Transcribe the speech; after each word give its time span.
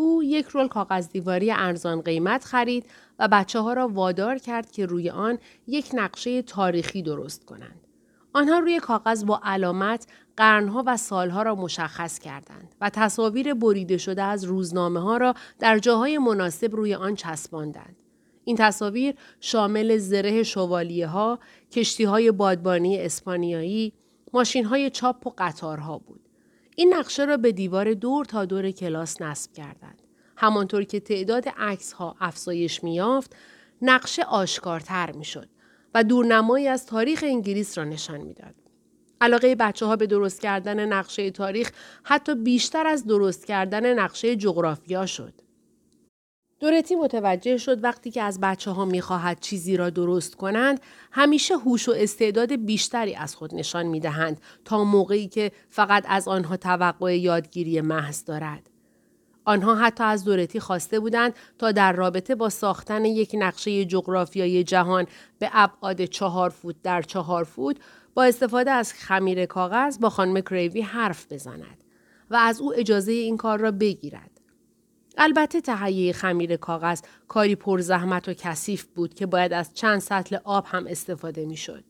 او 0.00 0.22
یک 0.22 0.46
رول 0.46 0.68
کاغذ 0.68 1.08
دیواری 1.08 1.50
ارزان 1.52 2.00
قیمت 2.00 2.44
خرید 2.44 2.86
و 3.18 3.28
بچه 3.28 3.60
ها 3.60 3.72
را 3.72 3.88
وادار 3.88 4.38
کرد 4.38 4.70
که 4.70 4.86
روی 4.86 5.10
آن 5.10 5.38
یک 5.66 5.90
نقشه 5.94 6.42
تاریخی 6.42 7.02
درست 7.02 7.44
کنند. 7.44 7.86
آنها 8.32 8.58
روی 8.58 8.80
کاغذ 8.80 9.24
با 9.24 9.40
علامت 9.44 10.06
قرنها 10.36 10.84
و 10.86 10.96
سالها 10.96 11.42
را 11.42 11.54
مشخص 11.54 12.18
کردند 12.18 12.74
و 12.80 12.90
تصاویر 12.90 13.54
بریده 13.54 13.96
شده 13.96 14.22
از 14.22 14.44
روزنامه 14.44 15.00
ها 15.00 15.16
را 15.16 15.34
در 15.58 15.78
جاهای 15.78 16.18
مناسب 16.18 16.76
روی 16.76 16.94
آن 16.94 17.14
چسباندند. 17.14 17.96
این 18.44 18.56
تصاویر 18.56 19.14
شامل 19.40 19.98
زره 19.98 20.42
شوالیه 20.42 21.06
ها، 21.06 21.38
کشتی 21.72 22.04
های 22.04 22.30
بادبانی 22.30 22.98
اسپانیایی، 22.98 23.92
ماشین 24.32 24.64
های 24.64 24.90
چاپ 24.90 25.26
و 25.26 25.34
قطارها 25.38 25.98
بود. 25.98 26.29
این 26.76 26.94
نقشه 26.94 27.24
را 27.24 27.36
به 27.36 27.52
دیوار 27.52 27.94
دور 27.94 28.24
تا 28.24 28.44
دور 28.44 28.70
کلاس 28.70 29.22
نصب 29.22 29.52
کردند. 29.52 30.02
همانطور 30.36 30.84
که 30.84 31.00
تعداد 31.00 31.48
عکس 31.48 31.92
ها 31.92 32.16
افزایش 32.20 32.84
میافت، 32.84 33.36
نقشه 33.82 34.22
آشکارتر 34.22 35.12
می‌شد 35.12 35.48
و 35.94 36.04
دورنمایی 36.04 36.68
از 36.68 36.86
تاریخ 36.86 37.24
انگلیس 37.26 37.78
را 37.78 37.84
نشان 37.84 38.20
می‌داد. 38.20 38.54
علاقه 39.20 39.54
بچه 39.54 39.86
ها 39.86 39.96
به 39.96 40.06
درست 40.06 40.40
کردن 40.40 40.92
نقشه 40.92 41.30
تاریخ 41.30 41.70
حتی 42.02 42.34
بیشتر 42.34 42.86
از 42.86 43.06
درست 43.06 43.46
کردن 43.46 43.98
نقشه 43.98 44.36
جغرافیا 44.36 45.06
شد. 45.06 45.34
دورتی 46.60 46.94
متوجه 46.94 47.56
شد 47.58 47.84
وقتی 47.84 48.10
که 48.10 48.22
از 48.22 48.40
بچه 48.40 48.70
ها 48.70 48.84
می‌خواهد 48.84 49.40
چیزی 49.40 49.76
را 49.76 49.90
درست 49.90 50.34
کنند 50.34 50.80
همیشه 51.12 51.56
هوش 51.56 51.88
و 51.88 51.92
استعداد 51.96 52.52
بیشتری 52.52 53.14
از 53.14 53.36
خود 53.36 53.54
نشان 53.54 53.86
می 53.86 54.00
دهند 54.00 54.40
تا 54.64 54.84
موقعی 54.84 55.28
که 55.28 55.52
فقط 55.70 56.04
از 56.08 56.28
آنها 56.28 56.56
توقع 56.56 57.18
یادگیری 57.18 57.80
محض 57.80 58.24
دارد. 58.24 58.70
آنها 59.44 59.74
حتی 59.74 60.04
از 60.04 60.24
دورتی 60.24 60.60
خواسته 60.60 61.00
بودند 61.00 61.34
تا 61.58 61.72
در 61.72 61.92
رابطه 61.92 62.34
با 62.34 62.48
ساختن 62.48 63.04
یک 63.04 63.36
نقشه 63.38 63.84
جغرافیایی 63.84 64.64
جهان 64.64 65.06
به 65.38 65.50
ابعاد 65.52 66.04
چهار 66.04 66.50
فوت 66.50 66.76
در 66.82 67.02
چهار 67.02 67.44
فوت 67.44 67.76
با 68.14 68.24
استفاده 68.24 68.70
از 68.70 68.92
خمیر 68.92 69.46
کاغذ 69.46 69.98
با 69.98 70.10
خانم 70.10 70.40
کریوی 70.40 70.80
حرف 70.80 71.32
بزند 71.32 71.84
و 72.30 72.36
از 72.36 72.60
او 72.60 72.74
اجازه 72.74 73.12
این 73.12 73.36
کار 73.36 73.58
را 73.58 73.70
بگیرد. 73.70 74.39
البته 75.22 75.60
تهیه 75.60 76.12
خمیر 76.12 76.56
کاغذ 76.56 77.02
کاری 77.28 77.54
پرزحمت 77.54 78.28
و 78.28 78.34
کثیف 78.34 78.84
بود 78.84 79.14
که 79.14 79.26
باید 79.26 79.52
از 79.52 79.74
چند 79.74 79.98
سطل 79.98 80.36
آب 80.44 80.64
هم 80.68 80.86
استفاده 80.86 81.46
می‌شد. 81.46 81.84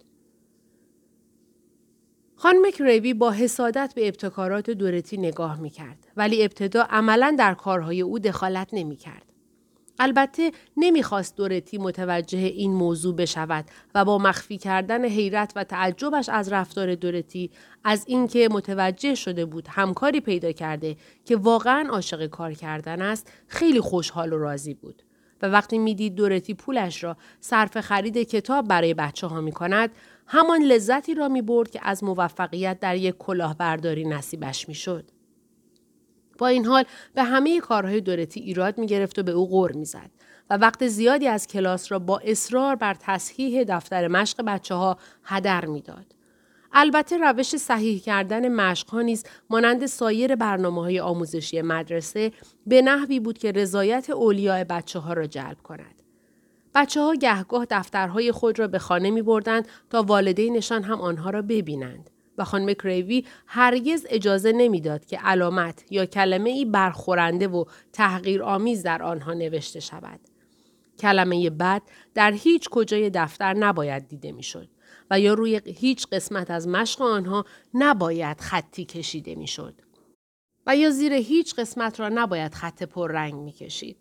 خانم 2.36 2.70
کریوی 2.70 3.14
با 3.14 3.30
حسادت 3.30 3.92
به 3.96 4.08
ابتکارات 4.08 4.70
دورتی 4.70 5.16
نگاه 5.16 5.60
می 5.60 5.70
کرد 5.70 6.06
ولی 6.16 6.42
ابتدا 6.42 6.82
عملا 6.82 7.36
در 7.38 7.54
کارهای 7.54 8.00
او 8.00 8.18
دخالت 8.18 8.68
نمی 8.72 8.96
کرد. 8.96 9.29
البته 10.02 10.52
نمی‌خواست 10.76 11.36
دورتی 11.36 11.78
متوجه 11.78 12.38
این 12.38 12.72
موضوع 12.72 13.14
بشود 13.14 13.64
و 13.94 14.04
با 14.04 14.18
مخفی 14.18 14.58
کردن 14.58 15.04
حیرت 15.04 15.52
و 15.56 15.64
تعجبش 15.64 16.28
از 16.28 16.52
رفتار 16.52 16.94
دورتی 16.94 17.50
از 17.84 18.04
اینکه 18.06 18.48
متوجه 18.50 19.14
شده 19.14 19.44
بود 19.44 19.68
همکاری 19.68 20.20
پیدا 20.20 20.52
کرده 20.52 20.96
که 21.24 21.36
واقعا 21.36 21.88
عاشق 21.90 22.26
کار 22.26 22.52
کردن 22.52 23.02
است 23.02 23.32
خیلی 23.46 23.80
خوشحال 23.80 24.32
و 24.32 24.38
راضی 24.38 24.74
بود 24.74 25.02
و 25.42 25.46
وقتی 25.46 25.78
می‌دید 25.78 26.14
دورتی 26.14 26.54
پولش 26.54 27.04
را 27.04 27.16
صرف 27.40 27.80
خرید 27.80 28.18
کتاب 28.18 28.68
برای 28.68 28.94
بچه 28.94 29.26
ها 29.26 29.40
می 29.40 29.52
کند 29.52 29.90
همان 30.26 30.62
لذتی 30.62 31.14
را 31.14 31.28
می 31.28 31.42
برد 31.42 31.70
که 31.70 31.80
از 31.82 32.04
موفقیت 32.04 32.80
در 32.80 32.96
یک 32.96 33.14
کلاهبرداری 33.18 34.04
نصیبش 34.04 34.68
می 34.68 34.74
شد. 34.74 35.10
با 36.40 36.46
این 36.48 36.66
حال 36.66 36.84
به 37.14 37.22
همه 37.22 37.60
کارهای 37.60 38.00
دورتی 38.00 38.40
ایراد 38.40 38.78
می 38.78 38.86
گرفت 38.86 39.18
و 39.18 39.22
به 39.22 39.32
او 39.32 39.48
غور 39.48 39.72
می 39.72 39.84
زد 39.84 40.10
و 40.50 40.56
وقت 40.56 40.86
زیادی 40.86 41.28
از 41.28 41.46
کلاس 41.46 41.92
را 41.92 41.98
با 41.98 42.18
اصرار 42.18 42.76
بر 42.76 42.96
تصحیح 43.00 43.64
دفتر 43.64 44.08
مشق 44.08 44.42
بچه 44.42 44.74
ها 44.74 44.98
هدر 45.24 45.60
داد. 45.60 46.14
البته 46.72 47.18
روش 47.18 47.56
صحیح 47.56 48.00
کردن 48.00 48.48
مشقها 48.48 49.02
نیز 49.02 49.24
مانند 49.50 49.86
سایر 49.86 50.36
برنامه 50.36 50.80
های 50.80 51.00
آموزشی 51.00 51.62
مدرسه 51.62 52.32
به 52.66 52.82
نحوی 52.82 53.20
بود 53.20 53.38
که 53.38 53.52
رضایت 53.52 54.10
اولیاء 54.10 54.64
بچه 54.64 54.98
ها 54.98 55.12
را 55.12 55.26
جلب 55.26 55.62
کند. 55.62 56.02
بچه 56.74 57.00
ها 57.00 57.14
گهگاه 57.14 57.66
دفترهای 57.70 58.32
خود 58.32 58.58
را 58.58 58.68
به 58.68 58.78
خانه 58.78 59.10
می 59.10 59.22
بردند 59.22 59.68
تا 59.90 60.02
والدینشان 60.02 60.82
هم 60.82 61.00
آنها 61.00 61.30
را 61.30 61.42
ببینند. 61.42 62.10
و 62.40 62.44
خانم 62.44 62.72
کریوی 62.72 63.24
هرگز 63.46 64.06
اجازه 64.10 64.52
نمی‌داد 64.52 65.04
که 65.04 65.18
علامت 65.18 65.84
یا 65.90 66.06
کلمه 66.06 66.50
ای 66.50 66.64
برخورنده 66.64 67.48
و 67.48 67.64
تحقیر 67.92 68.42
آمیز 68.42 68.82
در 68.82 69.02
آنها 69.02 69.32
نوشته 69.32 69.80
شود. 69.80 70.20
کلمه 70.98 71.50
بد 71.50 71.82
در 72.14 72.32
هیچ 72.32 72.68
کجای 72.68 73.10
دفتر 73.10 73.54
نباید 73.54 74.08
دیده 74.08 74.32
می‌شد 74.32 74.68
و 75.10 75.20
یا 75.20 75.34
روی 75.34 75.60
هیچ 75.64 76.06
قسمت 76.06 76.50
از 76.50 76.68
مشق 76.68 77.02
آنها 77.02 77.44
نباید 77.74 78.40
خطی 78.40 78.84
کشیده 78.84 79.34
می‌شد. 79.34 79.74
و 80.66 80.76
یا 80.76 80.90
زیر 80.90 81.12
هیچ 81.12 81.54
قسمت 81.54 82.00
را 82.00 82.08
نباید 82.08 82.54
خط 82.54 82.82
پررنگ 82.82 83.34
می‌کشید. 83.34 83.96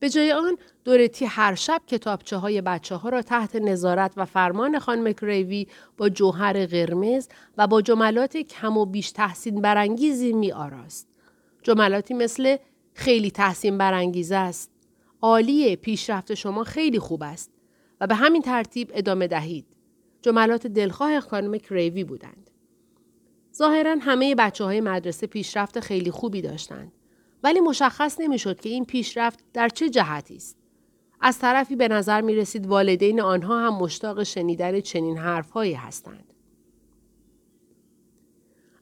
به 0.00 0.08
جای 0.08 0.32
آن 0.32 0.58
دورتی 0.84 1.24
هر 1.24 1.54
شب 1.54 1.82
کتابچه 1.86 2.36
های 2.36 2.60
بچه 2.60 2.94
ها 2.94 3.08
را 3.08 3.22
تحت 3.22 3.56
نظارت 3.56 4.12
و 4.16 4.24
فرمان 4.24 4.78
خانم 4.78 5.12
کریوی 5.12 5.66
با 5.96 6.08
جوهر 6.08 6.66
قرمز 6.66 7.28
و 7.58 7.66
با 7.66 7.82
جملات 7.82 8.36
کم 8.36 8.76
و 8.76 8.84
بیش 8.84 9.10
تحسین 9.10 9.60
برانگیزی 9.60 10.32
می 10.32 10.52
آراست. 10.52 11.08
جملاتی 11.62 12.14
مثل 12.14 12.56
خیلی 12.94 13.30
تحسین 13.30 13.78
برانگیز 13.78 14.32
است. 14.32 14.70
عالیه 15.22 15.76
پیشرفت 15.76 16.34
شما 16.34 16.64
خیلی 16.64 16.98
خوب 16.98 17.22
است 17.22 17.50
و 18.00 18.06
به 18.06 18.14
همین 18.14 18.42
ترتیب 18.42 18.90
ادامه 18.94 19.26
دهید. 19.26 19.66
جملات 20.22 20.66
دلخواه 20.66 21.20
خانم 21.20 21.58
کریوی 21.58 22.04
بودند. 22.04 22.50
ظاهرا 23.54 23.96
همه 24.00 24.34
بچه 24.34 24.64
های 24.64 24.80
مدرسه 24.80 25.26
پیشرفت 25.26 25.80
خیلی 25.80 26.10
خوبی 26.10 26.42
داشتند. 26.42 26.92
ولی 27.42 27.60
مشخص 27.60 28.20
نمی‌شد 28.20 28.60
که 28.60 28.68
این 28.68 28.84
پیشرفت 28.84 29.44
در 29.52 29.68
چه 29.68 29.90
جهتی 29.90 30.36
است. 30.36 30.58
از 31.20 31.38
طرفی 31.38 31.76
به 31.76 31.88
نظر 31.88 32.20
می 32.20 32.34
رسید 32.34 32.66
والدین 32.66 33.20
آنها 33.20 33.66
هم 33.66 33.74
مشتاق 33.74 34.22
شنیدن 34.22 34.80
چنین 34.80 35.18
حرفهایی 35.18 35.74
هستند. 35.74 36.34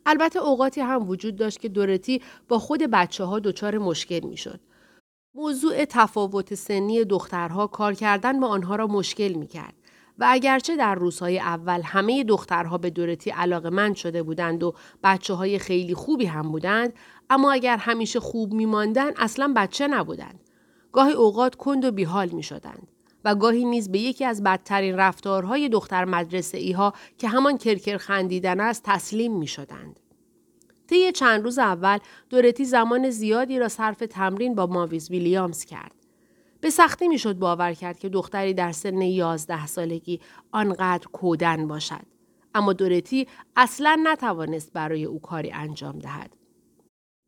البته 0.06 0.38
اوقاتی 0.38 0.80
هم 0.80 1.08
وجود 1.08 1.36
داشت 1.36 1.60
که 1.60 1.68
دورتی 1.68 2.22
با 2.48 2.58
خود 2.58 2.82
بچه 2.82 3.24
ها 3.24 3.38
دچار 3.38 3.78
مشکل 3.78 4.20
می 4.20 4.36
شد. 4.36 4.60
موضوع 5.34 5.84
تفاوت 5.84 6.54
سنی 6.54 7.04
دخترها 7.04 7.66
کار 7.66 7.94
کردن 7.94 8.40
با 8.40 8.48
آنها 8.48 8.76
را 8.76 8.86
مشکل 8.86 9.32
می 9.32 9.46
کرد. 9.46 9.74
و 10.18 10.26
اگرچه 10.28 10.76
در 10.76 10.94
روزهای 10.94 11.38
اول 11.38 11.80
همه 11.84 12.24
دخترها 12.24 12.78
به 12.78 12.90
دورتی 12.90 13.30
علاقه 13.30 13.94
شده 13.94 14.22
بودند 14.22 14.62
و 14.62 14.74
بچه 15.02 15.34
های 15.34 15.58
خیلی 15.58 15.94
خوبی 15.94 16.26
هم 16.26 16.52
بودند 16.52 16.92
اما 17.30 17.52
اگر 17.52 17.76
همیشه 17.76 18.20
خوب 18.20 18.52
میماندند 18.52 19.14
اصلا 19.16 19.52
بچه 19.56 19.88
نبودند. 19.88 20.40
گاهی 20.92 21.12
اوقات 21.12 21.54
کند 21.54 21.84
و 21.84 21.90
بیحال 21.90 22.28
می 22.28 22.42
شدند. 22.42 22.88
و 23.24 23.34
گاهی 23.34 23.64
نیز 23.64 23.92
به 23.92 23.98
یکی 23.98 24.24
از 24.24 24.42
بدترین 24.42 24.96
رفتارهای 24.96 25.68
دختر 25.68 26.04
مدرسه 26.04 26.58
ای 26.58 26.72
ها 26.72 26.92
که 27.18 27.28
همان 27.28 27.58
کرکر 27.58 27.96
خندیدن 27.96 28.60
است 28.60 28.82
تسلیم 28.84 29.38
می 29.38 29.46
شدند. 29.46 30.00
طی 30.86 31.12
چند 31.12 31.44
روز 31.44 31.58
اول 31.58 31.98
دورتی 32.30 32.64
زمان 32.64 33.10
زیادی 33.10 33.58
را 33.58 33.68
صرف 33.68 33.98
تمرین 33.98 34.54
با 34.54 34.66
ماویز 34.66 35.10
ویلیامز 35.10 35.64
کرد. 35.64 36.05
به 36.66 36.70
سختی 36.70 37.08
می‌شد 37.08 37.38
باور 37.38 37.72
کرد 37.72 37.98
که 37.98 38.08
دختری 38.08 38.54
در 38.54 38.72
سن 38.72 39.02
یازده 39.02 39.66
سالگی 39.66 40.20
آنقدر 40.52 41.06
کودن 41.12 41.68
باشد. 41.68 42.06
اما 42.54 42.72
دورتی 42.72 43.26
اصلا 43.56 44.00
نتوانست 44.04 44.72
برای 44.72 45.04
او 45.04 45.20
کاری 45.20 45.52
انجام 45.52 45.98
دهد. 45.98 46.36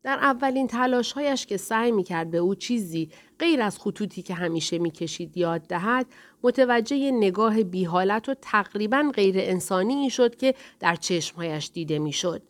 در 0.03 0.17
اولین 0.17 0.67
تلاشهایش 0.67 1.45
که 1.45 1.57
سعی 1.57 1.91
می 1.91 2.03
کرد 2.03 2.31
به 2.31 2.37
او 2.37 2.55
چیزی 2.55 3.09
غیر 3.39 3.61
از 3.61 3.79
خطوطی 3.79 4.21
که 4.21 4.33
همیشه 4.33 4.77
می 4.77 4.91
کشید 4.91 5.37
یاد 5.37 5.61
دهد 5.61 6.05
متوجه 6.43 7.11
نگاه 7.11 7.63
بیحالت 7.63 8.29
و 8.29 8.33
تقریبا 8.33 9.11
غیر 9.15 9.35
انسانی 9.37 10.09
شد 10.09 10.35
که 10.35 10.55
در 10.79 10.95
چشمهایش 10.95 11.71
دیده 11.73 11.99
می 11.99 12.13
شد. 12.13 12.41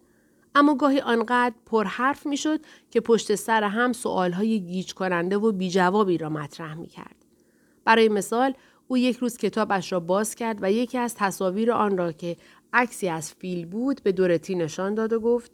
اما 0.56 0.76
گاهی 0.76 1.00
آنقدر 1.00 1.56
پرحرف 1.66 2.26
می‌شد 2.26 2.60
که 2.92 3.02
پشت 3.02 3.36
سر 3.36 3.64
هم 3.64 3.94
سؤالهای 3.94 4.60
گیج 4.60 4.94
کننده 4.94 5.38
و 5.38 5.52
بیجوابی 5.52 6.18
را 6.18 6.30
مطرح 6.30 6.74
می 6.74 6.88
کرد. 6.88 7.26
برای 7.86 8.10
مثال 8.10 8.54
او 8.88 8.98
یک 8.98 9.18
روز 9.18 9.38
کتابش 9.38 9.92
را 9.92 10.00
باز 10.00 10.36
کرد 10.36 10.58
و 10.62 10.72
یکی 10.72 10.98
از 10.98 11.16
تصاویر 11.16 11.72
آن 11.72 11.98
را 11.98 12.12
که 12.12 12.38
عکسی 12.74 13.10
از 13.10 13.34
فیل 13.34 13.66
بود 13.66 14.04
به 14.04 14.12
دورتی 14.12 14.56
نشان 14.56 14.94
داد 14.94 15.14
و 15.14 15.20
گفت 15.20 15.52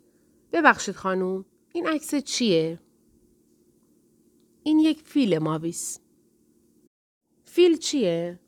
ببخشید 0.52 0.96
خانوم 0.96 1.46
این 1.74 1.88
عکس 1.88 2.16
چیه؟ 2.16 2.80
این 4.64 4.80
یک 4.80 5.02
فیل 5.02 5.38
ماویس. 5.38 6.00
فیل 7.46 7.78
چیه؟ 7.78 8.40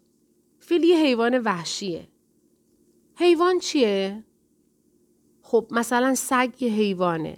فیل 0.60 0.84
یه 0.84 0.98
حیوان 0.98 1.38
وحشیه. 1.38 2.08
حیوان 3.16 3.60
چیه؟ 3.60 4.24
خب 5.50 5.68
مثلا 5.72 6.16
سگ 6.16 6.54
یه 6.60 6.70
حیوانه. 6.72 7.38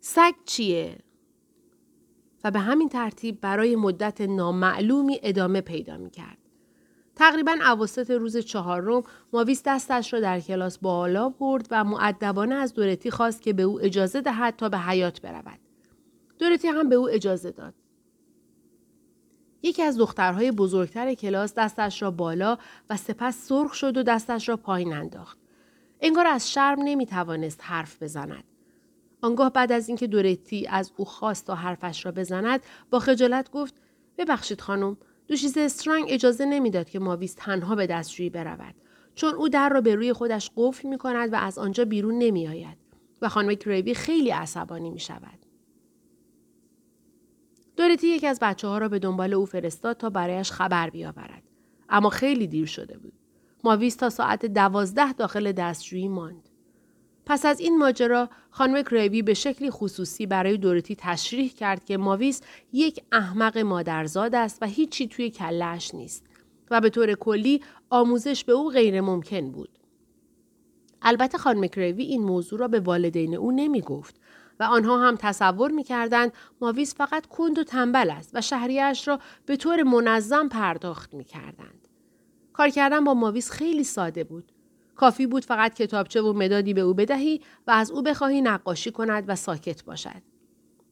سگ 0.00 0.32
چیه؟ 0.44 0.98
و 2.44 2.50
به 2.50 2.58
همین 2.58 2.88
ترتیب 2.88 3.40
برای 3.40 3.76
مدت 3.76 4.20
نامعلومی 4.20 5.20
ادامه 5.22 5.60
پیدا 5.60 5.96
می 5.96 6.10
کرد. 6.10 6.38
تقریبا 7.16 7.56
عواسط 7.62 8.10
روز 8.10 8.36
چهارم 8.36 9.02
ماویس 9.32 9.62
دستش 9.64 10.12
را 10.12 10.20
در 10.20 10.40
کلاس 10.40 10.78
بالا 10.78 11.28
برد 11.28 11.68
و 11.70 11.84
معدبانه 11.84 12.54
از 12.54 12.74
دورتی 12.74 13.10
خواست 13.10 13.42
که 13.42 13.52
به 13.52 13.62
او 13.62 13.80
اجازه 13.80 14.20
دهد 14.20 14.56
تا 14.56 14.68
به 14.68 14.78
حیات 14.78 15.20
برود. 15.20 15.58
دورتی 16.38 16.68
هم 16.68 16.88
به 16.88 16.94
او 16.94 17.08
اجازه 17.10 17.50
داد. 17.50 17.74
یکی 19.62 19.82
از 19.82 19.98
دخترهای 19.98 20.52
بزرگتر 20.52 21.14
کلاس 21.14 21.54
دستش 21.54 22.02
را 22.02 22.10
بالا 22.10 22.58
و 22.90 22.96
سپس 22.96 23.48
سرخ 23.48 23.74
شد 23.74 23.96
و 23.96 24.02
دستش 24.02 24.48
را 24.48 24.56
پایین 24.56 24.92
انداخت. 24.92 25.38
انگار 26.00 26.26
از 26.26 26.52
شرم 26.52 26.78
نمی 26.84 27.06
توانست 27.06 27.60
حرف 27.62 28.02
بزند. 28.02 28.44
آنگاه 29.22 29.52
بعد 29.52 29.72
از 29.72 29.88
اینکه 29.88 30.06
دورتی 30.06 30.66
از 30.66 30.92
او 30.96 31.04
خواست 31.04 31.46
تا 31.46 31.54
حرفش 31.54 32.06
را 32.06 32.12
بزند 32.12 32.60
با 32.90 32.98
خجالت 32.98 33.50
گفت 33.50 33.74
ببخشید 34.18 34.60
خانم 34.60 34.96
دوشیز 35.28 35.58
استرانگ 35.58 36.06
اجازه 36.08 36.44
نمی‌داد 36.44 36.90
که 36.90 36.98
ماویس 36.98 37.34
تنها 37.34 37.74
به 37.74 37.86
دستشویی 37.86 38.30
برود 38.30 38.74
چون 39.14 39.34
او 39.34 39.48
در 39.48 39.68
را 39.68 39.80
به 39.80 39.94
روی 39.94 40.12
خودش 40.12 40.50
قفل 40.56 40.88
می 40.88 40.98
کند 40.98 41.32
و 41.32 41.36
از 41.36 41.58
آنجا 41.58 41.84
بیرون 41.84 42.18
نمی 42.18 42.48
آید 42.48 42.78
و 43.22 43.28
خانم 43.28 43.54
کریوی 43.54 43.94
خیلی 43.94 44.30
عصبانی 44.30 44.90
می 44.90 45.00
شود. 45.00 45.46
دورتی 47.76 48.06
یکی 48.06 48.26
از 48.26 48.38
بچه 48.42 48.68
ها 48.68 48.78
را 48.78 48.88
به 48.88 48.98
دنبال 48.98 49.34
او 49.34 49.46
فرستاد 49.46 49.96
تا 49.96 50.10
برایش 50.10 50.52
خبر 50.52 50.90
بیاورد. 50.90 51.42
اما 51.88 52.10
خیلی 52.10 52.46
دیر 52.46 52.66
شده 52.66 52.98
بود. 52.98 53.19
ماویس 53.64 53.96
تا 53.96 54.10
ساعت 54.10 54.46
دوازده 54.46 55.12
داخل 55.12 55.52
دستشویی 55.52 56.08
ماند. 56.08 56.48
پس 57.26 57.44
از 57.46 57.60
این 57.60 57.78
ماجرا 57.78 58.28
خانم 58.50 58.82
کریوی 58.82 59.22
به 59.22 59.34
شکلی 59.34 59.70
خصوصی 59.70 60.26
برای 60.26 60.56
دورتی 60.56 60.96
تشریح 60.98 61.52
کرد 61.52 61.84
که 61.84 61.96
ماویس 61.96 62.40
یک 62.72 63.02
احمق 63.12 63.58
مادرزاد 63.58 64.34
است 64.34 64.58
و 64.62 64.66
هیچی 64.66 65.08
توی 65.08 65.30
کلش 65.30 65.94
نیست 65.94 66.26
و 66.70 66.80
به 66.80 66.90
طور 66.90 67.14
کلی 67.14 67.62
آموزش 67.90 68.44
به 68.44 68.52
او 68.52 68.70
غیر 68.70 69.00
ممکن 69.00 69.50
بود. 69.50 69.78
البته 71.02 71.38
خانم 71.38 71.66
کریوی 71.66 72.02
این 72.02 72.22
موضوع 72.22 72.58
را 72.58 72.68
به 72.68 72.80
والدین 72.80 73.34
او 73.34 73.52
نمی 73.52 73.80
گفت 73.80 74.20
و 74.60 74.62
آنها 74.62 75.08
هم 75.08 75.16
تصور 75.18 75.70
می 75.70 75.84
کردند 75.84 76.32
ماویس 76.60 76.94
فقط 76.94 77.26
کند 77.26 77.58
و 77.58 77.64
تنبل 77.64 78.10
است 78.10 78.30
و 78.34 78.40
شهریش 78.40 79.08
را 79.08 79.20
به 79.46 79.56
طور 79.56 79.82
منظم 79.82 80.48
پرداخت 80.48 81.14
می 81.14 81.24
کردند. 81.24 81.88
کار 82.60 82.70
کردن 82.70 83.04
با 83.04 83.14
ماویس 83.14 83.50
خیلی 83.50 83.84
ساده 83.84 84.24
بود. 84.24 84.52
کافی 84.96 85.26
بود 85.26 85.44
فقط 85.44 85.74
کتابچه 85.74 86.22
و 86.22 86.32
مدادی 86.32 86.74
به 86.74 86.80
او 86.80 86.94
بدهی 86.94 87.40
و 87.66 87.70
از 87.70 87.90
او 87.90 88.02
بخواهی 88.02 88.40
نقاشی 88.40 88.90
کند 88.90 89.24
و 89.26 89.36
ساکت 89.36 89.84
باشد. 89.84 90.22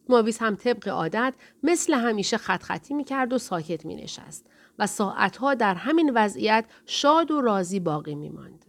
ماویس 0.08 0.42
هم 0.42 0.54
طبق 0.54 0.88
عادت 0.88 1.34
مثل 1.62 1.94
همیشه 1.94 2.36
خط 2.36 2.62
خطی 2.62 2.94
می 2.94 3.04
کرد 3.04 3.32
و 3.32 3.38
ساکت 3.38 3.86
می 3.86 3.96
نشست 3.96 4.46
و 4.78 4.86
ساعتها 4.86 5.54
در 5.54 5.74
همین 5.74 6.12
وضعیت 6.14 6.64
شاد 6.86 7.30
و 7.30 7.40
راضی 7.40 7.80
باقی 7.80 8.14
می 8.14 8.28
ماند. 8.28 8.64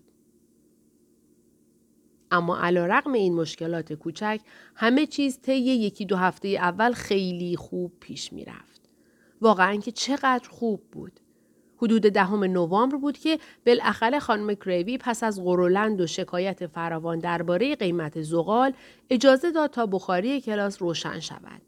اما 2.32 2.60
علا 2.60 2.86
رقم 2.86 3.14
این 3.14 3.34
مشکلات 3.34 3.94
کوچک 3.94 4.42
همه 4.76 5.06
چیز 5.06 5.40
طی 5.42 5.58
یکی 5.58 6.06
دو 6.06 6.16
هفته 6.16 6.48
اول 6.48 6.92
خیلی 6.92 7.56
خوب 7.56 7.94
پیش 8.00 8.34
می 8.34 8.46
رفت. 8.46 8.90
واقعا 9.42 9.76
که 9.76 9.92
چقدر 9.92 10.50
خوب 10.50 10.82
بود. 10.92 11.20
حدود 11.82 12.02
دهم 12.02 12.44
نوامبر 12.44 12.98
بود 12.98 13.18
که 13.18 13.40
بالاخره 13.66 14.20
خانم 14.20 14.54
کریوی 14.54 14.98
پس 14.98 15.24
از 15.24 15.44
غرولند 15.44 16.02
و 16.02 16.08
شکایت 16.08 16.68
فراوان 16.68 17.20
درباره 17.20 17.76
قیمت 17.76 18.22
زغال 18.22 18.74
اجازه 19.10 19.52
داد 19.52 19.70
تا 19.70 19.86
بخاری 19.86 20.42
کلاس 20.42 20.82
روشن 20.82 21.20
شود. 21.20 21.62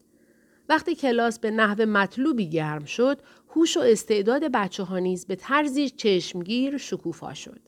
وقتی 0.69 0.95
کلاس 0.95 1.39
به 1.39 1.51
نحو 1.51 1.85
مطلوبی 1.85 2.49
گرم 2.49 2.85
شد، 2.85 3.21
هوش 3.55 3.77
و 3.77 3.79
استعداد 3.79 4.43
بچه 4.43 4.83
ها 4.83 4.99
نیز 4.99 5.25
به 5.25 5.35
طرزی 5.35 5.89
چشمگیر 5.89 6.77
شکوفا 6.77 7.33
شد. 7.33 7.59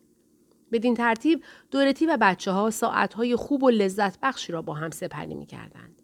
بدین 0.71 0.93
ترتیب 0.93 1.43
دورتی 1.71 2.05
و 2.05 2.17
بچه 2.21 2.51
ها 2.51 2.69
ساعت 2.69 3.13
های 3.13 3.35
خوب 3.35 3.63
و 3.63 3.69
لذت 3.69 4.19
بخشی 4.21 4.51
را 4.51 4.61
با 4.61 4.73
هم 4.73 4.91
سپری 4.91 5.35
می 5.35 5.45
کردند. 5.45 6.02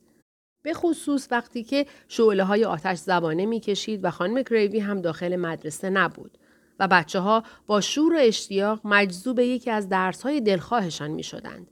به 0.62 0.74
خصوص 0.74 1.28
وقتی 1.32 1.64
که 1.64 1.86
شعله 2.08 2.44
های 2.44 2.66
آتش 2.66 2.98
زبانه 2.98 3.46
می 3.46 3.60
کشید 3.60 4.06
و 4.06 4.12
خانم 4.12 4.42
گریوی 4.42 4.80
هم 4.80 5.02
داخل 5.02 5.36
مدرسه 5.36 5.90
نبود 5.90 6.38
و 6.80 6.88
بچه 6.88 7.20
ها 7.20 7.44
با 7.68 7.82
شور 7.82 8.14
و 8.14 8.18
اشتیاق 8.20 8.82
مجذوب 8.84 9.40
یکی 9.40 9.72
از 9.72 9.90
درس 9.90 10.22
های 10.22 10.42
دلخواهشان 10.42 11.12
می 11.12 11.24
شدند. 11.24 11.68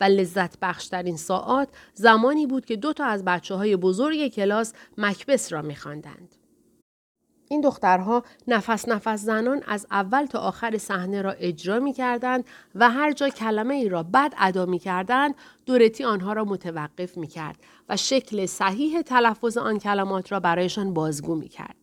و 0.00 0.04
لذت 0.04 0.58
بخشترین 0.62 1.16
ساعات 1.16 1.68
زمانی 1.94 2.46
بود 2.46 2.64
که 2.64 2.76
دو 2.76 2.92
تا 2.92 3.04
از 3.04 3.24
بچه 3.24 3.54
های 3.54 3.76
بزرگ 3.76 4.28
کلاس 4.28 4.72
مکبس 4.98 5.52
را 5.52 5.62
می 5.62 5.76
خواندند. 5.76 6.39
این 7.52 7.60
دخترها 7.60 8.24
نفس 8.48 8.88
نفس 8.88 9.20
زنان 9.20 9.62
از 9.66 9.86
اول 9.90 10.26
تا 10.26 10.38
آخر 10.38 10.78
صحنه 10.78 11.22
را 11.22 11.32
اجرا 11.32 11.80
می 11.80 11.92
کردند 11.92 12.44
و 12.74 12.90
هر 12.90 13.12
جا 13.12 13.28
کلمه 13.28 13.74
ای 13.74 13.88
را 13.88 14.02
بد 14.02 14.34
ادا 14.38 14.66
می 14.66 14.78
کردند 14.78 15.34
دورتی 15.66 16.04
آنها 16.04 16.32
را 16.32 16.44
متوقف 16.44 17.16
می 17.16 17.26
کرد 17.26 17.56
و 17.88 17.96
شکل 17.96 18.46
صحیح 18.46 19.02
تلفظ 19.02 19.56
آن 19.56 19.78
کلمات 19.78 20.32
را 20.32 20.40
برایشان 20.40 20.94
بازگو 20.94 21.34
می 21.34 21.48
کرد 21.48 21.76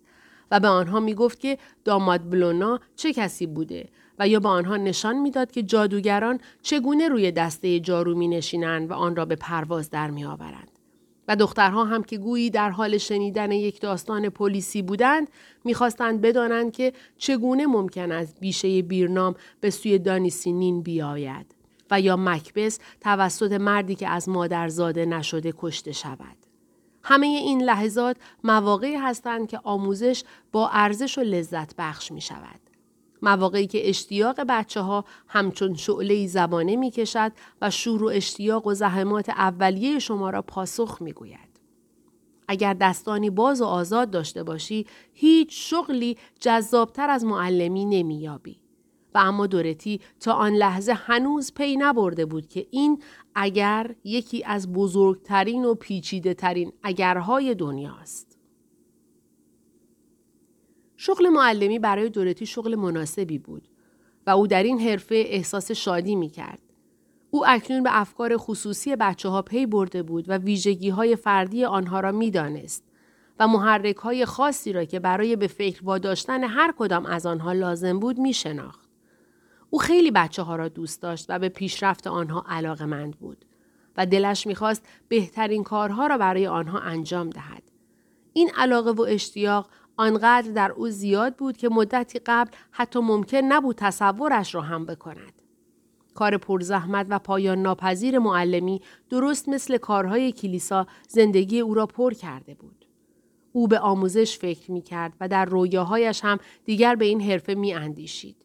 و 0.51 0.59
به 0.59 0.67
آنها 0.67 0.99
می 0.99 1.13
گفت 1.13 1.39
که 1.39 1.57
داماد 1.85 2.29
بلونا 2.29 2.79
چه 2.95 3.13
کسی 3.13 3.47
بوده 3.47 3.89
و 4.19 4.27
یا 4.27 4.39
به 4.39 4.49
آنها 4.49 4.77
نشان 4.77 5.15
می‌داد 5.19 5.51
که 5.51 5.63
جادوگران 5.63 6.39
چگونه 6.61 7.07
روی 7.07 7.31
دسته 7.31 7.79
جارو 7.79 8.15
می 8.15 8.27
نشینند 8.27 8.91
و 8.91 8.93
آن 8.93 9.15
را 9.15 9.25
به 9.25 9.35
پرواز 9.35 9.89
در 9.89 10.11
می 10.11 10.25
آورند. 10.25 10.76
و 11.27 11.35
دخترها 11.35 11.85
هم 11.85 12.03
که 12.03 12.17
گویی 12.17 12.49
در 12.49 12.69
حال 12.69 12.97
شنیدن 12.97 13.51
یک 13.51 13.81
داستان 13.81 14.29
پلیسی 14.29 14.81
بودند 14.81 15.27
می‌خواستند 15.63 16.21
بدانند 16.21 16.71
که 16.71 16.93
چگونه 17.17 17.65
ممکن 17.65 18.11
است 18.11 18.39
بیشه 18.39 18.81
بیرنام 18.81 19.35
به 19.59 19.69
سوی 19.69 19.99
دانیسینین 19.99 20.81
بیاید 20.81 21.55
و 21.91 22.01
یا 22.01 22.17
مکبس 22.17 22.79
توسط 23.01 23.51
مردی 23.51 23.95
که 23.95 24.07
از 24.07 24.29
مادر 24.29 24.67
زاده 24.67 25.05
نشده 25.05 25.53
کشته 25.57 25.91
شود. 25.91 26.37
همه 27.03 27.27
این 27.27 27.61
لحظات 27.61 28.17
مواقعی 28.43 28.95
هستند 28.95 29.47
که 29.47 29.59
آموزش 29.63 30.23
با 30.51 30.69
ارزش 30.69 31.17
و 31.17 31.21
لذت 31.21 31.75
بخش 31.77 32.11
می 32.11 32.21
شود. 32.21 32.66
مواقعی 33.21 33.67
که 33.67 33.89
اشتیاق 33.89 34.39
بچه 34.49 34.81
ها 34.81 35.05
همچون 35.27 35.75
شعله 35.75 36.27
زبانه 36.27 36.75
می 36.75 36.91
کشد 36.91 37.31
و 37.61 37.69
شور 37.69 38.03
و 38.03 38.07
اشتیاق 38.07 38.67
و 38.67 38.73
زحمات 38.73 39.29
اولیه 39.29 39.99
شما 39.99 40.29
را 40.29 40.41
پاسخ 40.41 41.01
می 41.01 41.13
گوید. 41.13 41.59
اگر 42.47 42.73
دستانی 42.73 43.29
باز 43.29 43.61
و 43.61 43.65
آزاد 43.65 44.11
داشته 44.11 44.43
باشی 44.43 44.85
هیچ 45.13 45.49
شغلی 45.71 46.17
جذابتر 46.39 47.09
از 47.09 47.25
معلمی 47.25 47.85
نمییابی. 47.85 48.59
و 49.13 49.19
اما 49.19 49.47
دورتی 49.47 50.01
تا 50.19 50.33
آن 50.33 50.53
لحظه 50.53 50.93
هنوز 50.93 51.53
پی 51.53 51.75
نبرده 51.75 52.25
بود 52.25 52.47
که 52.47 52.67
این 52.71 53.03
اگر 53.35 53.95
یکی 54.03 54.43
از 54.43 54.73
بزرگترین 54.73 55.65
و 55.65 55.73
پیچیده 55.73 56.33
ترین 56.33 56.73
اگرهای 56.83 57.55
دنیاست. 57.55 58.26
شغل 60.97 61.29
معلمی 61.29 61.79
برای 61.79 62.09
دورتی 62.09 62.45
شغل 62.45 62.75
مناسبی 62.75 63.37
بود 63.37 63.67
و 64.27 64.29
او 64.29 64.47
در 64.47 64.63
این 64.63 64.79
حرفه 64.79 65.23
احساس 65.27 65.71
شادی 65.71 66.15
می 66.15 66.29
کرد. 66.29 66.59
او 67.31 67.47
اکنون 67.47 67.83
به 67.83 67.89
افکار 67.93 68.37
خصوصی 68.37 68.95
بچه 68.95 69.29
ها 69.29 69.41
پی 69.41 69.65
برده 69.65 70.03
بود 70.03 70.29
و 70.29 70.37
ویژگی 70.37 70.89
های 70.89 71.15
فردی 71.15 71.65
آنها 71.65 71.99
را 71.99 72.11
می 72.11 72.31
دانست 72.31 72.83
و 73.39 73.47
محرک 73.47 73.95
های 73.95 74.25
خاصی 74.25 74.73
را 74.73 74.85
که 74.85 74.99
برای 74.99 75.35
به 75.35 75.47
فکر 75.47 75.81
واداشتن 75.83 76.43
هر 76.43 76.73
کدام 76.77 77.05
از 77.05 77.25
آنها 77.25 77.53
لازم 77.53 77.99
بود 77.99 78.17
می 78.17 78.33
شناخت. 78.33 78.89
او 79.69 79.79
خیلی 79.79 80.11
بچه 80.11 80.41
ها 80.41 80.55
را 80.55 80.69
دوست 80.69 81.01
داشت 81.01 81.25
و 81.29 81.39
به 81.39 81.49
پیشرفت 81.49 82.07
آنها 82.07 82.45
علاقه 82.47 82.85
مند 82.85 83.15
بود 83.15 83.45
و 83.97 84.05
دلش 84.05 84.47
می‌خواست 84.47 84.87
بهترین 85.07 85.63
کارها 85.63 86.07
را 86.07 86.17
برای 86.17 86.47
آنها 86.47 86.79
انجام 86.79 87.29
دهد. 87.29 87.63
این 88.33 88.51
علاقه 88.57 88.91
و 88.91 89.01
اشتیاق 89.01 89.69
آنقدر 89.97 90.51
در 90.51 90.71
او 90.71 90.89
زیاد 90.89 91.35
بود 91.35 91.57
که 91.57 91.69
مدتی 91.69 92.19
قبل 92.25 92.51
حتی 92.71 92.99
ممکن 92.99 93.37
نبود 93.37 93.75
تصورش 93.75 94.55
را 94.55 94.61
هم 94.61 94.85
بکند. 94.85 95.41
کار 96.13 96.37
پرزحمت 96.37 97.07
و 97.09 97.19
پایان 97.19 97.61
ناپذیر 97.61 98.19
معلمی 98.19 98.81
درست 99.09 99.49
مثل 99.49 99.77
کارهای 99.77 100.31
کلیسا 100.31 100.87
زندگی 101.07 101.59
او 101.59 101.73
را 101.73 101.85
پر 101.85 102.13
کرده 102.13 102.53
بود. 102.53 102.85
او 103.51 103.67
به 103.67 103.79
آموزش 103.79 104.37
فکر 104.37 104.71
می 104.71 104.81
کرد 104.81 105.13
و 105.21 105.27
در 105.27 105.45
رویاهایش 105.45 106.21
هم 106.23 106.37
دیگر 106.65 106.95
به 106.95 107.05
این 107.05 107.21
حرفه 107.21 107.55
می 107.55 107.73
اندیشید. 107.73 108.35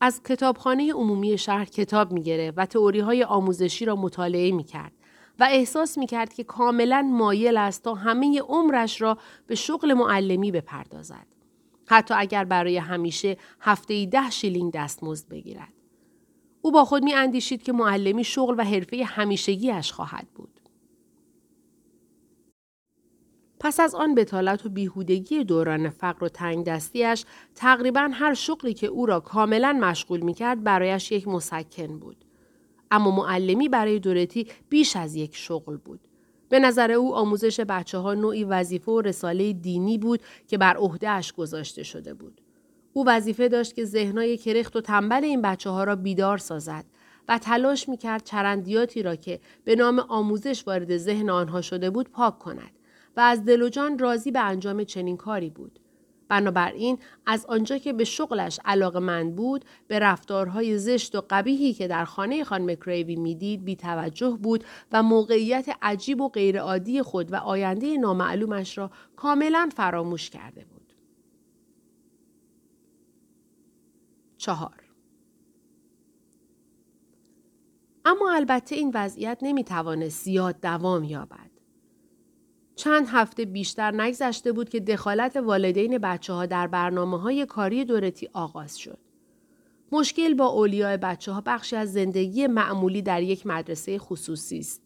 از 0.00 0.22
کتابخانه 0.22 0.92
عمومی 0.92 1.38
شهر 1.38 1.64
کتاب 1.64 2.12
می 2.12 2.50
و 2.56 2.66
تئوری 2.66 3.00
های 3.00 3.24
آموزشی 3.24 3.84
را 3.84 3.96
مطالعه 3.96 4.52
می 4.52 4.64
کرد 4.64 4.92
و 5.40 5.48
احساس 5.50 5.98
می 5.98 6.06
کرد 6.06 6.34
که 6.34 6.44
کاملا 6.44 7.02
مایل 7.02 7.56
است 7.56 7.84
تا 7.84 7.94
همه 7.94 8.40
عمرش 8.40 9.00
را 9.00 9.18
به 9.46 9.54
شغل 9.54 9.94
معلمی 9.94 10.52
بپردازد. 10.52 11.26
حتی 11.86 12.14
اگر 12.16 12.44
برای 12.44 12.76
همیشه 12.76 13.36
هفته 13.60 14.06
ده 14.06 14.30
شیلینگ 14.30 14.72
دستمزد 14.72 15.28
بگیرد. 15.28 15.72
او 16.62 16.72
با 16.72 16.84
خود 16.84 17.04
می 17.04 17.14
اندیشید 17.14 17.62
که 17.62 17.72
معلمی 17.72 18.24
شغل 18.24 18.54
و 18.58 18.64
حرفه 18.64 19.04
همیشگیش 19.04 19.92
خواهد 19.92 20.26
بود. 20.34 20.60
پس 23.60 23.80
از 23.80 23.94
آن 23.94 24.14
بتالت 24.14 24.66
و 24.66 24.68
بیهودگی 24.68 25.44
دوران 25.44 25.90
فقر 25.90 26.24
و 26.24 26.28
تنگ 26.28 26.64
دستیش 26.64 27.24
تقریبا 27.54 28.10
هر 28.12 28.34
شغلی 28.34 28.74
که 28.74 28.86
او 28.86 29.06
را 29.06 29.20
کاملا 29.20 29.72
مشغول 29.72 30.20
می 30.20 30.34
کرد 30.34 30.64
برایش 30.64 31.12
یک 31.12 31.28
مسکن 31.28 31.98
بود. 31.98 32.24
اما 32.90 33.10
معلمی 33.10 33.68
برای 33.68 33.98
دورتی 33.98 34.46
بیش 34.68 34.96
از 34.96 35.14
یک 35.14 35.36
شغل 35.36 35.76
بود. 35.76 36.00
به 36.48 36.58
نظر 36.58 36.92
او 36.92 37.14
آموزش 37.14 37.60
بچه 37.60 37.98
ها 37.98 38.14
نوعی 38.14 38.44
وظیفه 38.44 38.92
و 38.92 39.00
رساله 39.00 39.52
دینی 39.52 39.98
بود 39.98 40.20
که 40.46 40.58
بر 40.58 40.76
عهدهش 40.76 41.32
گذاشته 41.32 41.82
شده 41.82 42.14
بود. 42.14 42.40
او 42.92 43.04
وظیفه 43.06 43.48
داشت 43.48 43.74
که 43.74 43.84
ذهنهای 43.84 44.36
کرخت 44.36 44.76
و 44.76 44.80
تنبل 44.80 45.24
این 45.24 45.42
بچه 45.42 45.70
ها 45.70 45.84
را 45.84 45.96
بیدار 45.96 46.38
سازد 46.38 46.84
و 47.28 47.38
تلاش 47.38 47.88
می 47.88 47.96
کرد 47.96 48.24
چرندیاتی 48.24 49.02
را 49.02 49.16
که 49.16 49.40
به 49.64 49.76
نام 49.76 49.98
آموزش 49.98 50.66
وارد 50.66 50.96
ذهن 50.96 51.30
آنها 51.30 51.60
شده 51.60 51.90
بود 51.90 52.10
پاک 52.10 52.38
کند 52.38 52.70
و 53.16 53.20
از 53.20 53.44
دل 53.44 53.62
و 53.62 53.96
راضی 53.98 54.30
به 54.30 54.40
انجام 54.40 54.84
چنین 54.84 55.16
کاری 55.16 55.50
بود. 55.50 55.80
بنابراین 56.30 56.98
از 57.26 57.46
آنجا 57.46 57.78
که 57.78 57.92
به 57.92 58.04
شغلش 58.04 58.60
علاقه 58.64 59.24
بود 59.24 59.64
به 59.88 59.98
رفتارهای 59.98 60.78
زشت 60.78 61.14
و 61.14 61.22
قبیهی 61.30 61.72
که 61.72 61.88
در 61.88 62.04
خانه 62.04 62.44
خان 62.44 62.70
مکریوی 62.70 63.16
می‌دید 63.16 63.64
بی 63.64 63.76
توجه 63.76 64.38
بود 64.42 64.64
و 64.92 65.02
موقعیت 65.02 65.68
عجیب 65.82 66.20
و 66.20 66.28
غیرعادی 66.28 67.02
خود 67.02 67.32
و 67.32 67.36
آینده 67.36 67.96
نامعلومش 67.96 68.78
را 68.78 68.90
کاملا 69.16 69.68
فراموش 69.76 70.30
کرده 70.30 70.64
بود. 70.64 70.92
چهار 74.38 74.84
اما 78.04 78.32
البته 78.32 78.74
این 78.74 78.90
وضعیت 78.94 79.38
نمی‌توانست 79.42 80.24
زیاد 80.24 80.60
دوام 80.60 81.04
یابد. 81.04 81.49
چند 82.80 83.06
هفته 83.08 83.44
بیشتر 83.44 83.90
نگذشته 83.90 84.52
بود 84.52 84.68
که 84.68 84.80
دخالت 84.80 85.36
والدین 85.36 85.98
بچه 85.98 86.32
ها 86.32 86.46
در 86.46 86.66
برنامه 86.66 87.20
های 87.20 87.46
کاری 87.46 87.84
دورتی 87.84 88.28
آغاز 88.32 88.78
شد. 88.78 88.98
مشکل 89.92 90.34
با 90.34 90.46
اولیاء 90.46 90.96
بچه 90.96 91.32
ها 91.32 91.42
بخشی 91.46 91.76
از 91.76 91.92
زندگی 91.92 92.46
معمولی 92.46 93.02
در 93.02 93.22
یک 93.22 93.46
مدرسه 93.46 93.98
خصوصی 93.98 94.58
است. 94.58 94.82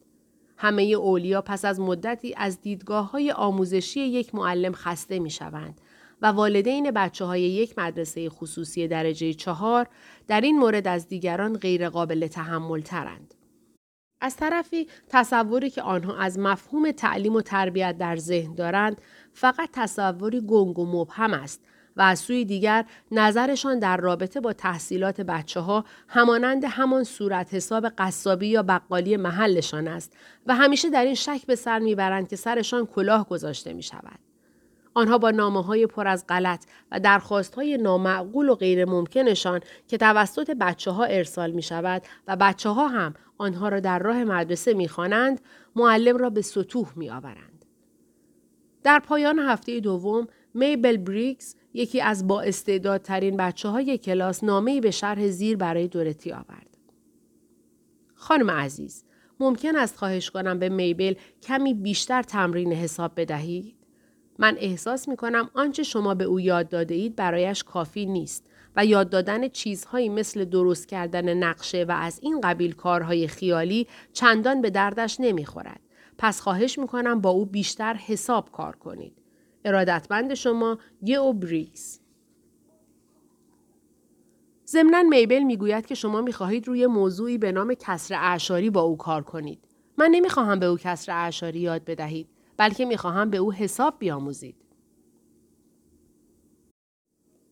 همه 0.57 0.83
اولیا 0.83 1.41
پس 1.41 1.65
از 1.65 1.79
مدتی 1.79 2.33
از 2.37 2.61
دیدگاه 2.61 3.11
های 3.11 3.31
آموزشی 3.31 3.99
یک 3.99 4.35
معلم 4.35 4.73
خسته 4.73 5.19
می 5.19 5.29
شوند 5.29 5.81
و 6.21 6.25
والدین 6.25 6.91
بچه 6.91 7.25
های 7.25 7.41
یک 7.41 7.79
مدرسه 7.79 8.29
خصوصی 8.29 8.87
درجه 8.87 9.33
چهار 9.33 9.87
در 10.27 10.41
این 10.41 10.59
مورد 10.59 10.87
از 10.87 11.07
دیگران 11.07 11.57
غیرقابل 11.57 12.27
تحمل 12.27 12.81
ترند. 12.81 13.33
از 14.25 14.35
طرفی 14.35 14.87
تصوری 15.09 15.69
که 15.69 15.81
آنها 15.81 16.17
از 16.17 16.39
مفهوم 16.39 16.91
تعلیم 16.91 17.33
و 17.33 17.41
تربیت 17.41 17.97
در 17.97 18.15
ذهن 18.15 18.55
دارند 18.55 19.01
فقط 19.33 19.69
تصوری 19.73 20.41
گنگ 20.41 20.79
و 20.79 20.85
مبهم 20.85 21.33
است 21.33 21.61
و 21.97 22.01
از 22.01 22.19
سوی 22.19 22.45
دیگر 22.45 22.85
نظرشان 23.11 23.79
در 23.79 23.97
رابطه 23.97 24.39
با 24.39 24.53
تحصیلات 24.53 25.21
بچه 25.21 25.59
ها 25.59 25.85
همانند 26.07 26.63
همان 26.63 27.03
صورت 27.03 27.53
حساب 27.53 27.87
قصابی 27.97 28.47
یا 28.47 28.63
بقالی 28.63 29.17
محلشان 29.17 29.87
است 29.87 30.13
و 30.45 30.55
همیشه 30.55 30.89
در 30.89 31.05
این 31.05 31.15
شک 31.15 31.45
به 31.47 31.55
سر 31.55 31.79
می‌برند 31.79 32.27
که 32.27 32.35
سرشان 32.35 32.85
کلاه 32.85 33.29
گذاشته 33.29 33.73
می 33.73 33.83
شود. 33.83 34.24
آنها 34.97 35.17
با 35.17 35.31
نامه 35.31 35.63
های 35.63 35.87
پر 35.87 36.07
از 36.07 36.25
غلط 36.29 36.65
و 36.91 36.99
درخواست 36.99 37.55
های 37.55 37.77
نامعقول 37.77 38.49
و 38.49 38.55
غیر 38.55 38.85
ممکنشان 38.85 39.59
که 39.87 39.97
توسط 39.97 40.51
بچه 40.51 40.91
ها 40.91 41.03
ارسال 41.03 41.51
می 41.51 41.61
شود 41.61 42.01
و 42.27 42.35
بچه 42.35 42.69
ها 42.69 42.87
هم 42.87 43.13
آنها 43.37 43.69
را 43.69 43.79
در 43.79 43.99
راه 43.99 44.23
مدرسه 44.23 44.73
می 44.73 44.87
خوانند، 44.87 45.41
معلم 45.75 46.17
را 46.17 46.29
به 46.29 46.41
سطوح 46.41 46.87
می 46.95 47.09
آورند. 47.09 47.65
در 48.83 48.99
پایان 48.99 49.39
هفته 49.39 49.79
دوم 49.79 50.27
میبل 50.53 50.97
بریکس 50.97 51.55
یکی 51.73 52.01
از 52.01 52.27
با 52.27 52.41
استعدادترین 52.41 53.37
بچه 53.37 53.69
های 53.69 53.97
کلاس 53.97 54.43
نامه 54.43 54.81
به 54.81 54.91
شرح 54.91 55.27
زیر 55.27 55.57
برای 55.57 55.87
دورتی 55.87 56.31
آورد. 56.31 56.77
خانم 58.15 58.51
عزیز، 58.51 59.03
ممکن 59.39 59.75
است 59.75 59.97
خواهش 59.97 60.29
کنم 60.29 60.59
به 60.59 60.69
میبل 60.69 61.13
کمی 61.43 61.73
بیشتر 61.73 62.21
تمرین 62.21 62.73
حساب 62.73 63.11
بدهید؟ 63.17 63.84
من 64.39 64.57
احساس 64.59 65.07
می 65.07 65.15
کنم 65.15 65.49
آنچه 65.53 65.83
شما 65.83 66.15
به 66.15 66.23
او 66.23 66.39
یاد 66.39 66.69
داده 66.69 66.95
اید 66.95 67.15
برایش 67.15 67.63
کافی 67.63 68.05
نیست 68.05 68.45
و 68.75 68.85
یاد 68.85 69.09
دادن 69.09 69.47
چیزهایی 69.47 70.09
مثل 70.09 70.45
درست 70.45 70.87
کردن 70.87 71.33
نقشه 71.33 71.85
و 71.89 71.91
از 71.91 72.19
این 72.21 72.41
قبیل 72.41 72.71
کارهای 72.71 73.27
خیالی 73.27 73.87
چندان 74.13 74.61
به 74.61 74.69
دردش 74.69 75.19
نمی‌خورد. 75.19 75.79
پس 76.17 76.41
خواهش 76.41 76.79
می 76.79 76.87
کنم 76.87 77.21
با 77.21 77.29
او 77.29 77.45
بیشتر 77.45 77.93
حساب 77.93 78.51
کار 78.51 78.75
کنید. 78.75 79.13
ارادتمند 79.65 80.33
شما 80.33 80.77
او 81.19 81.33
بریکس 81.33 81.99
ضمنا 84.67 85.03
میبل 85.03 85.43
می‌گوید 85.43 85.85
که 85.85 85.95
شما 85.95 86.21
می‌خواهید 86.21 86.67
روی 86.67 86.87
موضوعی 86.87 87.37
به 87.37 87.51
نام 87.51 87.73
کسر 87.73 88.15
اعشاری 88.15 88.69
با 88.69 88.81
او 88.81 88.97
کار 88.97 89.23
کنید. 89.23 89.59
من 89.97 90.09
نمی‌خواهم 90.11 90.59
به 90.59 90.65
او 90.65 90.77
کسر 90.77 91.11
اعشاری 91.11 91.59
یاد 91.59 91.85
بدهید. 91.85 92.27
بلکه 92.57 92.85
می‌خواهم 92.85 93.29
به 93.29 93.37
او 93.37 93.53
حساب 93.53 93.95
بیاموزید. 93.99 94.55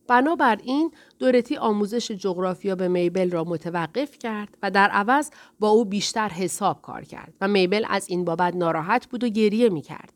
بنابراین 0.08 0.90
دورتی 1.18 1.56
آموزش 1.56 2.10
جغرافیا 2.10 2.74
به 2.74 2.88
میبل 2.88 3.30
را 3.30 3.44
متوقف 3.44 4.18
کرد 4.18 4.58
و 4.62 4.70
در 4.70 4.88
عوض 4.90 5.30
با 5.60 5.68
او 5.68 5.84
بیشتر 5.84 6.28
حساب 6.28 6.82
کار 6.82 7.04
کرد 7.04 7.34
و 7.40 7.48
میبل 7.48 7.84
از 7.88 8.08
این 8.08 8.24
بابت 8.24 8.56
ناراحت 8.56 9.06
بود 9.06 9.24
و 9.24 9.28
گریه 9.28 9.68
می 9.68 9.82
کرد. 9.82 10.12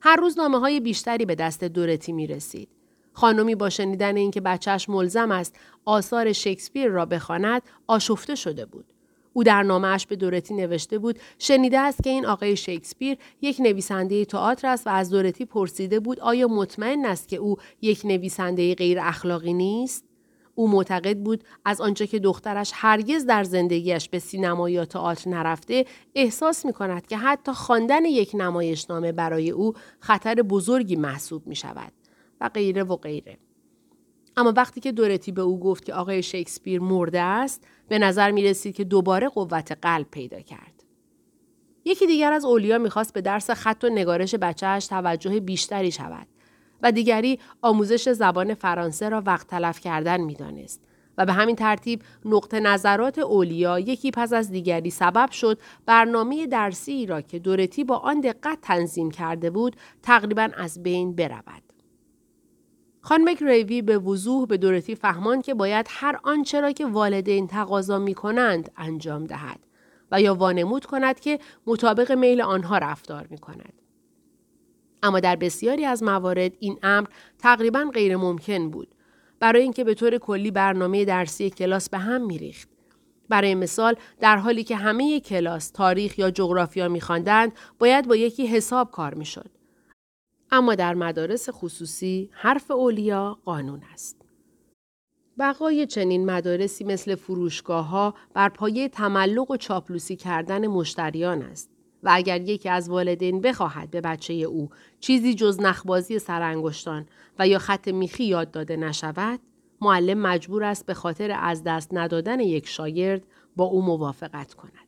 هر 0.00 0.16
روز 0.16 0.38
نامه 0.38 0.58
های 0.58 0.80
بیشتری 0.80 1.24
به 1.24 1.34
دست 1.34 1.64
دورتی 1.64 2.12
می 2.12 2.26
رسید. 2.26 2.68
خانمی 3.12 3.54
با 3.54 3.70
شنیدن 3.70 4.16
اینکه 4.16 4.40
بچهش 4.40 4.88
ملزم 4.88 5.30
است 5.30 5.56
آثار 5.84 6.32
شکسپیر 6.32 6.88
را 6.88 7.06
بخواند 7.06 7.62
آشفته 7.86 8.34
شده 8.34 8.66
بود. 8.66 8.86
او 9.32 9.44
در 9.44 9.62
نامهش 9.62 10.06
به 10.06 10.16
دورتی 10.16 10.54
نوشته 10.54 10.98
بود 10.98 11.18
شنیده 11.38 11.78
است 11.78 12.02
که 12.02 12.10
این 12.10 12.26
آقای 12.26 12.56
شکسپیر 12.56 13.18
یک 13.40 13.60
نویسنده 13.60 14.24
تئاتر 14.24 14.68
است 14.68 14.86
و 14.86 14.90
از 14.90 15.10
دورتی 15.10 15.44
پرسیده 15.44 16.00
بود 16.00 16.20
آیا 16.20 16.48
مطمئن 16.48 17.06
است 17.06 17.28
که 17.28 17.36
او 17.36 17.56
یک 17.82 18.00
نویسنده 18.04 18.74
غیر 18.74 18.98
اخلاقی 19.00 19.52
نیست 19.52 20.04
او 20.54 20.68
معتقد 20.68 21.18
بود 21.18 21.44
از 21.64 21.80
آنچه 21.80 22.06
که 22.06 22.18
دخترش 22.18 22.72
هرگز 22.74 23.26
در 23.26 23.44
زندگیش 23.44 24.08
به 24.08 24.18
سینما 24.18 24.70
یا 24.70 24.84
تئاتر 24.84 25.30
نرفته 25.30 25.86
احساس 26.14 26.66
می 26.66 26.72
کند 26.72 27.06
که 27.06 27.16
حتی 27.16 27.52
خواندن 27.52 28.04
یک 28.04 28.30
نمایشنامه 28.34 29.12
برای 29.12 29.50
او 29.50 29.72
خطر 30.00 30.34
بزرگی 30.34 30.96
محسوب 30.96 31.46
می 31.46 31.56
شود 31.56 31.92
و 32.40 32.48
غیره 32.48 32.82
و 32.82 32.96
غیره. 32.96 33.38
اما 34.36 34.52
وقتی 34.56 34.80
که 34.80 34.92
دورتی 34.92 35.32
به 35.32 35.42
او 35.42 35.60
گفت 35.60 35.84
که 35.84 35.94
آقای 35.94 36.22
شکسپیر 36.22 36.80
مرده 36.80 37.20
است 37.20 37.66
به 37.92 37.98
نظر 37.98 38.30
می 38.30 38.44
رسید 38.44 38.74
که 38.74 38.84
دوباره 38.84 39.28
قوت 39.28 39.72
قلب 39.82 40.06
پیدا 40.10 40.40
کرد. 40.40 40.84
یکی 41.84 42.06
دیگر 42.06 42.32
از 42.32 42.44
اولیا 42.44 42.78
می‌خواست 42.78 43.14
به 43.14 43.20
درس 43.20 43.50
خط 43.50 43.84
و 43.84 43.88
نگارش 43.88 44.34
بچهش 44.34 44.86
توجه 44.86 45.40
بیشتری 45.40 45.92
شود 45.92 46.26
و 46.82 46.92
دیگری 46.92 47.38
آموزش 47.62 48.08
زبان 48.08 48.54
فرانسه 48.54 49.08
را 49.08 49.22
وقت 49.26 49.46
تلف 49.46 49.80
کردن 49.80 50.20
می‌دانست 50.20 50.80
و 51.18 51.26
به 51.26 51.32
همین 51.32 51.56
ترتیب 51.56 52.02
نقطه 52.24 52.60
نظرات 52.60 53.18
اولیا 53.18 53.78
یکی 53.78 54.10
پس 54.10 54.32
از 54.32 54.50
دیگری 54.50 54.90
سبب 54.90 55.30
شد 55.30 55.58
برنامه 55.86 56.46
درسی 56.46 57.06
را 57.06 57.20
که 57.20 57.38
دورتی 57.38 57.84
با 57.84 57.96
آن 57.96 58.20
دقت 58.20 58.58
تنظیم 58.62 59.10
کرده 59.10 59.50
بود 59.50 59.76
تقریبا 60.02 60.48
از 60.56 60.82
بین 60.82 61.14
برود. 61.14 61.71
خانم 63.04 63.28
ریوی 63.40 63.82
به 63.82 63.98
وضوح 63.98 64.46
به 64.46 64.56
دورتی 64.56 64.94
فهمان 64.94 65.42
که 65.42 65.54
باید 65.54 65.86
هر 65.90 66.18
آنچه 66.22 66.60
را 66.60 66.72
که 66.72 66.86
والدین 66.86 67.46
تقاضا 67.46 67.98
می 67.98 68.14
کنند 68.14 68.70
انجام 68.76 69.24
دهد 69.24 69.60
و 70.12 70.20
یا 70.20 70.34
وانمود 70.34 70.86
کند 70.86 71.20
که 71.20 71.38
مطابق 71.66 72.12
میل 72.12 72.40
آنها 72.40 72.78
رفتار 72.78 73.26
می 73.30 73.38
کند. 73.38 73.72
اما 75.02 75.20
در 75.20 75.36
بسیاری 75.36 75.84
از 75.84 76.02
موارد 76.02 76.52
این 76.60 76.78
امر 76.82 77.06
تقریبا 77.38 77.90
غیر 77.94 78.16
ممکن 78.16 78.70
بود 78.70 78.88
برای 79.40 79.62
اینکه 79.62 79.84
به 79.84 79.94
طور 79.94 80.18
کلی 80.18 80.50
برنامه 80.50 81.04
درسی 81.04 81.50
کلاس 81.50 81.90
به 81.90 81.98
هم 81.98 82.26
میریخت. 82.26 82.68
برای 83.28 83.54
مثال 83.54 83.96
در 84.20 84.36
حالی 84.36 84.64
که 84.64 84.76
همه 84.76 85.20
کلاس 85.20 85.70
تاریخ 85.70 86.18
یا 86.18 86.30
جغرافیا 86.30 86.88
میخواندند 86.88 87.52
باید 87.78 88.08
با 88.08 88.16
یکی 88.16 88.46
حساب 88.46 88.90
کار 88.90 89.14
می‌شد 89.14 89.50
اما 90.52 90.74
در 90.74 90.94
مدارس 90.94 91.48
خصوصی 91.50 92.30
حرف 92.32 92.70
اولیا 92.70 93.38
قانون 93.44 93.82
است. 93.92 94.16
بقای 95.38 95.86
چنین 95.86 96.26
مدارسی 96.30 96.84
مثل 96.84 97.14
فروشگاه 97.14 97.86
ها 97.88 98.14
بر 98.34 98.48
پایه 98.48 98.88
تملق 98.88 99.50
و 99.50 99.56
چاپلوسی 99.56 100.16
کردن 100.16 100.66
مشتریان 100.66 101.42
است 101.42 101.70
و 102.02 102.10
اگر 102.12 102.40
یکی 102.40 102.68
از 102.68 102.88
والدین 102.88 103.40
بخواهد 103.40 103.90
به 103.90 104.00
بچه 104.00 104.34
او 104.34 104.70
چیزی 105.00 105.34
جز 105.34 105.60
نخبازی 105.60 106.18
سرانگشتان 106.18 107.06
و 107.38 107.48
یا 107.48 107.58
خط 107.58 107.88
میخی 107.88 108.24
یاد 108.24 108.50
داده 108.50 108.76
نشود 108.76 109.40
معلم 109.80 110.18
مجبور 110.18 110.64
است 110.64 110.86
به 110.86 110.94
خاطر 110.94 111.36
از 111.40 111.64
دست 111.64 111.88
ندادن 111.92 112.40
یک 112.40 112.68
شاگرد 112.68 113.22
با 113.56 113.64
او 113.64 113.82
موافقت 113.82 114.54
کند. 114.54 114.81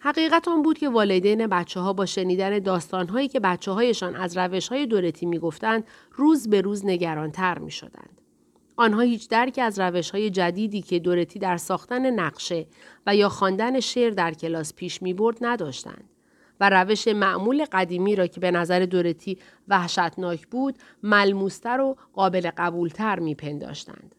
حقیقت 0.00 0.48
آن 0.48 0.62
بود 0.62 0.78
که 0.78 0.88
والدین 0.88 1.46
بچه 1.46 1.80
ها 1.80 1.92
با 1.92 2.06
شنیدن 2.06 2.58
داستانهایی 2.58 3.28
که 3.28 3.40
بچه 3.40 3.72
هایشان 3.72 4.16
از 4.16 4.36
روش 4.36 4.68
های 4.68 4.86
دورتی 4.86 5.26
می 5.26 5.38
گفتند 5.38 5.84
روز 6.12 6.50
به 6.50 6.60
روز 6.60 6.86
نگرانتر 6.86 7.58
می 7.58 7.70
شدند. 7.70 8.20
آنها 8.76 9.00
هیچ 9.00 9.28
درکی 9.28 9.60
از 9.60 9.80
روش 9.80 10.10
های 10.10 10.30
جدیدی 10.30 10.82
که 10.82 10.98
دورتی 10.98 11.38
در 11.38 11.56
ساختن 11.56 12.10
نقشه 12.10 12.66
و 13.06 13.16
یا 13.16 13.28
خواندن 13.28 13.80
شعر 13.80 14.10
در 14.10 14.34
کلاس 14.34 14.74
پیش 14.74 15.02
می 15.02 15.14
برد 15.14 15.36
نداشتند. 15.40 16.10
و 16.60 16.70
روش 16.70 17.08
معمول 17.08 17.64
قدیمی 17.72 18.16
را 18.16 18.26
که 18.26 18.40
به 18.40 18.50
نظر 18.50 18.80
دورتی 18.80 19.38
وحشتناک 19.68 20.46
بود 20.46 20.78
ملموستر 21.02 21.80
و 21.80 21.96
قابل 22.12 22.50
قبولتر 22.56 23.18
می 23.18 23.34
پنداشتند. 23.34 24.14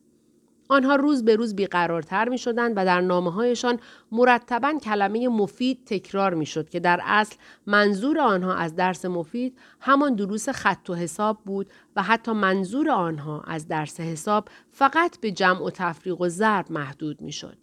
آنها 0.71 0.95
روز 0.95 1.25
به 1.25 1.35
روز 1.35 1.55
بیقرارتر 1.55 2.29
می 2.29 2.37
شدند 2.37 2.73
و 2.75 2.85
در 2.85 3.01
نامه 3.01 3.31
هایشان 3.31 3.79
مرتبا 4.11 4.73
کلمه 4.83 5.27
مفید 5.27 5.85
تکرار 5.85 6.33
می 6.33 6.45
شد 6.45 6.69
که 6.69 6.79
در 6.79 6.99
اصل 7.03 7.35
منظور 7.65 8.19
آنها 8.19 8.55
از 8.55 8.75
درس 8.75 9.05
مفید 9.05 9.57
همان 9.79 10.15
دروس 10.15 10.49
خط 10.49 10.89
و 10.89 10.95
حساب 10.95 11.39
بود 11.45 11.69
و 11.95 12.03
حتی 12.03 12.31
منظور 12.31 12.89
آنها 12.89 13.41
از 13.41 13.67
درس 13.67 13.99
حساب 13.99 14.49
فقط 14.71 15.19
به 15.19 15.31
جمع 15.31 15.63
و 15.63 15.69
تفریق 15.69 16.21
و 16.21 16.29
ضرب 16.29 16.71
محدود 16.71 17.21
می 17.21 17.31
شد. 17.31 17.57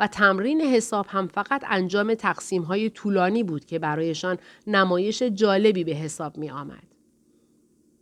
و 0.00 0.06
تمرین 0.06 0.60
حساب 0.60 1.06
هم 1.08 1.26
فقط 1.26 1.64
انجام 1.68 2.14
تقسیم 2.14 2.62
های 2.62 2.90
طولانی 2.90 3.42
بود 3.42 3.64
که 3.64 3.78
برایشان 3.78 4.38
نمایش 4.66 5.22
جالبی 5.22 5.84
به 5.84 5.92
حساب 5.92 6.38
می 6.38 6.50
آمد. 6.50 6.95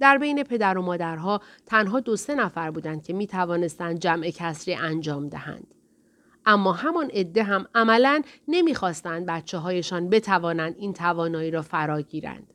در 0.04 0.18
بین 0.18 0.42
پدر 0.42 0.78
و 0.78 0.82
مادرها 0.82 1.40
تنها 1.66 2.00
دو 2.00 2.16
سه 2.16 2.34
نفر 2.34 2.70
بودند 2.70 3.02
که 3.02 3.12
می 3.12 3.26
توانستند 3.26 3.98
جمع 3.98 4.30
کسری 4.30 4.74
انجام 4.74 5.28
دهند. 5.28 5.74
اما 6.46 6.72
همان 6.72 7.10
عده 7.10 7.42
هم 7.42 7.66
عملا 7.74 8.22
نمی‌خواستند 8.48 9.26
بچه 9.26 9.58
هایشان 9.58 10.10
بتوانند 10.10 10.74
این 10.78 10.92
توانایی 10.92 11.50
را 11.50 11.62
فرا 11.62 12.00
گیرند. 12.00 12.54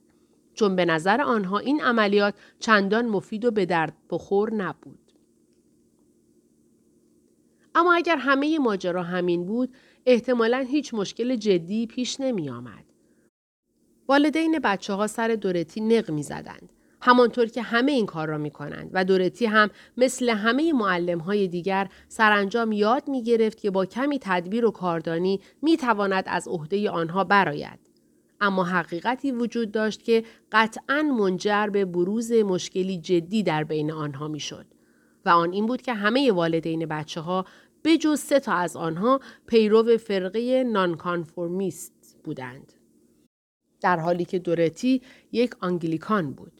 چون 0.54 0.76
به 0.76 0.86
نظر 0.86 1.22
آنها 1.22 1.60
این 1.60 1.82
عملیات 1.82 2.34
چندان 2.60 3.06
مفید 3.06 3.46
و 3.46 3.52
به 3.52 3.66
درد 3.66 3.94
بخور 4.10 4.54
نبود. 4.54 5.14
اما 7.76 7.94
اگر 7.94 8.18
همه 8.18 8.60
ماجرا 8.60 9.04
همین 9.04 9.46
بود 9.46 9.76
احتمالا 10.06 10.58
هیچ 10.58 10.94
مشکل 10.94 11.36
جدی 11.36 11.88
پیش 11.88 12.20
نمی 12.20 12.50
آمد. 12.50 12.86
والدین 14.08 14.60
بچه 14.64 14.94
ها 14.94 15.08
سر 15.08 15.28
دورتی 15.28 15.82
نق 15.82 16.12
می 16.12 16.24
زدند. 16.24 16.74
همانطور 17.02 17.46
که 17.46 17.62
همه 17.62 17.92
این 17.92 18.06
کار 18.06 18.28
را 18.28 18.38
می 18.38 18.52
کنند 18.52 18.90
و 18.94 19.06
دورتی 19.06 19.46
هم 19.46 19.70
مثل 19.98 20.30
همه 20.30 20.74
معلم 20.74 21.20
های 21.20 21.48
دیگر 21.48 21.90
سرانجام 22.08 22.72
یاد 22.72 23.08
می 23.08 23.24
گرفت 23.24 23.58
که 23.58 23.72
با 23.72 23.86
کمی 23.86 24.20
تدبیر 24.22 24.66
و 24.66 24.72
کاردانی 24.72 25.40
می 25.62 25.78
تواند 25.78 26.24
از 26.28 26.48
عهده 26.48 26.90
آنها 26.90 27.24
برآید. 27.24 27.80
اما 28.42 28.64
حقیقتی 28.64 29.32
وجود 29.32 29.72
داشت 29.72 30.04
که 30.04 30.24
قطعا 30.52 31.02
منجر 31.02 31.68
به 31.68 31.86
بروز 31.86 32.32
مشکلی 32.32 32.98
جدی 32.98 33.44
در 33.44 33.64
بین 33.64 33.92
آنها 33.92 34.28
می 34.28 34.40
شد. 34.40 34.66
و 35.26 35.30
آن 35.30 35.52
این 35.52 35.66
بود 35.66 35.82
که 35.82 35.94
همه 35.94 36.32
والدین 36.32 36.86
بچه 36.86 37.22
ها 37.22 37.46
به 37.82 37.98
جز 37.98 38.20
سه 38.20 38.40
تا 38.40 38.54
از 38.54 38.76
آنها 38.76 39.20
پیرو 39.48 39.98
فرقه 39.98 40.64
نانکانفورمیست 40.64 42.18
بودند. 42.24 42.74
در 43.82 44.00
حالی 44.00 44.26
که 44.26 44.40
دورتی 44.40 45.02
یک 45.32 45.56
آنگلیکان 45.60 46.34
بود. 46.34 46.59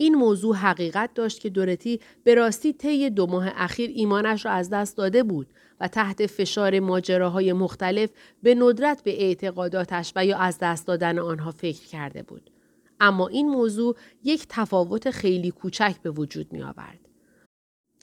این 0.00 0.14
موضوع 0.14 0.56
حقیقت 0.56 1.14
داشت 1.14 1.40
که 1.40 1.50
دورتی 1.50 2.00
به 2.24 2.34
راستی 2.34 2.72
طی 2.72 3.10
دو 3.10 3.26
ماه 3.26 3.48
اخیر 3.54 3.90
ایمانش 3.94 4.46
را 4.46 4.52
از 4.52 4.70
دست 4.70 4.96
داده 4.96 5.22
بود 5.22 5.46
و 5.80 5.88
تحت 5.88 6.26
فشار 6.26 6.80
ماجراهای 6.80 7.52
مختلف 7.52 8.10
به 8.42 8.54
ندرت 8.54 9.02
به 9.02 9.22
اعتقاداتش 9.22 10.12
و 10.16 10.26
یا 10.26 10.38
از 10.38 10.58
دست 10.58 10.86
دادن 10.86 11.18
آنها 11.18 11.50
فکر 11.50 11.86
کرده 11.86 12.22
بود. 12.22 12.50
اما 13.00 13.28
این 13.28 13.48
موضوع 13.48 13.96
یک 14.24 14.46
تفاوت 14.48 15.10
خیلی 15.10 15.50
کوچک 15.50 15.96
به 16.02 16.10
وجود 16.10 16.52
می 16.52 16.62
آورد. 16.62 17.08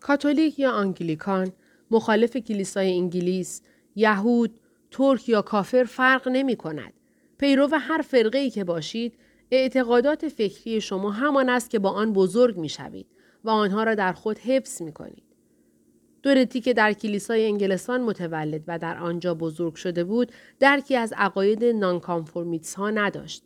کاتولیک 0.01 0.59
یا 0.59 0.71
آنگلیکان 0.71 1.51
مخالف 1.91 2.37
کلیسای 2.37 2.93
انگلیس، 2.93 3.61
یهود، 3.95 4.59
ترک 4.91 5.29
یا 5.29 5.41
کافر 5.41 5.83
فرق 5.83 6.27
نمی 6.27 6.55
کند. 6.55 6.93
پیرو 7.37 7.67
هر 7.67 8.01
فرقه 8.01 8.37
ای 8.37 8.49
که 8.49 8.63
باشید، 8.63 9.13
اعتقادات 9.51 10.27
فکری 10.27 10.81
شما 10.81 11.11
همان 11.11 11.49
است 11.49 11.69
که 11.69 11.79
با 11.79 11.89
آن 11.89 12.13
بزرگ 12.13 12.57
می 12.57 12.69
شوید 12.69 13.07
و 13.43 13.49
آنها 13.49 13.83
را 13.83 13.95
در 13.95 14.13
خود 14.13 14.37
حفظ 14.37 14.81
می 14.81 14.93
کنید. 14.93 15.23
دورتی 16.23 16.61
که 16.61 16.73
در 16.73 16.93
کلیسای 16.93 17.45
انگلستان 17.45 18.01
متولد 18.01 18.63
و 18.67 18.79
در 18.79 18.97
آنجا 18.97 19.33
بزرگ 19.33 19.75
شده 19.75 20.03
بود، 20.03 20.31
درکی 20.59 20.95
از 20.95 21.13
عقاید 21.17 21.63
نانکانفورمیتس 21.63 22.75
ها 22.75 22.89
نداشت 22.89 23.43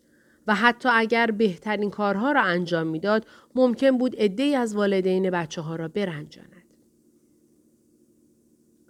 و 0.48 0.56
حتی 0.56 0.90
اگر 0.92 1.32
بهترین 1.32 1.90
کارها 1.90 2.32
را 2.32 2.42
انجام 2.42 2.88
می‌داد، 2.88 3.26
ممکن 3.56 3.98
بود 3.98 4.16
عدهای 4.16 4.56
از 4.56 4.76
والدین 4.76 5.30
بچه 5.30 5.62
ها 5.62 5.76
را 5.76 5.88
برنجاند. 5.88 6.50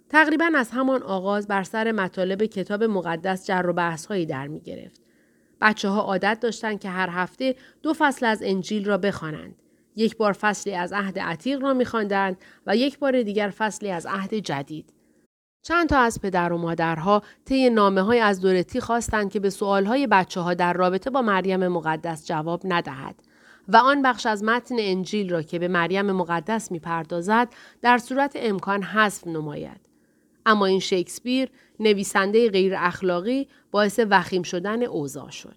تقریبا 0.08 0.50
از 0.56 0.70
همان 0.70 1.02
آغاز 1.02 1.48
بر 1.48 1.62
سر 1.62 1.92
مطالب 1.92 2.44
کتاب 2.44 2.84
مقدس 2.84 3.46
جر 3.46 3.66
و 3.66 3.72
بحث 3.72 4.06
هایی 4.06 4.26
در 4.26 4.48
می 4.48 4.60
گرفت. 4.60 5.00
بچه 5.60 5.88
ها 5.88 6.00
عادت 6.00 6.38
داشتند 6.40 6.80
که 6.80 6.88
هر 6.88 7.08
هفته 7.10 7.56
دو 7.82 7.94
فصل 7.98 8.26
از 8.26 8.42
انجیل 8.42 8.84
را 8.84 8.98
بخوانند. 8.98 9.54
یک 9.96 10.16
بار 10.16 10.32
فصلی 10.32 10.74
از 10.74 10.92
عهد 10.92 11.18
عتیق 11.18 11.62
را 11.62 11.74
میخواندند 11.74 12.36
و 12.66 12.76
یک 12.76 12.98
بار 12.98 13.22
دیگر 13.22 13.52
فصلی 13.58 13.90
از 13.90 14.06
عهد 14.06 14.34
جدید. 14.34 14.92
چند 15.62 15.88
تا 15.88 15.98
از 15.98 16.20
پدر 16.20 16.52
و 16.52 16.58
مادرها 16.58 17.22
طی 17.44 17.70
نامه 17.70 18.02
های 18.02 18.20
از 18.20 18.40
دورتی 18.40 18.80
خواستند 18.80 19.30
که 19.30 19.40
به 19.40 19.50
سوال 19.50 19.84
های 19.84 20.06
بچه 20.06 20.40
ها 20.40 20.54
در 20.54 20.72
رابطه 20.72 21.10
با 21.10 21.22
مریم 21.22 21.68
مقدس 21.68 22.26
جواب 22.26 22.60
ندهد 22.64 23.14
و 23.68 23.76
آن 23.76 24.02
بخش 24.02 24.26
از 24.26 24.44
متن 24.44 24.74
انجیل 24.78 25.30
را 25.30 25.42
که 25.42 25.58
به 25.58 25.68
مریم 25.68 26.12
مقدس 26.12 26.72
می‌پردازد 26.72 27.48
در 27.82 27.98
صورت 27.98 28.32
امکان 28.36 28.82
حذف 28.82 29.26
نماید. 29.26 29.80
اما 30.46 30.66
این 30.66 30.80
شکسپیر 30.80 31.48
نویسنده 31.80 32.50
غیر 32.50 32.74
اخلاقی 32.76 33.48
باعث 33.70 34.00
وخیم 34.10 34.42
شدن 34.42 34.82
اوضاع 34.82 35.30
شد. 35.30 35.56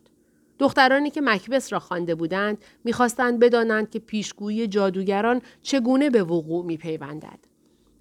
دخترانی 0.60 1.10
که 1.10 1.22
مکبس 1.22 1.74
را 1.74 1.80
خوانده 1.80 2.16
بودند 2.16 2.58
می‌خواستند 2.84 3.40
بدانند 3.40 3.90
که 3.90 4.00
پیشگویی 4.00 4.68
جادوگران 4.68 5.42
چگونه 5.62 6.10
به 6.10 6.24
وقوع 6.24 6.66
میپیوندد. 6.66 7.40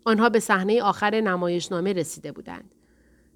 آنها 0.04 0.28
به 0.28 0.40
صحنه 0.40 0.82
آخر 0.82 1.20
نمایشنامه 1.20 1.92
رسیده 1.92 2.32
بودند. 2.32 2.74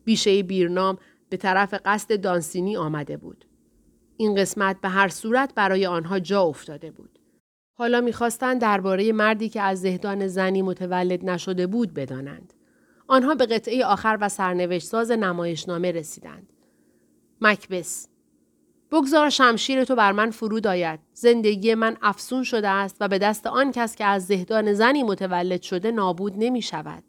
بیشه 0.05 0.43
بیرنام 0.43 0.99
به 1.29 1.37
طرف 1.37 1.75
قصد 1.85 2.21
دانسینی 2.21 2.77
آمده 2.77 3.17
بود. 3.17 3.45
این 4.17 4.35
قسمت 4.35 4.81
به 4.81 4.89
هر 4.89 5.09
صورت 5.09 5.55
برای 5.55 5.87
آنها 5.87 6.19
جا 6.19 6.43
افتاده 6.43 6.91
بود. 6.91 7.19
حالا 7.79 8.01
می‌خواستند 8.01 8.61
درباره 8.61 9.13
مردی 9.13 9.49
که 9.49 9.61
از 9.61 9.81
زهدان 9.81 10.27
زنی 10.27 10.63
متولد 10.63 11.25
نشده 11.25 11.67
بود 11.67 11.95
بدانند. 11.95 12.53
آنها 13.09 13.35
به 13.35 13.47
قطعه 13.47 13.85
آخر 13.85 14.19
و 14.21 14.29
سرنوشت 14.29 14.87
ساز 14.87 15.11
نمایشنامه 15.11 15.93
رسیدند. 15.93 16.53
مکبس 17.41 18.09
بگذار 18.91 19.31
شمشیر 19.31 19.85
تو 19.85 19.95
بر 19.95 20.13
من 20.13 20.31
فرود 20.31 20.67
آید. 20.67 21.01
زندگی 21.13 21.75
من 21.75 21.97
افسون 22.03 22.45
شده 22.45 22.69
است 22.69 22.97
و 23.01 23.09
به 23.09 23.19
دست 23.19 23.47
آن 23.47 23.73
کس 23.73 23.97
که 23.97 24.05
از 24.05 24.27
زهدان 24.27 24.75
زنی 24.75 25.03
متولد 25.03 25.63
شده 25.63 25.91
نابود 25.91 26.33
نمی 26.37 26.63
شود. 26.63 27.03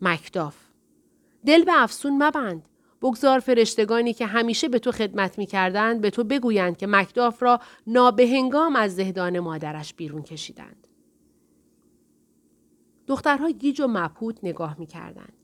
مکداف 0.00 0.56
دل 1.46 1.64
به 1.64 1.72
افسون 1.74 2.22
مبند. 2.22 2.68
بگذار 3.02 3.38
فرشتگانی 3.38 4.12
که 4.12 4.26
همیشه 4.26 4.68
به 4.68 4.78
تو 4.78 4.92
خدمت 4.92 5.38
می 5.38 5.46
کردند 5.46 6.00
به 6.00 6.10
تو 6.10 6.24
بگویند 6.24 6.76
که 6.76 6.86
مکداف 6.86 7.42
را 7.42 7.60
نابهنگام 7.86 8.76
از 8.76 8.96
زهدان 8.96 9.40
مادرش 9.40 9.94
بیرون 9.94 10.22
کشیدند. 10.22 10.86
دخترها 13.06 13.50
گیج 13.50 13.80
و 13.80 13.86
مبهوت 13.86 14.38
نگاه 14.42 14.76
می 14.78 14.86
کردند. 14.86 15.43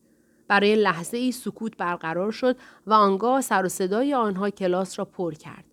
برای 0.50 0.76
لحظه 0.76 1.16
ای 1.16 1.32
سکوت 1.32 1.76
برقرار 1.76 2.32
شد 2.32 2.56
و 2.86 2.92
آنگاه 2.92 3.40
سر 3.40 3.64
و 3.64 3.68
صدای 3.68 4.14
آنها 4.14 4.50
کلاس 4.50 4.98
را 4.98 5.04
پر 5.04 5.34
کرد. 5.34 5.64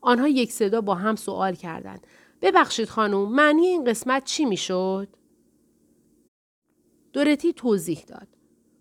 آنها 0.00 0.28
یک 0.28 0.52
صدا 0.52 0.80
با 0.80 0.94
هم 0.94 1.16
سوال 1.16 1.54
کردند. 1.54 2.06
ببخشید 2.42 2.88
خانم 2.88 3.28
معنی 3.32 3.66
این 3.66 3.84
قسمت 3.84 4.24
چی 4.24 4.44
می 4.44 4.56
شد؟ 4.56 5.08
دورتی 7.12 7.52
توضیح 7.52 8.04
داد. 8.06 8.28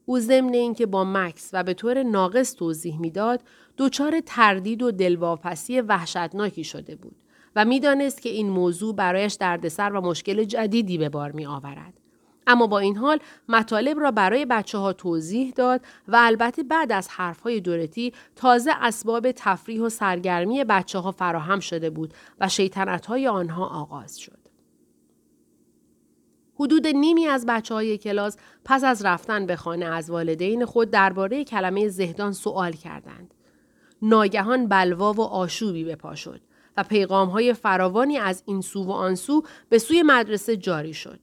او 0.05 0.19
ضمن 0.19 0.53
اینکه 0.53 0.85
با 0.85 1.03
مکس 1.03 1.49
و 1.53 1.63
به 1.63 1.73
طور 1.73 2.03
ناقص 2.03 2.55
توضیح 2.55 2.99
می‌داد 2.99 3.41
دچار 3.77 4.19
تردید 4.25 4.83
و 4.83 4.91
دلواپسی 4.91 5.81
وحشتناکی 5.81 6.63
شده 6.63 6.95
بود 6.95 7.15
و 7.55 7.65
می‌دانست 7.65 8.21
که 8.21 8.29
این 8.29 8.49
موضوع 8.49 8.95
برایش 8.95 9.33
دردسر 9.33 9.91
و 9.93 10.01
مشکل 10.01 10.43
جدیدی 10.43 10.97
به 10.97 11.09
بار 11.09 11.31
می 11.31 11.45
آورد. 11.45 12.04
اما 12.47 12.67
با 12.67 12.79
این 12.79 12.97
حال 12.97 13.19
مطالب 13.49 13.99
را 13.99 14.11
برای 14.11 14.45
بچه 14.45 14.77
ها 14.77 14.93
توضیح 14.93 15.51
داد 15.51 15.81
و 16.07 16.15
البته 16.19 16.63
بعد 16.63 16.91
از 16.91 17.09
حرف 17.09 17.39
های 17.39 17.61
دورتی 17.61 18.13
تازه 18.35 18.71
اسباب 18.81 19.31
تفریح 19.31 19.81
و 19.81 19.89
سرگرمی 19.89 20.63
بچه 20.63 20.99
ها 20.99 21.11
فراهم 21.11 21.59
شده 21.59 21.89
بود 21.89 22.13
و 22.39 22.49
شیطنت 22.49 23.05
های 23.05 23.27
آنها 23.27 23.65
آغاز 23.65 24.19
شد. 24.19 24.45
حدود 26.59 26.87
نیمی 26.87 27.27
از 27.27 27.45
بچه 27.45 27.73
های 27.73 27.97
کلاس 27.97 28.37
پس 28.65 28.83
از 28.83 29.05
رفتن 29.05 29.45
به 29.45 29.55
خانه 29.55 29.85
از 29.85 30.09
والدین 30.09 30.65
خود 30.65 30.89
درباره 30.89 31.43
کلمه 31.43 31.87
زهدان 31.87 32.31
سوال 32.31 32.71
کردند. 32.71 33.33
ناگهان 34.01 34.67
بلوا 34.67 35.13
و 35.13 35.21
آشوبی 35.21 35.83
به 35.83 35.95
پا 35.95 36.15
شد 36.15 36.41
و 36.77 36.83
پیغام 36.83 37.29
های 37.29 37.53
فراوانی 37.53 38.17
از 38.17 38.43
این 38.45 38.61
سو 38.61 38.83
و 38.83 38.91
آن 38.91 39.15
سو 39.15 39.43
به 39.69 39.79
سوی 39.79 40.03
مدرسه 40.03 40.57
جاری 40.57 40.93
شد. 40.93 41.19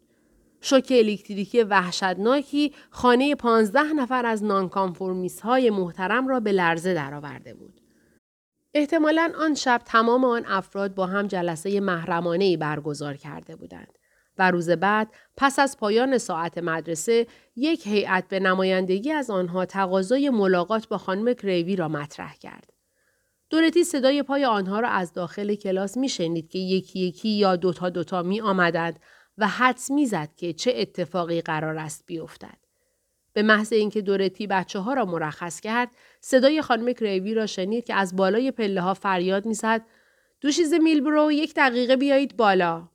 شوک 0.63 0.93
الکتریکی 0.97 1.63
وحشتناکی 1.63 2.73
خانه 2.91 3.35
پانزده 3.35 3.93
نفر 3.93 4.27
از 4.27 4.45
نانکانفورمیس 4.45 5.41
های 5.41 5.71
محترم 5.71 6.29
را 6.29 6.41
به 6.41 6.53
لرزه 6.53 6.95
درآورده 6.95 7.55
بود. 7.55 7.81
احتمالا 8.75 9.33
آن 9.39 9.55
شب 9.55 9.81
تمام 9.85 10.25
آن 10.25 10.45
افراد 10.47 10.95
با 10.95 11.07
هم 11.07 11.27
جلسه 11.27 11.81
محرمانه 11.81 12.57
برگزار 12.57 13.17
کرده 13.17 13.57
بودند. 13.57 13.99
و 14.39 14.51
روز 14.51 14.71
بعد 14.71 15.09
پس 15.37 15.59
از 15.59 15.77
پایان 15.77 16.19
ساعت 16.19 16.59
مدرسه 16.59 17.27
یک 17.57 17.87
هیئت 17.87 18.29
به 18.29 18.41
نمایندگی 18.41 19.13
از 19.13 19.31
آنها 19.31 19.65
تقاضای 19.65 20.31
ملاقات 20.31 20.89
با 20.89 20.99
خانم 20.99 21.33
کریوی 21.35 21.77
را 21.77 21.89
مطرح 21.89 22.37
کرد. 22.37 22.73
دورتی 23.51 23.85
صدای 23.85 24.23
پای 24.23 24.45
آنها 24.45 24.81
را 24.81 24.89
از 24.89 25.13
داخل 25.13 25.55
کلاس 25.55 25.97
می 25.97 26.09
شنید 26.09 26.49
که 26.49 26.59
یکی 26.59 27.01
یکی 27.01 27.29
یا 27.29 27.57
دوتا 27.57 27.91
دوتا 27.91 28.23
می 28.23 28.41
آمدند 28.41 29.01
و 29.43 29.49
حدس 29.49 29.91
می‌زد 29.91 30.29
که 30.37 30.53
چه 30.53 30.73
اتفاقی 30.77 31.41
قرار 31.41 31.79
است 31.79 32.05
بیفتد. 32.07 32.59
به 33.33 33.43
محض 33.43 33.73
اینکه 33.73 34.01
دورتی 34.01 34.47
بچه 34.47 34.79
ها 34.79 34.95
را 34.95 35.05
مرخص 35.05 35.61
کرد، 35.61 35.89
صدای 36.21 36.63
خانم 36.63 36.93
کریوی 36.93 37.35
را 37.35 37.47
شنید 37.47 37.85
که 37.85 37.95
از 37.95 38.17
بالای 38.17 38.51
پله 38.51 38.81
ها 38.81 38.95
فریاد 38.95 39.47
می‌زد 39.47 39.83
دوشیز 40.41 40.75
میلبرو 40.75 41.33
یک 41.33 41.55
دقیقه 41.57 41.97
بیایید 41.97 42.37
بالا. 42.37 42.89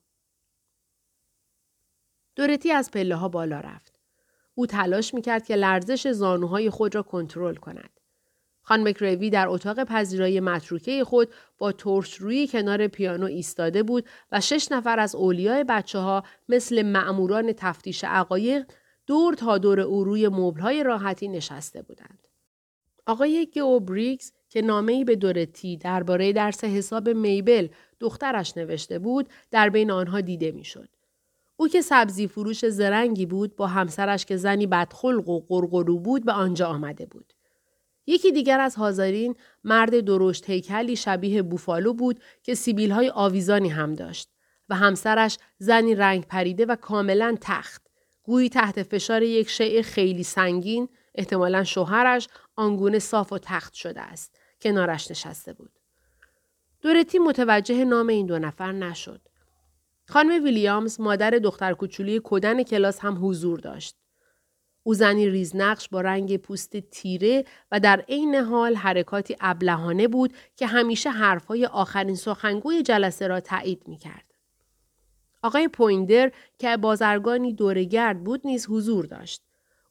دورتی 2.35 2.71
از 2.71 2.91
پله 2.91 3.15
ها 3.15 3.29
بالا 3.29 3.59
رفت. 3.59 3.99
او 4.55 4.65
تلاش 4.65 5.13
می‌کرد 5.13 5.45
که 5.45 5.55
لرزش 5.55 6.07
زانوهای 6.07 6.69
خود 6.69 6.95
را 6.95 7.03
کنترل 7.03 7.55
کند. 7.55 7.96
خان 8.67 8.87
مکریوی 8.87 9.29
در 9.29 9.47
اتاق 9.47 9.83
پذیرایی 9.83 10.39
متروکه 10.39 11.03
خود 11.03 11.29
با 11.57 11.71
ترس 11.71 12.21
روی 12.21 12.47
کنار 12.47 12.87
پیانو 12.87 13.25
ایستاده 13.25 13.83
بود 13.83 14.05
و 14.31 14.41
شش 14.41 14.71
نفر 14.71 14.99
از 14.99 15.15
اولیای 15.15 15.63
بچه 15.63 15.99
ها 15.99 16.23
مثل 16.49 16.81
معموران 16.81 17.53
تفتیش 17.57 18.03
عقایق 18.03 18.65
دور 19.05 19.33
تا 19.33 19.57
دور 19.57 19.79
او 19.79 20.03
روی 20.03 20.27
مبلهای 20.27 20.83
راحتی 20.83 21.27
نشسته 21.27 21.81
بودند. 21.81 22.27
آقای 23.05 23.47
گو 23.53 23.79
بریکس 23.79 24.31
که 24.49 24.61
نامه‌ای 24.61 25.03
به 25.03 25.15
دورتی 25.15 25.77
درباره 25.77 26.33
درس 26.33 26.63
حساب 26.63 27.09
میبل 27.09 27.67
دخترش 27.99 28.57
نوشته 28.57 28.99
بود 28.99 29.29
در 29.51 29.69
بین 29.69 29.91
آنها 29.91 30.21
دیده 30.21 30.51
می‌شد. 30.51 30.89
او 31.57 31.67
که 31.67 31.81
سبزی 31.81 32.27
فروش 32.27 32.65
زرنگی 32.69 33.25
بود 33.25 33.55
با 33.55 33.67
همسرش 33.67 34.25
که 34.25 34.37
زنی 34.37 34.67
بدخلق 34.67 35.29
و 35.29 35.39
قرقرو 35.39 35.99
بود 35.99 36.25
به 36.25 36.31
آنجا 36.31 36.67
آمده 36.67 37.05
بود. 37.05 37.33
یکی 38.07 38.31
دیگر 38.31 38.59
از 38.59 38.75
حاضرین 38.75 39.35
مرد 39.63 39.99
درشت 39.99 40.49
هیکلی 40.49 40.95
شبیه 40.95 41.41
بوفالو 41.41 41.93
بود 41.93 42.19
که 42.43 42.55
سیبیل 42.55 42.91
های 42.91 43.09
آویزانی 43.09 43.69
هم 43.69 43.93
داشت 43.93 44.29
و 44.69 44.75
همسرش 44.75 45.37
زنی 45.57 45.95
رنگ 45.95 46.25
پریده 46.25 46.65
و 46.65 46.75
کاملا 46.75 47.37
تخت. 47.41 47.81
گویی 48.23 48.49
تحت 48.49 48.83
فشار 48.83 49.23
یک 49.23 49.49
شیء 49.49 49.81
خیلی 49.81 50.23
سنگین 50.23 50.89
احتمالا 51.15 51.63
شوهرش 51.63 52.27
آنگونه 52.55 52.99
صاف 52.99 53.33
و 53.33 53.37
تخت 53.37 53.73
شده 53.73 54.01
است. 54.01 54.39
کنارش 54.61 55.11
نشسته 55.11 55.53
بود. 55.53 55.71
دورتی 56.81 57.19
متوجه 57.19 57.85
نام 57.85 58.07
این 58.07 58.25
دو 58.25 58.39
نفر 58.39 58.71
نشد. 58.71 59.21
خانم 60.07 60.43
ویلیامز 60.43 61.01
مادر 61.01 61.29
دختر 61.29 61.73
کوچولی 61.73 62.21
کدن 62.23 62.63
کلاس 62.63 62.99
هم 62.99 63.27
حضور 63.27 63.59
داشت. 63.59 63.95
او 64.87 64.93
زنی 64.93 65.29
ریزنقش 65.29 65.89
با 65.89 66.01
رنگ 66.01 66.37
پوست 66.37 66.77
تیره 66.77 67.45
و 67.71 67.79
در 67.79 68.05
عین 68.09 68.35
حال 68.35 68.75
حرکاتی 68.75 69.35
ابلهانه 69.39 70.07
بود 70.07 70.33
که 70.55 70.67
همیشه 70.67 71.09
حرفهای 71.09 71.65
آخرین 71.65 72.15
سخنگوی 72.15 72.83
جلسه 72.83 73.27
را 73.27 73.39
تایید 73.39 73.83
می 73.87 73.97
کرد. 73.97 74.33
آقای 75.43 75.67
پویندر 75.67 76.31
که 76.59 76.77
بازرگانی 76.77 77.53
دورگرد 77.53 78.23
بود 78.23 78.41
نیز 78.45 78.67
حضور 78.69 79.05
داشت. 79.05 79.41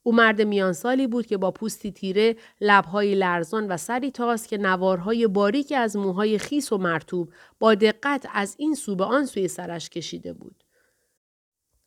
او 0.02 0.14
مرد 0.14 0.42
میانسالی 0.42 1.06
بود 1.06 1.26
که 1.26 1.36
با 1.36 1.50
پوستی 1.50 1.92
تیره، 1.92 2.36
لبهای 2.60 3.14
لرزان 3.14 3.68
و 3.68 3.76
سری 3.76 4.10
تاست 4.10 4.48
که 4.48 4.58
نوارهای 4.58 5.26
باریکی 5.26 5.74
از 5.74 5.96
موهای 5.96 6.38
خیس 6.38 6.72
و 6.72 6.78
مرتوب 6.78 7.32
با 7.58 7.74
دقت 7.74 8.26
از 8.32 8.54
این 8.58 8.74
سو 8.74 8.96
به 8.96 9.04
آن 9.04 9.26
سوی 9.26 9.48
سرش 9.48 9.88
کشیده 9.88 10.32
بود. 10.32 10.64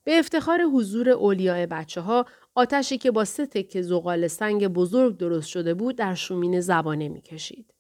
به 0.04 0.20
افتخار 0.20 0.62
حضور 0.62 1.10
اولیاء 1.10 1.66
بچه 1.66 2.02
ها 2.02 2.26
آتشی 2.60 2.98
که 2.98 3.12
با 3.12 3.26
سه 3.26 3.46
تکه 3.46 3.82
زغال 3.82 4.28
سنگ 4.28 4.68
بزرگ 4.68 5.18
درست 5.18 5.48
شده 5.50 5.74
بود 5.74 5.96
در 5.96 6.16
شومین 6.16 6.62
زبانه 6.62 7.10
می‌کشید. 7.10 7.74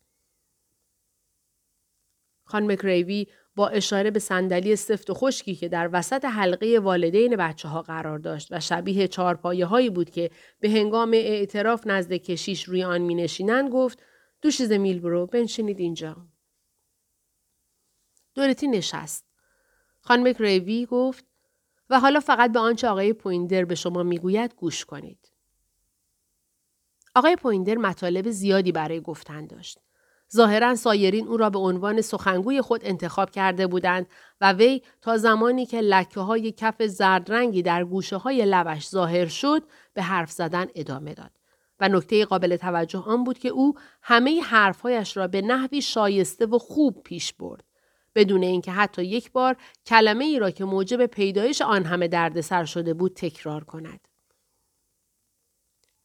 خان 2.44 2.72
مکریوی 2.72 3.28
با 3.56 3.68
اشاره 3.68 4.12
به 4.12 4.20
صندلی 4.20 4.76
سفت 4.76 5.10
و 5.10 5.13
خشکی 5.13 5.56
که 5.56 5.70
در 5.70 5.89
وسط 5.94 6.26
حلقه 6.26 6.80
والدین 6.80 7.36
بچه 7.36 7.68
ها 7.68 7.82
قرار 7.82 8.20
داشت 8.20 8.48
و 8.52 8.60
شبیه 8.60 9.08
چارپایه 9.08 9.65
هایی 9.65 9.89
بود 9.89 10.10
که 10.10 10.32
به 10.60 10.70
هنگام 10.70 11.12
اعتراف 11.13 11.88
نزد 11.88 12.13
کشیش 12.13 12.63
روی 12.63 12.84
آن 12.84 13.02
می 13.02 13.15
نشینند 13.15 13.70
گفت 13.70 14.04
دوشیز 14.42 14.72
میلبرو 14.72 15.26
بنشینید 15.26 15.80
اینجا. 15.80 16.28
دورتی 18.36 18.68
نشست. 18.68 19.26
خانم 20.02 20.28
مکریوی 20.28 20.86
گفت 20.86 21.29
و 21.89 21.99
حالا 21.99 22.19
فقط 22.19 22.52
به 22.52 22.60
آنچه 22.60 22.88
آقای 22.88 23.13
پویندر 23.13 23.65
به 23.65 23.75
شما 23.75 24.04
می‌گوید 24.04 24.56
گوش 24.56 24.86
کنید. 24.86 25.32
آقای 27.15 27.36
پویندر 27.36 27.75
مطالب 27.75 28.30
زیادی 28.30 28.71
برای 28.71 29.02
گفتن 29.02 29.47
داشت. 29.47 29.80
ظاهرا 30.34 30.75
سایرین 30.75 31.28
او 31.28 31.38
را 31.38 31.49
به 31.49 31.60
عنوان 31.60 32.02
سخنگوی 32.02 32.62
خود 32.62 32.82
انتخاب 32.84 33.30
کرده 33.30 33.67
بودند 33.67 34.08
و 34.41 34.54
وی 34.54 34.82
تا 35.02 35.17
زمانی 35.17 35.65
که 35.65 35.82
لکه 35.82 36.19
های 36.19 36.52
کف 36.52 36.84
زرد 36.84 37.32
رنگی 37.32 37.62
در 37.62 37.84
گوشه 37.84 38.17
های 38.17 38.45
لبش 38.45 38.89
ظاهر 38.89 39.28
شد 39.28 39.63
به 39.93 40.02
حرف 40.02 40.32
زدن 40.32 40.67
ادامه 40.75 41.13
داد. 41.13 41.32
و 41.80 41.89
نکته 41.89 42.25
قابل 42.25 42.56
توجه 42.56 42.99
آن 42.99 43.23
بود 43.23 43.39
که 43.39 43.49
او 43.49 43.73
همه 44.02 44.41
حرفهایش 44.41 45.17
را 45.17 45.28
به 45.28 45.41
نحوی 45.41 45.82
شایسته 45.82 46.45
و 46.45 46.58
خوب 46.58 47.04
پیش 47.04 47.34
برد. 47.34 47.69
بدون 48.15 48.43
اینکه 48.43 48.72
حتی 48.72 49.04
یک 49.04 49.32
بار 49.32 49.58
کلمه 49.86 50.26
ای 50.26 50.39
را 50.39 50.52
که 50.52 50.65
موجب 50.65 51.06
پیدایش 51.06 51.62
آن 51.62 51.84
همه 51.84 52.08
دردسر 52.08 52.65
شده 52.65 52.93
بود 52.93 53.13
تکرار 53.13 53.63
کند. 53.63 54.08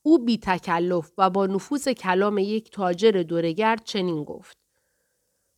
او 0.02 0.24
بی 0.24 0.38
تکلف 0.38 1.12
و 1.18 1.30
با 1.30 1.46
نفوذ 1.46 1.88
کلام 1.88 2.38
یک 2.38 2.70
تاجر 2.70 3.24
دورگرد 3.28 3.84
چنین 3.84 4.24
گفت. 4.24 4.58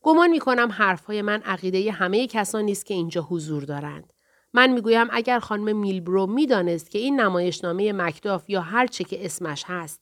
گمان 0.01 0.29
می 0.29 0.39
کنم 0.39 0.71
حرفهای 0.71 1.21
من 1.21 1.41
عقیده 1.41 1.91
همه 1.91 2.27
کسانی 2.27 2.71
است 2.71 2.85
که 2.85 2.93
اینجا 2.93 3.21
حضور 3.21 3.63
دارند. 3.63 4.13
من 4.53 4.73
می‌گویم 4.73 5.07
اگر 5.11 5.39
خانم 5.39 5.77
میلبرو 5.77 6.27
می‌دانست 6.27 6.91
که 6.91 6.99
این 6.99 7.21
نمایشنامه 7.21 7.93
مکداف 7.93 8.49
یا 8.49 8.61
هر 8.61 8.87
چه 8.87 9.03
که 9.03 9.25
اسمش 9.25 9.63
هست 9.67 10.01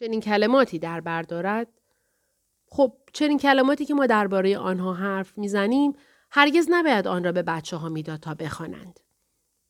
چنین 0.00 0.20
کلماتی 0.20 0.78
در 0.78 1.00
بردارد 1.00 1.68
خب 2.76 2.92
چنین 3.12 3.38
کلماتی 3.38 3.84
که 3.84 3.94
ما 3.94 4.06
درباره 4.06 4.58
آنها 4.58 4.92
حرف 4.92 5.38
می‌زنیم 5.38 5.92
هرگز 6.30 6.66
نباید 6.70 7.06
آن 7.06 7.24
را 7.24 7.32
به 7.32 7.42
بچه 7.42 7.76
ها 7.76 7.88
می‌داد 7.88 8.20
تا 8.20 8.34
بخوانند. 8.34 9.00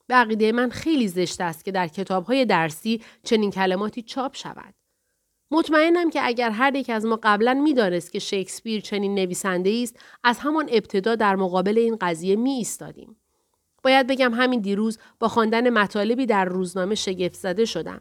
به 0.06 0.14
عقیده 0.14 0.52
من 0.52 0.70
خیلی 0.70 1.08
زشت 1.08 1.40
است 1.40 1.64
که 1.64 1.72
در 1.72 1.88
کتابهای 1.88 2.44
درسی 2.44 3.02
چنین 3.22 3.50
کلماتی 3.50 4.02
چاپ 4.02 4.36
شود. 4.36 4.74
مطمئنم 5.50 6.10
که 6.10 6.20
اگر 6.26 6.50
هر 6.50 6.74
یک 6.74 6.90
از 6.90 7.06
ما 7.06 7.18
قبلا 7.22 7.54
می‌دانست 7.54 8.12
که 8.12 8.18
شکسپیر 8.18 8.80
چنین 8.80 9.14
نویسنده 9.14 9.80
است 9.82 9.96
از 10.24 10.38
همان 10.38 10.68
ابتدا 10.72 11.14
در 11.14 11.36
مقابل 11.36 11.78
این 11.78 11.96
قضیه 12.00 12.36
می 12.36 12.50
ایستادیم. 12.50 13.16
باید 13.82 14.06
بگم 14.06 14.34
همین 14.34 14.60
دیروز 14.60 14.98
با 15.18 15.28
خواندن 15.28 15.70
مطالبی 15.70 16.26
در 16.26 16.44
روزنامه 16.44 16.94
شگفت 16.94 17.34
زده 17.34 17.64
شدم. 17.64 18.00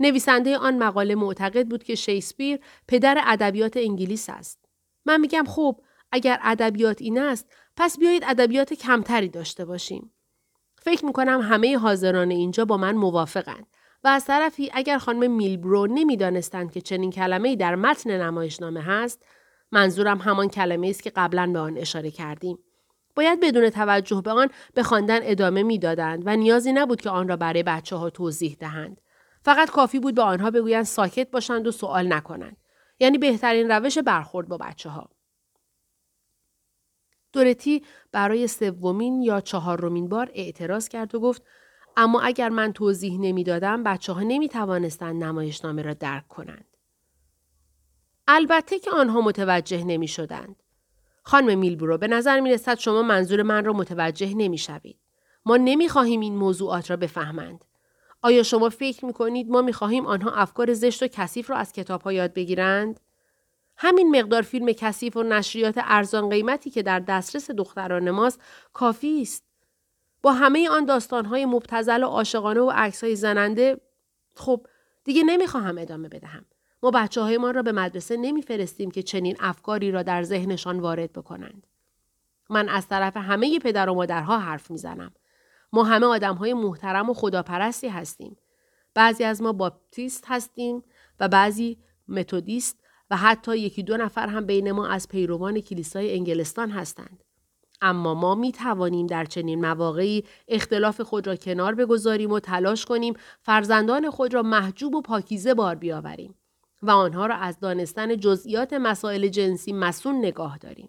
نویسنده 0.00 0.58
آن 0.58 0.78
مقاله 0.78 1.14
معتقد 1.14 1.68
بود 1.68 1.84
که 1.84 1.94
شکسپیر 1.94 2.58
پدر 2.88 3.22
ادبیات 3.26 3.76
انگلیس 3.76 4.30
است. 4.30 4.64
من 5.06 5.20
میگم 5.20 5.44
خب 5.48 5.80
اگر 6.12 6.38
ادبیات 6.42 7.02
این 7.02 7.18
است 7.18 7.52
پس 7.76 7.98
بیایید 7.98 8.24
ادبیات 8.26 8.74
کمتری 8.74 9.28
داشته 9.28 9.64
باشیم. 9.64 10.12
فکر 10.82 11.04
می‌کنم 11.04 11.40
همه 11.40 11.78
حاضران 11.78 12.30
اینجا 12.30 12.64
با 12.64 12.76
من 12.76 12.94
موافقند 12.94 13.66
و 14.04 14.08
از 14.08 14.24
طرفی 14.24 14.70
اگر 14.74 14.98
خانم 14.98 15.30
میلبرو 15.30 15.86
نمی‌دانستند 15.86 16.72
که 16.72 16.80
چنین 16.80 17.10
کلمه 17.10 17.56
در 17.56 17.74
متن 17.74 18.10
نمایشنامه 18.10 18.82
هست 18.82 19.26
منظورم 19.72 20.18
همان 20.18 20.48
کلمه 20.48 20.88
است 20.88 21.02
که 21.02 21.10
قبلا 21.10 21.46
به 21.46 21.58
آن 21.58 21.78
اشاره 21.78 22.10
کردیم 22.10 22.58
باید 23.16 23.40
بدون 23.40 23.70
توجه 23.70 24.22
به 24.24 24.30
آن 24.30 24.48
به 24.74 24.82
خواندن 24.82 25.18
ادامه 25.22 25.62
می‌دادند 25.62 26.22
و 26.26 26.36
نیازی 26.36 26.72
نبود 26.72 27.00
که 27.00 27.10
آن 27.10 27.28
را 27.28 27.36
برای 27.36 27.62
بچه 27.62 27.96
ها 27.96 28.10
توضیح 28.10 28.56
دهند 28.60 29.00
فقط 29.44 29.70
کافی 29.70 29.98
بود 29.98 30.14
به 30.14 30.22
آنها 30.22 30.50
بگویند 30.50 30.84
ساکت 30.84 31.30
باشند 31.30 31.66
و 31.66 31.70
سوال 31.70 32.12
نکنند 32.12 32.56
یعنی 33.00 33.18
بهترین 33.18 33.70
روش 33.70 33.98
برخورد 33.98 34.48
با 34.48 34.56
بچه 34.56 34.90
ها. 34.90 35.10
دورتی 37.32 37.82
برای 38.12 38.46
سومین 38.46 39.22
یا 39.22 39.40
چهارمین 39.40 40.08
بار 40.08 40.30
اعتراض 40.34 40.88
کرد 40.88 41.14
و 41.14 41.20
گفت 41.20 41.42
اما 41.96 42.20
اگر 42.20 42.48
من 42.48 42.72
توضیح 42.72 43.18
نمی‌دادم 43.20 43.82
بچه 43.82 44.12
ها 44.12 44.20
نمی 44.20 44.48
توانستند 44.48 45.24
نمایشنامه 45.24 45.82
را 45.82 45.94
درک 45.94 46.28
کنند. 46.28 46.76
البته 48.28 48.78
که 48.78 48.90
آنها 48.90 49.20
متوجه 49.20 49.84
نمی 49.84 50.08
شدند. 50.08 50.62
خانم 51.22 51.58
میلبرو 51.58 51.98
به 51.98 52.08
نظر 52.08 52.40
می 52.40 52.50
رسد 52.50 52.78
شما 52.78 53.02
منظور 53.02 53.42
من 53.42 53.64
را 53.64 53.72
متوجه 53.72 54.34
نمی 54.34 54.58
شوید. 54.58 54.98
ما 55.46 55.56
نمی 55.56 55.88
خواهیم 55.88 56.20
این 56.20 56.36
موضوعات 56.36 56.90
را 56.90 56.96
بفهمند. 56.96 57.64
آیا 58.24 58.42
شما 58.42 58.68
فکر 58.68 59.04
می 59.04 59.12
کنید 59.12 59.50
ما 59.50 59.62
می 59.62 59.72
خواهیم 59.72 60.06
آنها 60.06 60.30
افکار 60.30 60.74
زشت 60.74 61.02
و 61.02 61.06
کثیف 61.06 61.50
را 61.50 61.56
از 61.56 61.72
کتاب 61.72 62.02
ها 62.02 62.12
یاد 62.12 62.34
بگیرند؟ 62.34 63.00
همین 63.76 64.16
مقدار 64.16 64.42
فیلم 64.42 64.72
کثیف 64.72 65.16
و 65.16 65.22
نشریات 65.22 65.74
ارزان 65.76 66.28
قیمتی 66.28 66.70
که 66.70 66.82
در 66.82 67.00
دسترس 67.00 67.50
دختران 67.50 68.10
ماست 68.10 68.40
کافی 68.72 69.22
است. 69.22 69.44
با 70.22 70.32
همه 70.32 70.68
آن 70.68 70.84
داستانهای 70.84 71.46
مبتزل 71.46 72.02
و 72.02 72.06
عاشقانه 72.06 72.60
و 72.60 72.72
عکسهای 72.74 73.16
زننده 73.16 73.80
خب 74.36 74.66
دیگه 75.04 75.22
نمی‌خواهم 75.22 75.78
ادامه 75.78 76.08
بدهم. 76.08 76.44
ما 76.82 76.90
بچه 76.90 77.20
های 77.20 77.38
ما 77.38 77.50
را 77.50 77.62
به 77.62 77.72
مدرسه 77.72 78.16
نمیفرستیم 78.16 78.90
که 78.90 79.02
چنین 79.02 79.36
افکاری 79.40 79.90
را 79.90 80.02
در 80.02 80.22
ذهنشان 80.22 80.80
وارد 80.80 81.12
بکنند. 81.12 81.66
من 82.50 82.68
از 82.68 82.88
طرف 82.88 83.16
همه 83.16 83.58
پدر 83.58 83.88
و 83.88 83.94
مادرها 83.94 84.38
حرف 84.38 84.70
می‌زنم. 84.70 85.12
ما 85.74 85.84
همه 85.84 86.06
آدم 86.06 86.34
های 86.34 86.54
محترم 86.54 87.10
و 87.10 87.14
خداپرستی 87.14 87.88
هستیم. 87.88 88.36
بعضی 88.94 89.24
از 89.24 89.42
ما 89.42 89.52
باپتیست 89.52 90.24
هستیم 90.26 90.82
و 91.20 91.28
بعضی 91.28 91.78
متودیست 92.08 92.78
و 93.10 93.16
حتی 93.16 93.58
یکی 93.58 93.82
دو 93.82 93.96
نفر 93.96 94.26
هم 94.26 94.46
بین 94.46 94.72
ما 94.72 94.86
از 94.86 95.08
پیروان 95.08 95.60
کلیسای 95.60 96.14
انگلستان 96.14 96.70
هستند. 96.70 97.24
اما 97.80 98.14
ما 98.14 98.34
می 98.34 98.52
توانیم 98.52 99.06
در 99.06 99.24
چنین 99.24 99.66
مواقعی 99.66 100.24
اختلاف 100.48 101.00
خود 101.00 101.26
را 101.26 101.36
کنار 101.36 101.74
بگذاریم 101.74 102.32
و 102.32 102.40
تلاش 102.40 102.84
کنیم 102.84 103.14
فرزندان 103.42 104.10
خود 104.10 104.34
را 104.34 104.42
محجوب 104.42 104.94
و 104.94 105.02
پاکیزه 105.02 105.54
بار 105.54 105.74
بیاوریم 105.74 106.34
و 106.82 106.90
آنها 106.90 107.26
را 107.26 107.34
از 107.34 107.60
دانستن 107.60 108.16
جزئیات 108.16 108.72
مسائل 108.72 109.28
جنسی 109.28 109.72
مسون 109.72 110.18
نگاه 110.18 110.58
داریم. 110.58 110.88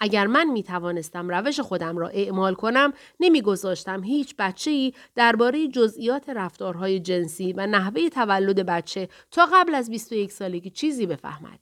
اگر 0.00 0.26
من 0.26 0.50
می 0.50 0.62
توانستم 0.62 1.28
روش 1.28 1.60
خودم 1.60 1.98
را 1.98 2.08
اعمال 2.08 2.54
کنم 2.54 2.92
نمیگذاشتم 3.20 4.02
هیچ 4.02 4.34
بچه 4.38 4.70
ای 4.70 4.92
درباره 5.14 5.68
جزئیات 5.68 6.28
رفتارهای 6.28 7.00
جنسی 7.00 7.52
و 7.52 7.66
نحوه 7.66 8.08
تولد 8.08 8.66
بچه 8.66 9.08
تا 9.30 9.48
قبل 9.52 9.74
از 9.74 9.90
21 9.90 10.32
سالگی 10.32 10.70
چیزی 10.70 11.06
بفهمد. 11.06 11.60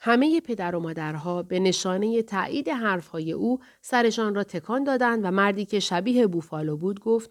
همه 0.00 0.40
پدر 0.40 0.76
و 0.76 0.80
مادرها 0.80 1.42
به 1.42 1.58
نشانه 1.58 2.22
تایید 2.22 2.68
حرفهای 2.68 3.32
او 3.32 3.58
سرشان 3.80 4.34
را 4.34 4.44
تکان 4.44 4.84
دادند 4.84 5.24
و 5.24 5.30
مردی 5.30 5.64
که 5.64 5.80
شبیه 5.80 6.26
بوفالو 6.26 6.76
بود 6.76 7.00
گفت 7.00 7.30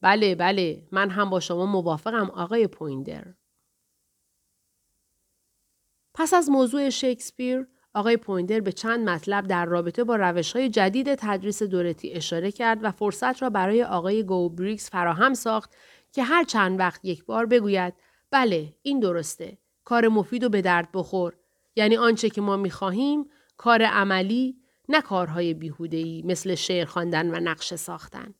بله 0.00 0.34
بله 0.34 0.88
من 0.92 1.10
هم 1.10 1.30
با 1.30 1.40
شما 1.40 1.66
موافقم 1.66 2.30
آقای 2.30 2.66
پویندر. 2.66 3.34
پس 6.14 6.34
از 6.34 6.50
موضوع 6.50 6.90
شکسپیر 6.90 7.66
آقای 7.94 8.16
پویندر 8.16 8.60
به 8.60 8.72
چند 8.72 9.08
مطلب 9.08 9.46
در 9.46 9.64
رابطه 9.64 10.04
با 10.04 10.16
روش 10.16 10.52
های 10.52 10.68
جدید 10.68 11.14
تدریس 11.14 11.62
دورتی 11.62 12.12
اشاره 12.12 12.52
کرد 12.52 12.78
و 12.84 12.90
فرصت 12.90 13.42
را 13.42 13.50
برای 13.50 13.84
آقای 13.84 14.22
گوبریکس 14.22 14.90
فراهم 14.90 15.34
ساخت 15.34 15.74
که 16.12 16.22
هر 16.22 16.44
چند 16.44 16.78
وقت 16.78 17.04
یک 17.04 17.24
بار 17.24 17.46
بگوید 17.46 17.94
بله 18.30 18.74
این 18.82 19.00
درسته 19.00 19.58
کار 19.84 20.08
مفید 20.08 20.44
و 20.44 20.48
به 20.48 20.62
درد 20.62 20.88
بخور. 20.94 21.32
یعنی 21.76 21.96
آنچه 21.96 22.30
که 22.30 22.40
ما 22.40 22.56
می‌خواهیم 22.56 23.30
کار 23.56 23.82
عملی 23.82 24.56
نه 24.88 25.00
کارهای 25.00 25.54
بیهوده‌ای 25.54 26.22
مثل 26.26 26.54
شعر 26.54 26.84
خواندن 26.84 27.34
و 27.34 27.40
نقشه 27.40 27.76
ساختن. 27.76 28.34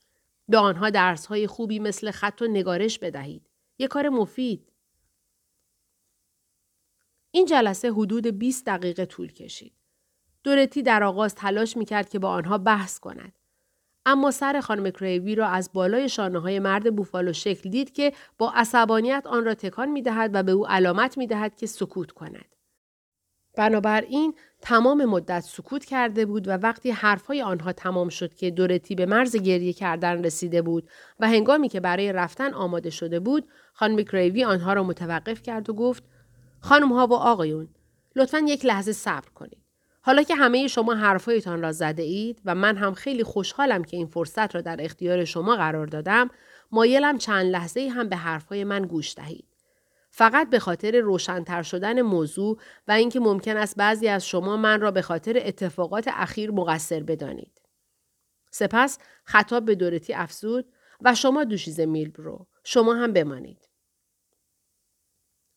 به 0.49 0.59
آنها 0.59 0.91
درسهای 0.91 1.47
خوبی 1.47 1.79
مثل 1.79 2.11
خط 2.11 2.43
و 2.43 2.47
نگارش 2.47 2.99
بدهید. 2.99 3.51
یک 3.79 3.91
کار 3.91 4.09
مفید. 4.09 4.72
این 7.35 7.47
جلسه 7.47 7.93
حدود 7.93 8.27
20 8.27 8.67
دقیقه 8.67 9.07
طول 9.07 9.33
کشید. 9.33 9.73
دورتی 10.45 10.83
در 10.83 11.05
آغاز 11.05 11.35
تلاش 11.35 11.77
می‌کرد 11.77 12.09
که 12.09 12.19
با 12.19 12.31
آنها 12.31 12.59
بحث 12.59 12.99
کند. 12.99 13.33
اما 14.07 14.31
سر 14.31 14.61
خانم 14.61 14.91
کریوی 14.91 15.35
را 15.35 15.47
از 15.47 15.71
بالای 15.73 16.09
شانه 16.09 16.39
های 16.39 16.59
مرد 16.59 16.97
بوفالو 16.97 17.33
شکل 17.33 17.71
دید 17.71 17.93
که 17.93 18.13
با 18.39 18.53
عصبانیت 18.55 19.27
آن 19.27 19.45
را 19.45 19.55
تکان 19.55 19.89
می 19.89 20.03
دهد 20.03 20.31
و 20.35 20.43
به 20.43 20.53
او 20.53 20.67
علامت 20.67 21.19
می 21.19 21.27
دهد 21.27 21.57
که 21.57 21.67
سکوت 21.67 22.11
کند. 22.13 22.45
بنابراین 23.57 24.35
تمام 24.61 25.05
مدت 25.05 25.41
سکوت 25.41 25.85
کرده 25.85 26.27
بود 26.27 26.49
و 26.49 26.51
وقتی 26.51 26.91
حرفهای 26.91 27.43
آنها 27.43 27.73
تمام 27.73 28.09
شد 28.09 28.35
که 28.35 28.51
دورتی 28.51 28.95
به 28.95 29.07
مرز 29.07 29.37
گریه 29.37 29.73
کردن 29.73 30.25
رسیده 30.25 30.63
بود 30.63 30.89
و 31.21 31.29
هنگامی 31.29 31.69
که 31.69 31.81
برای 31.81 32.13
رفتن 32.13 32.55
آماده 32.55 32.91
شده 32.91 33.21
بود 33.21 33.49
خانم 33.73 34.03
کریوی 34.03 34.45
آنها 34.45 34.73
را 34.73 34.83
متوقف 34.83 35.43
کرد 35.43 35.71
و 35.71 35.75
گفت 35.75 36.05
خانم 36.63 36.93
ها 36.93 37.07
و 37.07 37.13
آقایون 37.13 37.69
لطفا 38.17 38.39
یک 38.39 38.67
لحظه 38.67 38.93
صبر 38.93 39.29
کنید. 39.35 39.63
حالا 40.03 40.23
که 40.23 40.35
همه 40.35 40.69
شما 40.69 40.95
حرفهایتان 40.95 41.63
را 41.63 41.73
زده 41.73 42.03
اید 42.03 42.41
و 42.45 42.55
من 42.55 42.77
هم 42.77 42.95
خیلی 42.95 43.25
خوشحالم 43.25 43.85
که 43.85 43.97
این 43.97 44.07
فرصت 44.07 44.55
را 44.55 44.61
در 44.61 44.77
اختیار 44.81 45.25
شما 45.25 45.57
قرار 45.57 45.87
دادم 45.87 46.31
مایلم 46.73 47.19
چند 47.19 47.47
لحظه 47.47 47.89
هم 47.89 48.09
به 48.09 48.17
حرفهای 48.17 48.65
من 48.65 48.83
گوش 48.83 49.15
دهید. 49.15 49.45
فقط 50.11 50.51
به 50.51 50.59
خاطر 50.59 51.01
روشنتر 51.01 51.63
شدن 51.63 52.03
موضوع 52.03 52.59
و 52.89 52.93
اینکه 52.93 53.21
ممکن 53.21 53.57
است 53.57 53.77
بعضی 53.77 54.09
از 54.09 54.27
شما 54.27 54.57
من 54.57 54.81
را 54.81 54.91
به 54.91 55.03
خاطر 55.03 55.43
اتفاقات 55.45 56.09
اخیر 56.09 56.51
مقصر 56.51 57.03
بدانید. 57.03 57.61
سپس 58.51 58.99
خطاب 59.25 59.65
به 59.65 59.75
دورتی 59.75 60.15
افزود 60.15 60.73
و 61.01 61.15
شما 61.15 61.45
دوشیز 61.45 61.81
میلبرو 61.81 62.47
شما 62.65 62.95
هم 62.95 63.13
بمانید. 63.13 63.72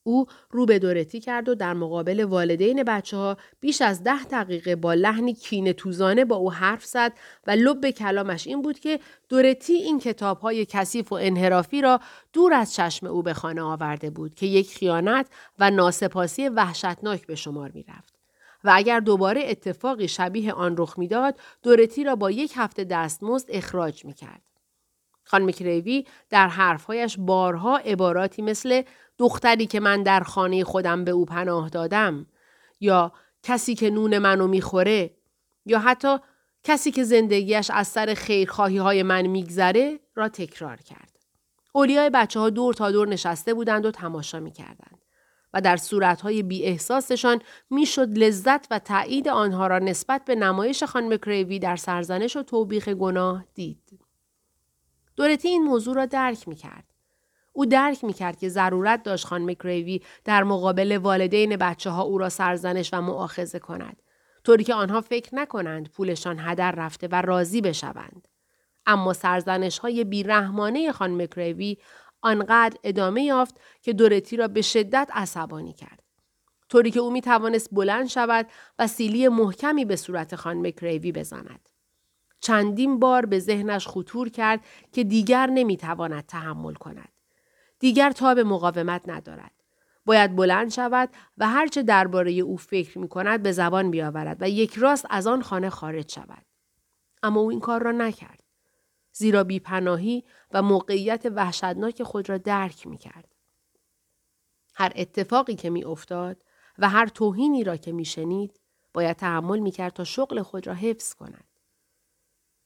او 0.07 0.25
رو 0.51 0.65
به 0.65 0.79
دورتی 0.79 1.19
کرد 1.19 1.49
و 1.49 1.55
در 1.55 1.73
مقابل 1.73 2.19
والدین 2.23 2.83
بچه 2.83 3.17
ها 3.17 3.37
بیش 3.59 3.81
از 3.81 4.03
ده 4.03 4.23
دقیقه 4.23 4.75
با 4.75 4.93
لحنی 4.93 5.33
کینه 5.33 5.73
توزانه 5.73 6.25
با 6.25 6.35
او 6.35 6.51
حرف 6.51 6.85
زد 6.85 7.13
و 7.47 7.51
لب 7.51 7.89
کلامش 7.89 8.47
این 8.47 8.61
بود 8.61 8.79
که 8.79 8.99
دورتی 9.29 9.73
این 9.73 9.99
کتاب 9.99 10.39
های 10.39 10.65
کثیف 10.65 11.11
و 11.11 11.15
انحرافی 11.15 11.81
را 11.81 11.99
دور 12.33 12.53
از 12.53 12.73
چشم 12.73 13.07
او 13.07 13.23
به 13.23 13.33
خانه 13.33 13.61
آورده 13.61 14.09
بود 14.09 14.35
که 14.35 14.45
یک 14.45 14.77
خیانت 14.77 15.27
و 15.59 15.71
ناسپاسی 15.71 16.49
وحشتناک 16.49 17.27
به 17.27 17.35
شمار 17.35 17.71
می 17.73 17.83
رفت. 17.83 18.13
و 18.63 18.71
اگر 18.73 18.99
دوباره 18.99 19.41
اتفاقی 19.45 20.07
شبیه 20.07 20.53
آن 20.53 20.75
رخ 20.77 20.99
می‌داد 20.99 21.35
دورتی 21.63 22.03
را 22.03 22.15
با 22.15 22.31
یک 22.31 22.53
هفته 22.55 22.83
دستمزد 22.83 23.47
اخراج 23.49 24.05
می 24.05 24.13
کرد. 24.13 24.41
خانم 25.25 25.51
کریوی 25.51 26.05
در 26.29 26.47
حرفهایش 26.47 27.15
بارها 27.19 27.77
عباراتی 27.77 28.41
مثل 28.41 28.81
دختری 29.17 29.65
که 29.65 29.79
من 29.79 30.03
در 30.03 30.19
خانه 30.19 30.63
خودم 30.63 31.03
به 31.03 31.11
او 31.11 31.25
پناه 31.25 31.69
دادم 31.69 32.25
یا 32.79 33.11
کسی 33.43 33.75
که 33.75 33.89
نون 33.89 34.17
منو 34.17 34.47
می‌خوره 34.47 35.11
یا 35.65 35.79
حتی 35.79 36.17
کسی 36.63 36.91
که 36.91 37.03
زندگیش 37.03 37.71
از 37.71 37.87
سر 37.87 38.13
خیرخواهی 38.13 38.77
های 38.77 39.03
من 39.03 39.27
میگذره 39.27 39.99
را 40.15 40.29
تکرار 40.29 40.77
کرد. 40.77 41.11
اولیای 41.73 42.09
بچه 42.09 42.39
ها 42.39 42.49
دور 42.49 42.73
تا 42.73 42.91
دور 42.91 43.07
نشسته 43.07 43.53
بودند 43.53 43.85
و 43.85 43.91
تماشا 43.91 44.39
می‌کردند 44.39 45.05
و 45.53 45.61
در 45.61 45.77
صورتهای 45.77 46.43
بی 46.43 46.63
احساسشان 46.63 47.41
می‌شد 47.69 48.17
لذت 48.17 48.67
و 48.71 48.79
تایید 48.79 49.27
آنها 49.27 49.67
را 49.67 49.79
نسبت 49.79 50.25
به 50.25 50.35
نمایش 50.35 50.83
خانم 50.83 51.17
کریوی 51.17 51.59
در 51.59 51.75
سرزنش 51.75 52.35
و 52.35 52.43
توبیخ 52.43 52.89
گناه 52.89 53.45
دید. 53.53 54.04
دورتی 55.15 55.47
این 55.47 55.63
موضوع 55.63 55.95
را 55.95 56.05
درک 56.05 56.47
می 56.47 56.55
کرد. 56.55 56.83
او 57.53 57.65
درک 57.65 58.03
می 58.03 58.13
کرد 58.13 58.39
که 58.39 58.49
ضرورت 58.49 59.03
داشت 59.03 59.25
خانم 59.25 59.53
کریوی 59.53 60.01
در 60.23 60.43
مقابل 60.43 60.97
والدین 60.97 61.55
بچه 61.55 61.89
ها 61.89 62.01
او 62.01 62.17
را 62.17 62.29
سرزنش 62.29 62.89
و 62.93 63.01
معاخزه 63.01 63.59
کند. 63.59 64.01
طوری 64.43 64.63
که 64.63 64.73
آنها 64.73 65.01
فکر 65.01 65.35
نکنند 65.35 65.89
پولشان 65.89 66.39
هدر 66.39 66.71
رفته 66.71 67.07
و 67.11 67.21
راضی 67.21 67.61
بشوند. 67.61 68.27
اما 68.85 69.13
سرزنش 69.13 69.79
های 69.79 70.03
بیرحمانه 70.03 70.91
خانم 70.91 71.25
کریوی 71.25 71.77
آنقدر 72.21 72.77
ادامه 72.83 73.23
یافت 73.23 73.59
که 73.81 73.93
دورتی 73.93 74.37
را 74.37 74.47
به 74.47 74.61
شدت 74.61 75.09
عصبانی 75.13 75.73
کرد. 75.73 76.03
طوری 76.69 76.91
که 76.91 76.99
او 76.99 77.11
می 77.11 77.21
توانست 77.21 77.69
بلند 77.71 78.07
شود 78.07 78.47
و 78.79 78.87
سیلی 78.87 79.27
محکمی 79.27 79.85
به 79.85 79.95
صورت 79.95 80.35
خانم 80.35 80.71
کریوی 80.71 81.11
بزند. 81.11 81.69
چندین 82.45 82.99
بار 82.99 83.25
به 83.25 83.39
ذهنش 83.39 83.87
خطور 83.87 84.29
کرد 84.29 84.65
که 84.91 85.03
دیگر 85.03 85.47
نمی‌تواند 85.47 86.25
تحمل 86.25 86.73
کند. 86.73 87.09
دیگر 87.79 88.11
تاب 88.11 88.39
مقاومت 88.39 89.01
ندارد. 89.05 89.51
باید 90.05 90.35
بلند 90.35 90.71
شود 90.71 91.09
و 91.37 91.47
هرچه 91.47 91.83
درباره 91.83 92.31
او 92.31 92.57
فکر 92.57 92.99
می 92.99 93.07
کند 93.07 93.43
به 93.43 93.51
زبان 93.51 93.91
بیاورد 93.91 94.37
و 94.41 94.49
یک 94.49 94.73
راست 94.73 95.05
از 95.09 95.27
آن 95.27 95.41
خانه 95.41 95.69
خارج 95.69 96.11
شود. 96.11 96.45
اما 97.23 97.39
او 97.39 97.49
این 97.49 97.59
کار 97.59 97.83
را 97.83 97.91
نکرد. 97.91 98.43
زیرا 99.13 99.43
بیپناهی 99.43 100.23
و 100.51 100.61
موقعیت 100.61 101.25
وحشتناک 101.35 102.03
خود 102.03 102.29
را 102.29 102.37
درک 102.37 102.87
می 102.87 102.97
کرد. 102.97 103.35
هر 104.75 104.91
اتفاقی 104.95 105.55
که 105.55 105.69
می 105.69 105.83
افتاد 105.83 106.43
و 106.77 106.89
هر 106.89 107.07
توهینی 107.07 107.63
را 107.63 107.77
که 107.77 107.91
می 107.91 108.05
شنید 108.05 108.59
باید 108.93 109.17
تحمل 109.17 109.59
می 109.59 109.71
کرد 109.71 109.93
تا 109.93 110.03
شغل 110.03 110.41
خود 110.41 110.67
را 110.67 110.73
حفظ 110.73 111.13
کند. 111.13 111.44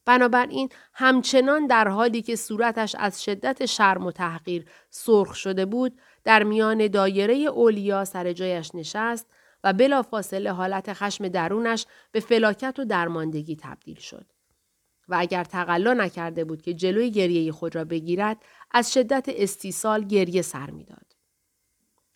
بنابراین 0.10 0.70
همچنان 0.94 1.68
در 1.68 1.88
حالی 1.88 2.22
که 2.22 2.36
صورتش 2.36 2.96
از 3.00 3.24
شدت 3.24 3.66
شرم 3.66 4.06
و 4.06 4.12
تحقیر 4.12 4.66
سرخ 4.90 5.36
شده 5.36 5.66
بود 5.66 6.00
در 6.24 6.44
میان 6.44 6.88
دایره 6.88 7.36
اولیا 7.36 8.06
سر 8.06 8.34
جایش 8.34 8.76
نشست 8.76 9.28
و 9.64 9.74
بلافاصله 9.74 10.52
حالت 10.52 10.94
خشم 10.94 11.28
درونش 11.28 11.86
به 12.12 12.20
فلاکت 12.20 12.80
و 12.80 12.86
درماندگی 12.86 13.56
تبدیل 13.56 14.00
شد. 14.00 14.26
و 15.10 15.16
اگر 15.20 15.44
تقلا 15.44 15.94
نکرده 15.94 16.44
بود 16.44 16.62
که 16.62 16.74
جلوی 16.74 17.12
گریه 17.12 17.52
خود 17.52 17.76
را 17.76 17.84
بگیرد 17.84 18.38
از 18.72 18.94
شدت 18.94 19.26
استیصال 19.28 20.04
گریه 20.04 20.42
سر 20.42 20.70
می‌داد. 20.70 21.16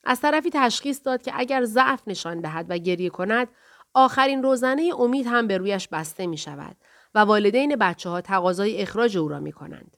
از 0.03 0.21
طرفی 0.21 0.49
تشخیص 0.53 1.01
داد 1.05 1.21
که 1.21 1.31
اگر 1.35 1.63
ضعف 1.65 2.01
نشان 2.07 2.39
دهد 2.39 2.65
و 2.69 2.77
گریه 2.77 3.09
کند 3.09 3.47
آخرین 3.93 4.43
روزنه 4.43 4.91
امید 4.99 5.27
هم 5.27 5.47
به 5.47 5.57
رویش 5.57 5.87
بسته 5.87 6.27
می 6.27 6.37
شود 6.37 6.75
و 7.15 7.19
والدین 7.19 7.75
بچه 7.75 8.09
ها 8.09 8.21
تقاضای 8.21 8.81
اخراج 8.81 9.17
او 9.17 9.27
را 9.27 9.39
می 9.39 9.51
کنند. 9.51 9.97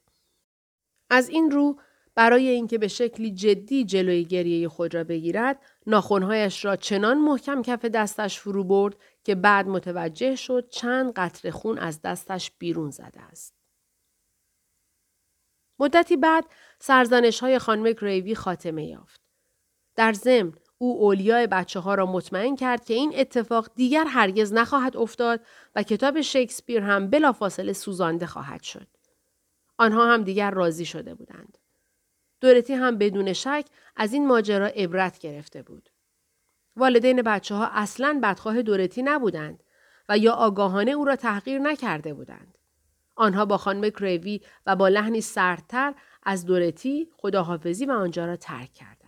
از 1.10 1.30
این 1.30 1.52
رو 1.52 1.80
برای 2.16 2.50
اینکه 2.50 2.78
به 2.78 2.88
شکلی 2.88 3.32
جدی 3.32 3.86
جلوی 3.86 4.24
گریه 4.24 4.70
خود 4.70 4.96
را 4.96 5.04
بگیرد 5.04 5.62
ناخونهایش 5.88 6.66
را 6.66 6.76
چنان 6.76 7.18
محکم 7.18 7.62
کف 7.62 7.86
دستش 7.86 8.40
فرو 8.40 8.64
برد 8.64 8.96
که 9.24 9.36
بعد 9.36 9.68
متوجه 9.68 10.36
شد 10.36 10.70
چند 10.70 11.14
قطره 11.14 11.52
خون 11.52 11.78
از 11.78 12.02
دستش 12.02 12.52
بیرون 12.52 12.90
زده 12.90 13.22
است. 13.22 13.56
مدتی 15.80 16.18
بعد 16.18 16.46
سرزنش 16.80 17.40
های 17.40 17.60
خانم 17.60 17.92
گریوی 17.92 18.36
خاتمه 18.36 18.86
یافت. 18.86 19.22
در 19.96 20.14
ضمن 20.14 20.54
او 20.78 21.02
اولیای 21.02 21.48
بچه 21.48 21.80
ها 21.80 21.96
را 21.96 22.06
مطمئن 22.06 22.56
کرد 22.56 22.86
که 22.86 22.94
این 22.94 23.14
اتفاق 23.16 23.70
دیگر 23.76 24.06
هرگز 24.08 24.54
نخواهد 24.54 24.98
افتاد 24.98 25.42
و 25.76 25.84
کتاب 25.84 26.22
شکسپیر 26.22 26.82
هم 26.82 27.10
بلافاصله 27.10 27.74
سوزانده 27.74 28.26
خواهد 28.26 28.62
شد. 28.64 28.88
آنها 29.78 30.14
هم 30.14 30.24
دیگر 30.24 30.52
راضی 30.52 30.86
شده 30.86 31.14
بودند. 31.14 31.58
دورتی 32.42 32.74
هم 32.74 32.98
بدون 32.98 33.34
شک 33.34 33.66
از 33.96 34.14
این 34.14 34.28
ماجرا 34.28 34.66
عبرت 34.66 35.20
گرفته 35.20 35.62
بود. 35.62 35.90
والدین 36.76 37.22
بچه 37.22 37.56
ها 37.56 37.70
اصلا 37.74 38.20
بدخواه 38.24 38.62
دورتی 38.62 39.04
نبودند 39.04 39.64
و 40.10 40.18
یا 40.18 40.34
آگاهانه 40.34 40.92
او 40.92 41.06
را 41.06 41.16
تحقیر 41.16 41.60
نکرده 41.60 42.14
بودند. 42.14 42.58
آنها 43.16 43.46
با 43.46 43.58
خانم 43.58 43.90
کریوی 43.90 44.42
و 44.66 44.76
با 44.76 44.88
لحنی 44.88 45.22
سردتر 45.22 45.94
از 46.24 46.46
دورتی 46.46 47.10
خداحافظی 47.18 47.86
و 47.86 47.92
آنجا 47.92 48.26
را 48.26 48.36
ترک 48.36 48.74
کردند. 48.74 49.05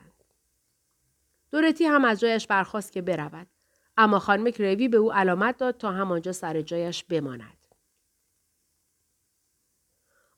دورتی 1.57 1.85
هم 1.85 2.05
از 2.05 2.19
جایش 2.19 2.47
برخواست 2.47 2.91
که 2.91 3.01
برود. 3.01 3.47
اما 3.97 4.19
خانم 4.19 4.51
کریوی 4.51 4.87
به 4.87 4.97
او 4.97 5.13
علامت 5.13 5.57
داد 5.57 5.77
تا 5.77 5.91
همانجا 5.91 6.31
سر 6.31 6.61
جایش 6.61 7.03
بماند. 7.03 7.67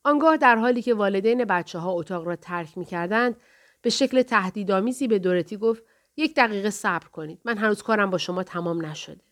آنگاه 0.03 0.37
در 0.37 0.55
حالی 0.55 0.81
که 0.81 0.93
والدین 0.93 1.45
بچه 1.45 1.79
ها 1.79 1.91
اتاق 1.91 2.27
را 2.27 2.35
ترک 2.35 2.77
می 2.77 2.85
کردند 2.85 3.41
به 3.81 3.89
شکل 3.89 4.21
تهدیدآمیزی 4.21 5.07
به 5.07 5.19
دورتی 5.19 5.57
گفت 5.57 5.83
یک 6.17 6.35
دقیقه 6.35 6.69
صبر 6.69 7.07
کنید. 7.07 7.41
من 7.45 7.57
هنوز 7.57 7.81
کارم 7.83 8.09
با 8.09 8.17
شما 8.17 8.43
تمام 8.43 8.85
نشده. 8.85 9.23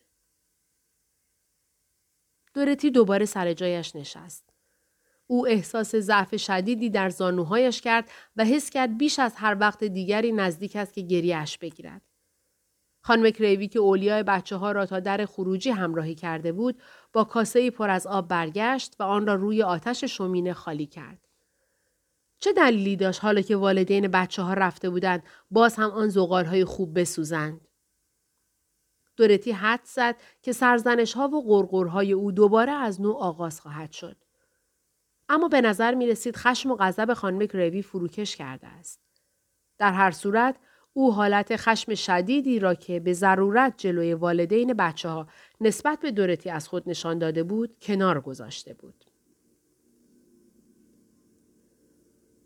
دورتی 2.54 2.90
دوباره 2.90 3.24
سر 3.24 3.52
جایش 3.52 3.96
نشست. 3.96 4.47
او 5.30 5.46
احساس 5.46 5.96
ضعف 5.96 6.36
شدیدی 6.36 6.90
در 6.90 7.10
زانوهایش 7.10 7.80
کرد 7.80 8.10
و 8.36 8.44
حس 8.44 8.70
کرد 8.70 8.98
بیش 8.98 9.18
از 9.18 9.34
هر 9.36 9.56
وقت 9.60 9.84
دیگری 9.84 10.32
نزدیک 10.32 10.76
است 10.76 10.94
که 10.94 11.00
گریهش 11.00 11.58
بگیرد. 11.58 12.02
خانم 13.02 13.30
کریوی 13.30 13.68
که 13.68 13.78
اولیای 13.78 14.22
بچه 14.22 14.56
ها 14.56 14.72
را 14.72 14.86
تا 14.86 15.00
در 15.00 15.26
خروجی 15.26 15.70
همراهی 15.70 16.14
کرده 16.14 16.52
بود 16.52 16.82
با 17.12 17.24
کاسه 17.24 17.70
پر 17.70 17.90
از 17.90 18.06
آب 18.06 18.28
برگشت 18.28 18.96
و 18.98 19.02
آن 19.02 19.26
را 19.26 19.34
روی 19.34 19.62
آتش 19.62 20.04
شومینه 20.04 20.52
خالی 20.52 20.86
کرد. 20.86 21.28
چه 22.40 22.52
دلیلی 22.52 22.96
داشت 22.96 23.24
حالا 23.24 23.40
که 23.40 23.56
والدین 23.56 24.08
بچه 24.08 24.42
ها 24.42 24.54
رفته 24.54 24.90
بودند 24.90 25.22
باز 25.50 25.74
هم 25.74 25.90
آن 25.90 26.08
زغال 26.08 26.44
های 26.44 26.64
خوب 26.64 27.00
بسوزند؟ 27.00 27.68
دورتی 29.16 29.52
حد 29.52 29.80
زد 29.84 30.16
که 30.42 30.52
سرزنش 30.52 31.12
ها 31.12 31.28
و 31.28 31.42
غرغرهای 31.42 32.12
او 32.12 32.32
دوباره 32.32 32.72
از 32.72 33.00
نو 33.00 33.12
آغاز 33.12 33.60
خواهد 33.60 33.92
شد. 33.92 34.16
اما 35.28 35.48
به 35.48 35.60
نظر 35.60 35.94
می 35.94 36.06
رسید 36.06 36.36
خشم 36.36 36.70
و 36.70 36.76
غضب 36.76 37.14
خانم 37.14 37.38
گریوی 37.38 37.82
فروکش 37.82 38.36
کرده 38.36 38.66
است. 38.66 39.00
در 39.78 39.92
هر 39.92 40.10
صورت 40.10 40.56
او 40.92 41.12
حالت 41.12 41.56
خشم 41.56 41.94
شدیدی 41.94 42.58
را 42.58 42.74
که 42.74 43.00
به 43.00 43.12
ضرورت 43.12 43.74
جلوی 43.76 44.14
والدین 44.14 44.72
بچه 44.72 45.08
ها 45.08 45.28
نسبت 45.60 46.00
به 46.00 46.10
دورتی 46.10 46.50
از 46.50 46.68
خود 46.68 46.88
نشان 46.88 47.18
داده 47.18 47.42
بود 47.42 47.76
کنار 47.80 48.20
گذاشته 48.20 48.74
بود. 48.74 49.04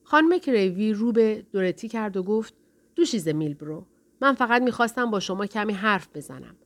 خانم 0.05 0.39
کریوی 0.39 0.93
رو 0.93 1.13
به 1.13 1.47
دورتی 1.53 1.89
کرد 1.89 2.17
و 2.17 2.23
گفت 2.23 2.55
دوشیز 2.95 3.29
میلبرو 3.29 3.87
من 4.21 4.35
فقط 4.35 4.63
می‌خواستم 4.63 5.11
با 5.11 5.21
شما 5.21 5.47
کمی 5.47 5.73
حرف 5.73 6.09
بزنم. 6.15 6.57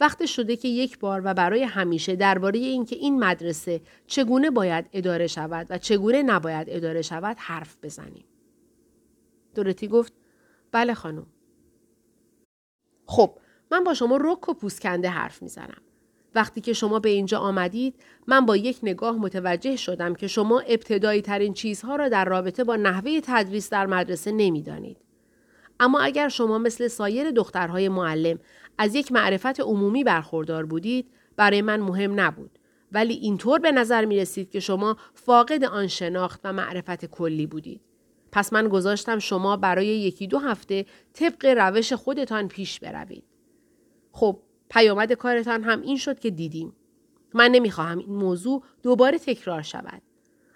وقت 0.00 0.26
شده 0.26 0.56
که 0.56 0.68
یک 0.68 0.98
بار 0.98 1.22
و 1.24 1.34
برای 1.34 1.62
همیشه 1.62 2.16
درباره 2.16 2.58
اینکه 2.58 2.96
این 2.96 3.18
مدرسه 3.18 3.80
چگونه 4.06 4.50
باید 4.50 4.88
اداره 4.92 5.26
شود 5.26 5.66
و 5.70 5.78
چگونه 5.78 6.22
نباید 6.22 6.66
اداره 6.70 7.02
شود 7.02 7.36
حرف 7.40 7.76
بزنیم. 7.82 8.24
دورتی 9.54 9.88
گفت 9.88 10.12
بله 10.72 10.94
خانم. 10.94 11.26
خب 13.06 13.38
من 13.70 13.84
با 13.84 13.94
شما 13.94 14.18
رک 14.20 14.48
و 14.48 14.54
پوسکنده 14.54 15.08
حرف 15.08 15.42
می‌زنم. 15.42 15.82
وقتی 16.34 16.60
که 16.60 16.72
شما 16.72 16.98
به 16.98 17.08
اینجا 17.08 17.38
آمدید 17.38 17.94
من 18.26 18.46
با 18.46 18.56
یک 18.56 18.78
نگاه 18.82 19.16
متوجه 19.16 19.76
شدم 19.76 20.14
که 20.14 20.26
شما 20.26 20.60
ابتدایی 20.60 21.22
ترین 21.22 21.54
چیزها 21.54 21.96
را 21.96 22.08
در 22.08 22.24
رابطه 22.24 22.64
با 22.64 22.76
نحوه 22.76 23.20
تدریس 23.20 23.70
در 23.70 23.86
مدرسه 23.86 24.32
نمی‌دانید. 24.32 25.03
اما 25.80 26.00
اگر 26.00 26.28
شما 26.28 26.58
مثل 26.58 26.88
سایر 26.88 27.30
دخترهای 27.30 27.88
معلم 27.88 28.38
از 28.78 28.94
یک 28.94 29.12
معرفت 29.12 29.60
عمومی 29.60 30.04
برخوردار 30.04 30.66
بودید 30.66 31.10
برای 31.36 31.62
من 31.62 31.80
مهم 31.80 32.20
نبود 32.20 32.58
ولی 32.92 33.14
اینطور 33.14 33.58
به 33.58 33.72
نظر 33.72 34.04
می 34.04 34.16
رسید 34.16 34.50
که 34.50 34.60
شما 34.60 34.96
فاقد 35.14 35.64
آن 35.64 35.86
شناخت 35.86 36.40
و 36.44 36.52
معرفت 36.52 37.04
کلی 37.04 37.46
بودید. 37.46 37.80
پس 38.32 38.52
من 38.52 38.68
گذاشتم 38.68 39.18
شما 39.18 39.56
برای 39.56 39.86
یکی 39.86 40.26
دو 40.26 40.38
هفته 40.38 40.86
طبق 41.12 41.44
روش 41.58 41.92
خودتان 41.92 42.48
پیش 42.48 42.80
بروید. 42.80 43.24
خب 44.12 44.38
پیامد 44.70 45.12
کارتان 45.12 45.62
هم 45.62 45.80
این 45.80 45.96
شد 45.96 46.18
که 46.18 46.30
دیدیم. 46.30 46.72
من 47.34 47.50
نمی‌خواهم 47.50 47.98
این 47.98 48.14
موضوع 48.14 48.62
دوباره 48.82 49.18
تکرار 49.18 49.62
شود. 49.62 50.02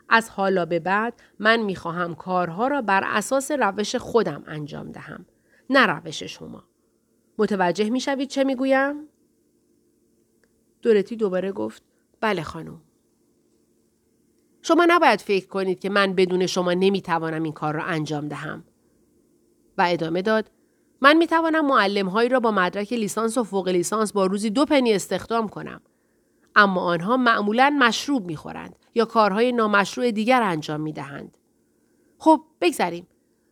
از 0.09 0.31
حالا 0.31 0.66
به 0.66 0.79
بعد 0.79 1.23
من 1.38 1.62
می‌خواهم 1.62 2.14
کارها 2.14 2.68
را 2.68 2.83
بر 2.83 3.05
اساس 3.07 3.51
روش 3.51 3.97
خودم 3.97 4.44
انجام 4.47 4.92
دهم. 4.92 5.27
نه 5.71 5.87
روش 5.87 6.23
شما. 6.23 6.64
متوجه 7.38 7.90
می‌شوید 7.90 8.29
چه 8.29 8.44
می‌گویم؟ 8.44 9.09
دورتی 10.83 11.16
دوباره 11.16 11.53
گفت 11.53 11.83
بله 12.21 12.42
خانم. 12.42 12.81
شما 14.62 14.87
نباید 14.88 15.21
فکر 15.21 15.47
کنید 15.47 15.81
که 15.81 15.90
من 15.90 16.14
بدون 16.14 16.47
شما 16.47 16.73
نمی‌توانم 16.73 17.42
این 17.42 17.53
کار 17.53 17.75
را 17.75 17.85
انجام 17.85 18.29
دهم. 18.29 18.64
و 19.79 19.87
ادامه 19.88 20.23
داد 20.23 20.51
من 21.01 21.16
می 21.16 21.27
توانم 21.27 21.66
معلم 21.66 22.09
هایی 22.09 22.29
را 22.29 22.40
با 22.40 22.51
مدرک 22.51 22.92
لیسانس 22.92 23.38
و 23.38 23.44
فوق 23.44 23.68
لیسانس 23.68 24.12
با 24.12 24.27
روزی 24.27 24.51
دو 24.51 24.64
پنی 24.64 24.92
استخدام 24.92 25.49
کنم. 25.49 25.81
اما 26.59 26.81
آنها 26.81 27.16
معمولا 27.16 27.77
مشروب 27.79 28.27
می 28.27 28.37
خورند 28.37 28.77
یا 28.94 29.05
کارهای 29.05 29.53
نامشروع 29.53 30.11
دیگر 30.11 30.42
انجام 30.42 30.81
می 30.81 30.92
دهند. 30.92 31.38
خب 32.18 32.44
بگذریم. 32.61 33.07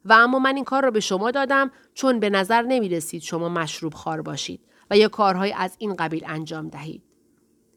و 0.05 0.13
اما 0.13 0.39
من 0.39 0.55
این 0.55 0.65
کار 0.65 0.83
را 0.83 0.91
به 0.91 1.01
شما 1.01 1.31
دادم 1.31 1.71
چون 1.95 2.21
به 2.21 2.31
نظر 2.31 2.63
نمی 2.63 2.89
رسید 2.89 3.23
شما 3.23 3.49
مشروب 3.49 3.95
خار 3.95 4.23
باشید 4.23 4.61
و 4.91 4.97
یا 4.97 5.09
کارهای 5.09 5.53
از 5.53 5.77
این 5.79 5.95
قبیل 5.95 6.25
انجام 6.27 6.69
دهید. 6.69 7.03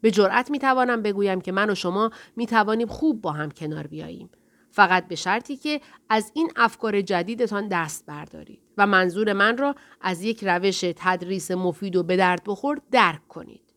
به 0.01 0.11
جرأت 0.11 0.51
می 0.51 0.59
توانم 0.59 1.01
بگویم 1.01 1.41
که 1.41 1.51
من 1.51 1.69
و 1.69 1.75
شما 1.75 2.11
می 2.35 2.45
توانیم 2.45 2.87
خوب 2.87 3.21
با 3.21 3.31
هم 3.31 3.51
کنار 3.51 3.87
بیاییم. 3.87 4.29
فقط 4.71 5.07
به 5.07 5.15
شرطی 5.15 5.57
که 5.57 5.81
از 6.09 6.31
این 6.33 6.51
افکار 6.55 7.01
جدیدتان 7.01 7.67
دست 7.67 8.05
بردارید 8.05 8.61
و 8.77 8.87
منظور 8.87 9.33
من 9.33 9.57
را 9.57 9.75
از 10.01 10.23
یک 10.23 10.43
روش 10.43 10.85
تدریس 10.95 11.51
مفید 11.51 11.95
و 11.95 12.03
به 12.03 12.17
درد 12.17 12.41
بخور 12.45 12.81
درک 12.91 13.27
کنید. 13.27 13.68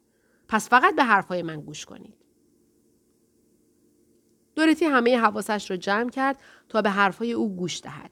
پس 0.53 0.68
فقط 0.68 0.96
به 0.96 1.05
حرفهای 1.05 1.42
من 1.42 1.61
گوش 1.61 1.84
کنید. 1.84 2.14
دورتی 4.57 4.84
همه 4.84 5.18
حواسش 5.18 5.70
را 5.70 5.76
جمع 5.76 6.11
کرد 6.11 6.38
تا 6.68 6.82
به 6.82 6.90
حرفهای 6.90 7.32
او 7.32 7.57
گوش 7.57 7.80
دهد. 7.80 8.11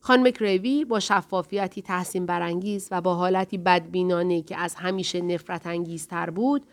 خانم 0.00 0.30
کریوی 0.30 0.84
با 0.84 1.00
شفافیتی 1.00 1.82
تحسین 1.82 2.26
برانگیز 2.26 2.88
و 2.90 3.00
با 3.00 3.14
حالتی 3.14 3.58
بدبینانه 3.58 4.42
که 4.42 4.56
از 4.56 4.74
همیشه 4.74 5.20
نفرت 5.20 5.66
انگیزتر 5.66 6.30
بود 6.30 6.66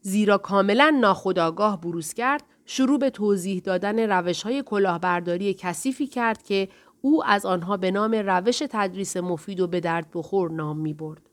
زیرا 0.00 0.38
کاملا 0.38 0.98
ناخداگاه 1.00 1.80
بروز 1.80 2.12
کرد 2.12 2.42
شروع 2.64 2.98
به 2.98 3.10
توضیح 3.10 3.60
دادن 3.60 4.10
روش 4.10 4.42
های 4.42 4.62
کلاهبرداری 4.62 5.54
کثیفی 5.54 6.06
کرد 6.06 6.42
که 6.42 6.68
او 7.00 7.24
از 7.24 7.46
آنها 7.46 7.76
به 7.76 7.90
نام 7.90 8.14
روش 8.14 8.62
تدریس 8.70 9.16
مفید 9.16 9.60
و 9.60 9.66
به 9.66 9.80
درد 9.80 10.06
بخور 10.14 10.50
نام 10.50 10.78
می 10.78 10.94
برد. 10.94 11.30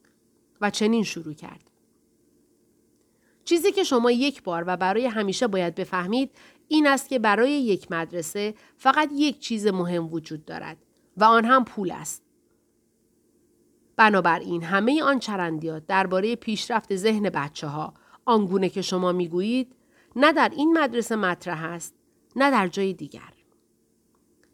و 0.61 0.69
چنین 0.69 1.03
شروع 1.03 1.33
کرد. 1.33 1.70
چیزی 3.45 3.71
که 3.71 3.83
شما 3.83 4.11
یک 4.11 4.43
بار 4.43 4.63
و 4.67 4.77
برای 4.77 5.05
همیشه 5.07 5.47
باید 5.47 5.75
بفهمید 5.75 6.31
این 6.67 6.87
است 6.87 7.09
که 7.09 7.19
برای 7.19 7.51
یک 7.51 7.91
مدرسه 7.91 8.53
فقط 8.77 9.09
یک 9.13 9.39
چیز 9.39 9.67
مهم 9.67 10.13
وجود 10.13 10.45
دارد 10.45 10.77
و 11.17 11.23
آن 11.23 11.45
هم 11.45 11.65
پول 11.65 11.91
است. 11.91 12.23
بنابراین 13.95 14.63
همه 14.63 15.03
آن 15.03 15.19
چرندیات 15.19 15.87
درباره 15.87 16.35
پیشرفت 16.35 16.95
ذهن 16.95 17.29
بچه 17.29 17.67
ها 17.67 17.93
آنگونه 18.25 18.69
که 18.69 18.81
شما 18.81 19.11
می‌گویید 19.11 19.75
نه 20.15 20.33
در 20.33 20.51
این 20.55 20.77
مدرسه 20.77 21.15
مطرح 21.15 21.63
است 21.63 21.95
نه 22.35 22.51
در 22.51 22.67
جای 22.67 22.93
دیگر. 22.93 23.33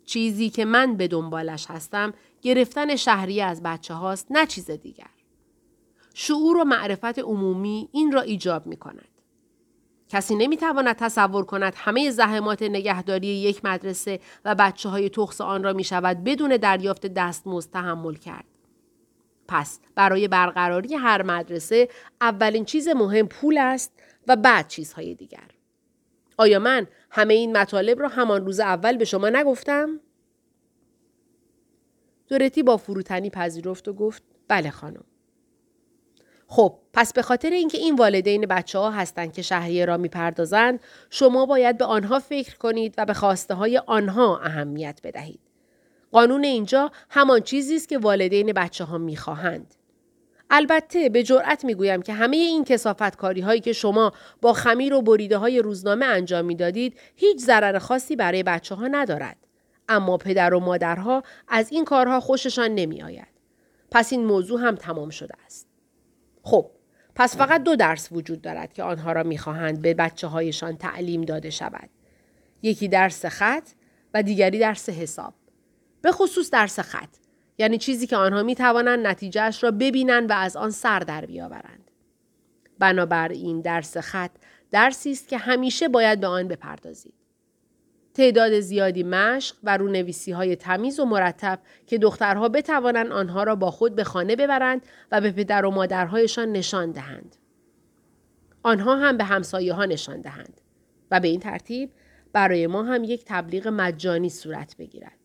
چیزی 0.06 0.50
که 0.50 0.66
من 0.66 0.98
به 0.98 1.08
دنبالش 1.08 1.66
هستم 1.70 2.14
گرفتن 2.42 2.96
شهری 2.96 3.42
از 3.42 3.64
بچه 3.64 3.94
هاست 3.94 4.28
نه 4.30 4.46
چیز 4.46 4.72
دیگر. 4.72 5.16
شعور 6.20 6.57
و 6.57 6.63
معرفت 6.63 7.20
عمومی 7.20 7.89
این 7.91 8.11
را 8.11 8.22
ایجاب 8.22 8.68
می 8.68 8.78
کند. 8.78 9.07
کسی 10.09 10.36
نمی‌تواند 10.36 10.95
تصور 10.95 11.45
کند 11.45 11.74
همه 11.76 12.11
زحمات 12.11 12.61
نگهداری 12.61 13.28
یک 13.28 13.65
مدرسه 13.65 14.20
و 14.45 14.55
بچه 14.55 14.89
های 14.89 15.09
تخص 15.09 15.41
آن 15.41 15.63
را 15.63 15.74
می 15.74 15.84
شود 15.84 16.24
بدون 16.24 16.57
دریافت 16.57 17.07
دستمزد 17.07 17.72
تحمل 17.72 18.15
کرد. 18.15 18.45
پس 19.47 19.80
برای 19.95 20.28
برقراری 20.28 20.95
هر 20.95 21.24
مدرسه 21.24 21.89
اولین 22.22 22.65
چیز 22.65 22.88
مهم 22.88 23.28
پول 23.28 23.57
است 23.57 23.91
و 24.28 24.36
بعد 24.36 24.68
چیزهای 24.68 25.15
دیگر. 25.15 25.49
آیا 26.38 26.59
من 26.59 26.88
همه 27.11 27.34
این 27.34 27.57
مطالب 27.57 27.99
را 27.99 28.07
همان 28.07 28.45
روز 28.45 28.59
اول 28.59 28.97
به 28.97 29.05
شما 29.05 29.30
نگفتم؟ 29.30 29.99
دورتی 32.28 32.63
با 32.63 32.78
فروتنی 32.78 33.30
پذیرفت 33.30 33.88
و 33.88 33.93
گفت 33.93 34.24
بله 34.47 34.70
خانم. 34.70 35.03
خب 36.48 36.80
پس 36.93 37.14
به 37.14 37.22
خاطر 37.22 37.50
اینکه 37.50 37.78
این 37.78 37.95
والدین 37.95 38.45
بچه 38.45 38.80
ها 38.80 38.91
هستند 38.91 39.34
که 39.34 39.41
شهریه 39.41 39.86
را 39.86 39.98
می‌پردازند 39.98 40.80
شما 41.10 41.45
باید 41.45 41.78
به 41.78 41.86
آنها 41.86 42.20
فکر 42.20 42.58
کنید 42.58 42.93
و 42.98 43.06
به 43.06 43.14
خواسته 43.14 43.54
های 43.54 43.78
آنها 43.78 44.39
اهمیت 44.39 45.00
بدهید. 45.04 45.39
قانون 46.12 46.43
اینجا 46.43 46.91
همان 47.10 47.41
چیزی 47.41 47.76
است 47.76 47.89
که 47.89 47.98
والدین 47.98 48.54
بچه 48.54 48.84
ها 48.84 48.98
می‌خواهند. 48.98 49.74
البته 50.50 51.10
به 51.10 51.24
جرأت 51.24 51.66
می‌گویم 51.66 52.02
که 52.02 52.14
همه 52.14 52.38
این 52.38 52.64
کسافت 52.64 53.16
کاری 53.16 53.41
هایی 53.41 53.62
که 53.62 53.74
شما 53.74 54.12
با 54.41 54.54
خمیر 54.54 54.93
و 54.93 55.02
بریده 55.02 55.38
های 55.38 55.60
روزنامه 55.60 56.06
انجام 56.06 56.45
می‌دادید 56.45 57.00
هیچ 57.16 57.38
ضرر 57.38 57.80
خاصی 57.80 58.16
برای 58.16 58.43
بچه 58.43 58.76
ها 58.76 58.88
ندارد. 58.88 59.38
اما 59.89 60.18
پدر 60.18 60.54
و 60.54 60.60
مادرها 60.60 61.24
از 61.48 61.72
این 61.72 61.86
کارها 61.86 62.20
خوششان 62.20 62.76
نمی 62.76 63.04
آید. 63.04 63.28
پس 63.91 64.12
این 64.12 64.26
موضوع 64.26 64.62
هم 64.62 64.76
تمام 64.76 65.10
شده 65.10 65.34
است. 65.45 65.66
خب 66.48 66.72
پس 67.16 67.38
فقط 67.38 67.64
دو 67.64 67.76
درس 67.76 68.12
وجود 68.12 68.41
دارد 68.41 68.74
که 68.74 68.84
آنها 68.84 69.12
را 69.12 69.24
می‌خواهند 69.24 69.82
به 69.82 69.93
بچه 69.93 70.28
هایشان 70.28 70.78
تعلیم 70.78 71.22
داده 71.22 71.50
شود. 71.50 71.89
یکی 72.62 72.88
درس 72.88 73.26
خط 73.26 73.70
و 74.14 74.24
دیگری 74.24 74.60
درس 74.60 74.89
حساب. 74.89 75.34
به 76.02 76.12
خصوص 76.12 76.50
درس 76.52 76.80
خط 76.80 77.10
یعنی 77.58 77.78
چیزی 77.78 78.08
که 78.08 78.16
آنها 78.16 78.43
می 78.43 78.56
توانند 78.56 79.08
نتیجهش 79.08 79.64
را 79.64 79.72
ببینند 79.72 80.30
و 80.30 80.34
از 80.34 80.56
آن 80.56 80.72
سر 80.72 81.00
در 81.00 81.26
بیاورند. 81.26 81.91
بنابراین 82.80 83.62
درس 83.62 83.98
خط 83.98 84.32
درسی 84.72 85.12
است 85.12 85.28
که 85.28 85.38
همیشه 85.38 85.88
باید 85.88 86.20
به 86.20 86.28
آن 86.28 86.48
بپردازید. 86.48 87.14
تعداد 88.18 88.59
زیادی 88.59 89.03
مشق 89.03 89.55
و 89.63 89.78
رونویسی 89.78 90.32
های 90.32 90.55
تمیز 90.55 90.99
و 90.99 91.05
مرتب 91.05 91.59
که 91.88 91.97
دخترها 91.97 92.49
بتوانند 92.49 93.11
آنها 93.11 93.43
را 93.43 93.55
با 93.55 93.72
خود 93.72 93.95
به 93.95 94.03
خانه 94.03 94.36
ببرند 94.36 94.82
و 95.11 95.22
به 95.22 95.32
پدر 95.32 95.65
و 95.65 95.72
مادرهایشان 95.72 96.51
نشان 96.51 96.91
دهند. 96.91 97.36
آنها 98.63 98.95
هم 98.95 99.18
به 99.18 99.24
همسایه 99.24 99.74
ها 99.74 99.86
نشان 99.86 100.22
دهند 100.22 100.61
و 101.11 101.20
به 101.20 101.28
این 101.28 101.39
ترتیب 101.39 101.91
برای 102.34 102.68
ما 102.68 102.84
هم 102.84 103.03
یک 103.03 103.24
تبلیغ 103.26 103.68
مجانی 103.68 104.30
صورت 104.30 104.78
بگیرد. 104.78 105.18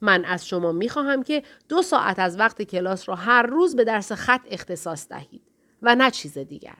من 0.00 0.24
از 0.24 0.46
شما 0.46 0.72
می 0.72 0.88
خواهم 0.88 1.22
که 1.22 1.42
دو 1.68 1.82
ساعت 1.82 2.18
از 2.18 2.38
وقت 2.38 2.62
کلاس 2.62 3.08
را 3.08 3.14
هر 3.14 3.42
روز 3.42 3.76
به 3.76 3.84
درس 3.84 4.12
خط 4.12 4.42
اختصاص 4.50 5.08
دهید 5.08 5.42
و 5.82 5.94
نه 5.94 6.10
چیز 6.10 6.38
دیگر. 6.38 6.78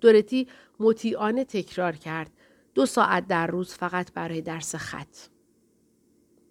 دورتی 0.00 0.48
مطیعانه 0.80 1.44
تکرار 1.44 1.92
کرد 1.92 2.30
دو 2.74 2.86
ساعت 2.86 3.26
در 3.26 3.46
روز 3.46 3.74
فقط 3.74 4.12
برای 4.12 4.40
درس 4.40 4.74
خط. 4.74 5.16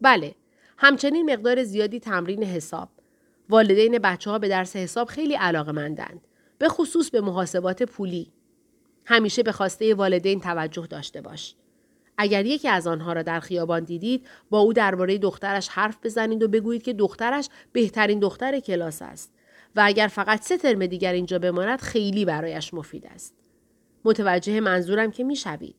بله، 0.02 0.36
همچنین 0.78 1.32
مقدار 1.32 1.64
زیادی 1.64 2.00
تمرین 2.00 2.44
حساب. 2.44 2.90
والدین 3.50 3.98
بچه 3.98 4.32
ها 4.32 4.40
به 4.40 4.48
درس 4.48 4.76
حساب 4.76 5.08
خیلی 5.08 5.34
علاقه 5.36 5.72
مندند. 5.72 6.28
به 6.58 6.70
خصوص 6.70 7.10
به 7.10 7.22
محاسبات 7.22 7.84
پولی. 7.84 8.32
همیشه 9.06 9.44
به 9.44 9.52
خواسته 9.52 9.96
والدین 9.96 10.40
توجه 10.40 10.88
داشته 10.88 11.22
باش. 11.22 11.56
اگر 12.18 12.46
یکی 12.46 12.68
از 12.68 12.88
آنها 12.88 13.14
را 13.14 13.22
در 13.22 13.40
خیابان 13.40 13.84
دیدید 13.84 14.28
با 14.50 14.60
او 14.60 14.74
درباره 14.74 15.18
دخترش 15.18 15.70
حرف 15.70 15.98
بزنید 16.04 16.44
و 16.44 16.48
بگویید 16.48 16.84
که 16.84 16.94
دخترش 16.94 17.50
بهترین 17.72 18.20
دختر 18.20 18.60
کلاس 18.60 19.02
است 19.02 19.34
و 19.76 19.82
اگر 19.86 20.08
فقط 20.08 20.42
سه 20.42 20.58
ترم 20.58 20.86
دیگر 20.86 21.14
اینجا 21.14 21.40
بماند 21.40 21.82
خیلی 21.82 22.26
برایش 22.26 22.74
مفید 22.74 23.06
است 23.06 23.36
متوجه 24.06 24.60
منظورم 24.60 25.12
که 25.12 25.24
می‌شوید 25.24 25.76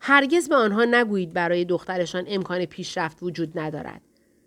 هرگز 0.00 0.48
به 0.48 0.54
آنها 0.54 0.84
نگویید 0.84 1.32
برای 1.32 1.64
دخترشان 1.64 2.24
امکان 2.28 2.64
پیشرفت 2.64 3.22
وجود 3.22 3.58
ندارد 3.58 4.00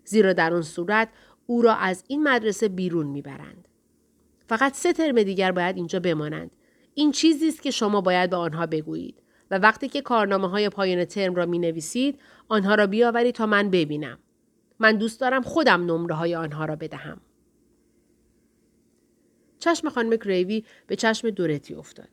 زیرا 0.04 0.32
در 0.32 0.54
آن 0.54 0.62
صورت 0.62 1.08
او 1.46 1.62
را 1.62 1.74
از 1.74 2.04
این 2.08 2.22
مدرسه 2.22 2.68
بیرون 2.68 3.06
می‌برند 3.06 3.68
فقط 4.48 4.74
سه 4.74 4.92
ترم 4.92 5.22
دیگر 5.22 5.52
باید 5.52 5.76
اینجا 5.76 6.00
بمانند 6.00 6.50
این 6.94 7.12
چیزی 7.12 7.48
است 7.48 7.62
که 7.62 7.70
شما 7.70 8.00
باید 8.00 8.30
به 8.30 8.36
آنها 8.36 8.66
بگویید 8.66 9.22
و 9.50 9.58
وقتی 9.58 9.88
که 9.88 10.00
کارنامه 10.00 10.48
های 10.48 10.68
پایان 10.68 11.04
ترم 11.04 11.34
را 11.34 11.46
می 11.46 11.58
نویسید 11.58 12.20
آنها 12.48 12.74
را 12.74 12.86
بیاورید 12.86 13.34
تا 13.34 13.46
من 13.46 13.70
ببینم. 13.70 14.18
من 14.78 14.96
دوست 14.96 15.20
دارم 15.20 15.42
خودم 15.42 15.84
نمره 15.84 16.14
های 16.14 16.34
آنها 16.34 16.64
را 16.64 16.76
بدهم. 16.76 17.20
چشم 19.58 19.88
خانم 19.88 20.16
گریوی 20.16 20.64
به 20.86 20.96
چشم 20.96 21.30
دورتی 21.30 21.74
افتاد. 21.74 22.08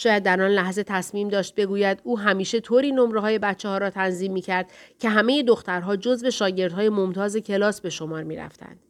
شاید 0.00 0.22
در 0.22 0.42
آن 0.42 0.50
لحظه 0.50 0.82
تصمیم 0.82 1.28
داشت 1.28 1.54
بگوید 1.54 2.00
او 2.04 2.18
همیشه 2.18 2.60
طوری 2.60 2.92
نمره 2.92 3.20
های 3.20 3.38
بچه 3.38 3.68
ها 3.68 3.78
را 3.78 3.90
تنظیم 3.90 4.32
می 4.32 4.40
کرد 4.40 4.70
که 4.98 5.08
همه 5.08 5.42
دخترها 5.42 5.96
جزو 5.96 6.30
شاگردهای 6.30 6.88
ممتاز 6.88 7.36
کلاس 7.36 7.80
به 7.80 7.90
شمار 7.90 8.22
می 8.22 8.36
رفتند. 8.36 8.80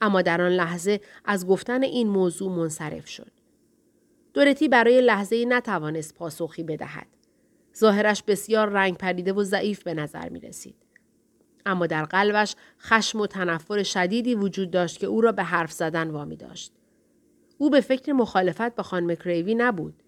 اما 0.00 0.22
در 0.22 0.42
آن 0.42 0.52
لحظه 0.52 1.00
از 1.24 1.46
گفتن 1.46 1.82
این 1.82 2.08
موضوع 2.08 2.52
منصرف 2.52 3.08
شد. 3.08 3.30
دورتی 4.34 4.68
برای 4.68 5.00
لحظه 5.00 5.36
ای 5.36 5.46
نتوانست 5.46 6.14
پاسخی 6.14 6.62
بدهد. 6.62 7.06
ظاهرش 7.78 8.22
بسیار 8.22 8.68
رنگ 8.68 8.96
پریده 8.96 9.32
و 9.32 9.42
ضعیف 9.42 9.82
به 9.82 9.94
نظر 9.94 10.28
می 10.28 10.40
رسید. 10.40 10.76
اما 11.66 11.86
در 11.86 12.04
قلبش 12.04 12.56
خشم 12.80 13.20
و 13.20 13.26
تنفر 13.26 13.82
شدیدی 13.82 14.34
وجود 14.34 14.70
داشت 14.70 14.98
که 14.98 15.06
او 15.06 15.20
را 15.20 15.32
به 15.32 15.42
حرف 15.42 15.72
زدن 15.72 16.10
وامی 16.10 16.36
داشت. 16.36 16.72
او 17.58 17.70
به 17.70 17.80
فکر 17.80 18.12
مخالفت 18.12 18.74
با 18.76 18.82
خانم 18.82 19.14
کریوی 19.14 19.54
نبود. 19.54 20.02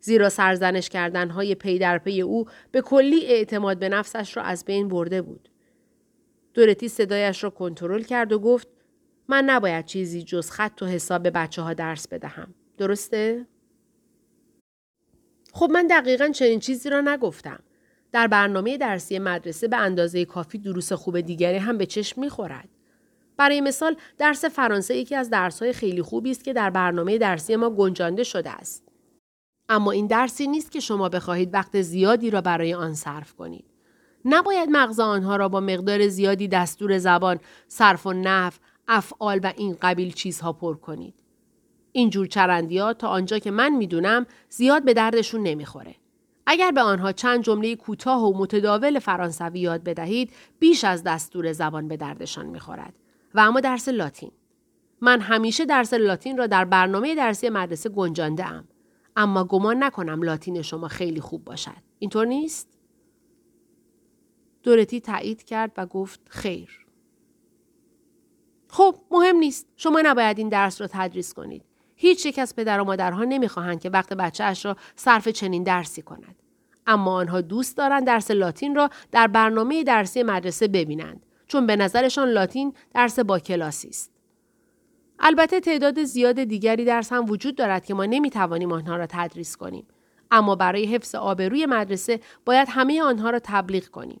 زیرا 0.00 0.28
سرزنش 0.28 0.88
کردنهای 0.88 1.54
پی 1.54 1.78
در 1.78 1.98
پی 1.98 2.22
او 2.22 2.46
به 2.72 2.80
کلی 2.80 3.26
اعتماد 3.26 3.78
به 3.78 3.88
نفسش 3.88 4.36
را 4.36 4.42
از 4.42 4.64
بین 4.64 4.88
برده 4.88 5.22
بود. 5.22 5.48
دورتی 6.54 6.88
صدایش 6.88 7.44
را 7.44 7.50
کنترل 7.50 8.02
کرد 8.02 8.32
و 8.32 8.38
گفت 8.38 8.68
من 9.28 9.44
نباید 9.44 9.84
چیزی 9.84 10.22
جز 10.22 10.50
خط 10.50 10.82
و 10.82 10.86
حساب 10.86 11.22
به 11.22 11.30
بچه 11.30 11.62
ها 11.62 11.74
درس 11.74 12.08
بدهم. 12.08 12.54
درسته؟ 12.78 13.46
خب 15.52 15.70
من 15.72 15.86
دقیقا 15.86 16.28
چنین 16.28 16.60
چیزی 16.60 16.90
را 16.90 17.00
نگفتم. 17.00 17.60
در 18.12 18.26
برنامه 18.26 18.76
درسی 18.76 19.18
مدرسه 19.18 19.68
به 19.68 19.76
اندازه 19.76 20.24
کافی 20.24 20.58
دروس 20.58 20.92
خوب 20.92 21.20
دیگری 21.20 21.56
هم 21.56 21.78
به 21.78 21.86
چشم 21.86 22.20
می‌خورد. 22.20 22.68
برای 23.36 23.60
مثال 23.60 23.96
درس 24.18 24.44
فرانسه 24.44 24.96
یکی 24.96 25.14
از 25.14 25.30
درسهای 25.30 25.72
خیلی 25.72 26.02
خوبی 26.02 26.30
است 26.30 26.44
که 26.44 26.52
در 26.52 26.70
برنامه 26.70 27.18
درسی 27.18 27.56
ما 27.56 27.70
گنجانده 27.70 28.24
شده 28.24 28.50
است. 28.50 28.85
اما 29.68 29.90
این 29.90 30.06
درسی 30.06 30.46
نیست 30.46 30.70
که 30.70 30.80
شما 30.80 31.08
بخواهید 31.08 31.54
وقت 31.54 31.80
زیادی 31.80 32.30
را 32.30 32.40
برای 32.40 32.74
آن 32.74 32.94
صرف 32.94 33.32
کنید. 33.34 33.64
نباید 34.24 34.68
مغز 34.70 35.00
آنها 35.00 35.36
را 35.36 35.48
با 35.48 35.60
مقدار 35.60 36.08
زیادی 36.08 36.48
دستور 36.48 36.98
زبان، 36.98 37.38
صرف 37.68 38.06
و 38.06 38.12
نحو، 38.12 38.52
افعال 38.88 39.40
و 39.42 39.52
این 39.56 39.76
قبیل 39.82 40.12
چیزها 40.12 40.52
پر 40.52 40.76
کنید. 40.76 41.14
اینجور 41.92 42.28
ها 42.80 42.92
تا 42.92 43.08
آنجا 43.08 43.38
که 43.38 43.50
من 43.50 43.72
می‌دونم 43.72 44.26
زیاد 44.48 44.84
به 44.84 44.94
دردشون 44.94 45.42
نمی‌خوره. 45.42 45.94
اگر 46.46 46.70
به 46.70 46.80
آنها 46.80 47.12
چند 47.12 47.42
جمله 47.42 47.76
کوتاه 47.76 48.24
و 48.24 48.38
متداول 48.38 48.98
فرانسوی 48.98 49.60
یاد 49.60 49.84
بدهید 49.84 50.30
بیش 50.58 50.84
از 50.84 51.02
دستور 51.02 51.52
زبان 51.52 51.88
به 51.88 51.96
دردشان 51.96 52.46
می‌خورد 52.46 52.94
و 53.34 53.40
اما 53.40 53.60
درس 53.60 53.88
لاتین 53.88 54.30
من 55.00 55.20
همیشه 55.20 55.64
درس 55.64 55.94
لاتین 55.94 56.36
را 56.36 56.46
در 56.46 56.64
برنامه 56.64 57.14
درسی 57.14 57.48
مدرسه 57.48 57.88
گنجانده 57.88 58.46
ام 58.46 58.64
اما 59.16 59.44
گمان 59.44 59.84
نکنم 59.84 60.22
لاتین 60.22 60.62
شما 60.62 60.88
خیلی 60.88 61.20
خوب 61.20 61.44
باشد. 61.44 61.82
اینطور 61.98 62.26
نیست؟ 62.26 62.68
دورتی 64.62 65.00
تایید 65.00 65.44
کرد 65.44 65.72
و 65.76 65.86
گفت 65.86 66.20
خیر. 66.28 66.86
خب 68.68 68.96
مهم 69.10 69.36
نیست. 69.36 69.66
شما 69.76 70.00
نباید 70.04 70.38
این 70.38 70.48
درس 70.48 70.80
را 70.80 70.86
تدریس 70.92 71.34
کنید. 71.34 71.64
هیچ 71.94 72.26
یک 72.26 72.38
از 72.38 72.56
پدر 72.56 72.80
و 72.80 72.84
مادرها 72.84 73.24
نمی‌خواهند 73.24 73.80
که 73.80 73.90
وقت 73.90 74.12
بچه 74.12 74.54
را 74.62 74.76
صرف 74.96 75.28
چنین 75.28 75.62
درسی 75.62 76.02
کند. 76.02 76.36
اما 76.86 77.12
آنها 77.12 77.40
دوست 77.40 77.76
دارند 77.76 78.06
درس 78.06 78.30
لاتین 78.30 78.74
را 78.74 78.90
در 79.12 79.26
برنامه 79.26 79.84
درسی 79.84 80.22
مدرسه 80.22 80.68
ببینند 80.68 81.26
چون 81.46 81.66
به 81.66 81.76
نظرشان 81.76 82.28
لاتین 82.28 82.72
درس 82.94 83.18
با 83.18 83.38
کلاسی 83.38 83.88
است. 83.88 84.15
البته 85.20 85.60
تعداد 85.60 86.04
زیاد 86.04 86.44
دیگری 86.44 86.84
درس 86.84 87.12
هم 87.12 87.30
وجود 87.30 87.54
دارد 87.56 87.84
که 87.84 87.94
ما 87.94 88.04
نمی‌توانیم 88.04 88.72
آنها 88.72 88.96
را 88.96 89.06
تدریس 89.08 89.56
کنیم. 89.56 89.86
اما 90.30 90.54
برای 90.54 90.84
حفظ 90.84 91.14
آبروی 91.14 91.66
مدرسه 91.66 92.20
باید 92.44 92.68
همه 92.70 93.02
آنها 93.02 93.30
را 93.30 93.40
تبلیغ 93.44 93.86
کنیم. 93.86 94.20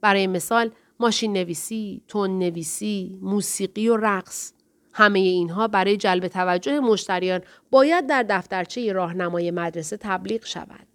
برای 0.00 0.26
مثال 0.26 0.70
ماشین 1.00 1.32
نویسی، 1.32 2.02
تون 2.08 2.38
نویسی، 2.38 3.18
موسیقی 3.22 3.88
و 3.88 3.96
رقص. 3.96 4.52
همه 4.92 5.18
اینها 5.18 5.68
برای 5.68 5.96
جلب 5.96 6.28
توجه 6.28 6.80
مشتریان 6.80 7.40
باید 7.70 8.06
در 8.06 8.22
دفترچه 8.22 8.92
راهنمای 8.92 9.50
مدرسه 9.50 9.96
تبلیغ 9.96 10.44
شود. 10.44 10.93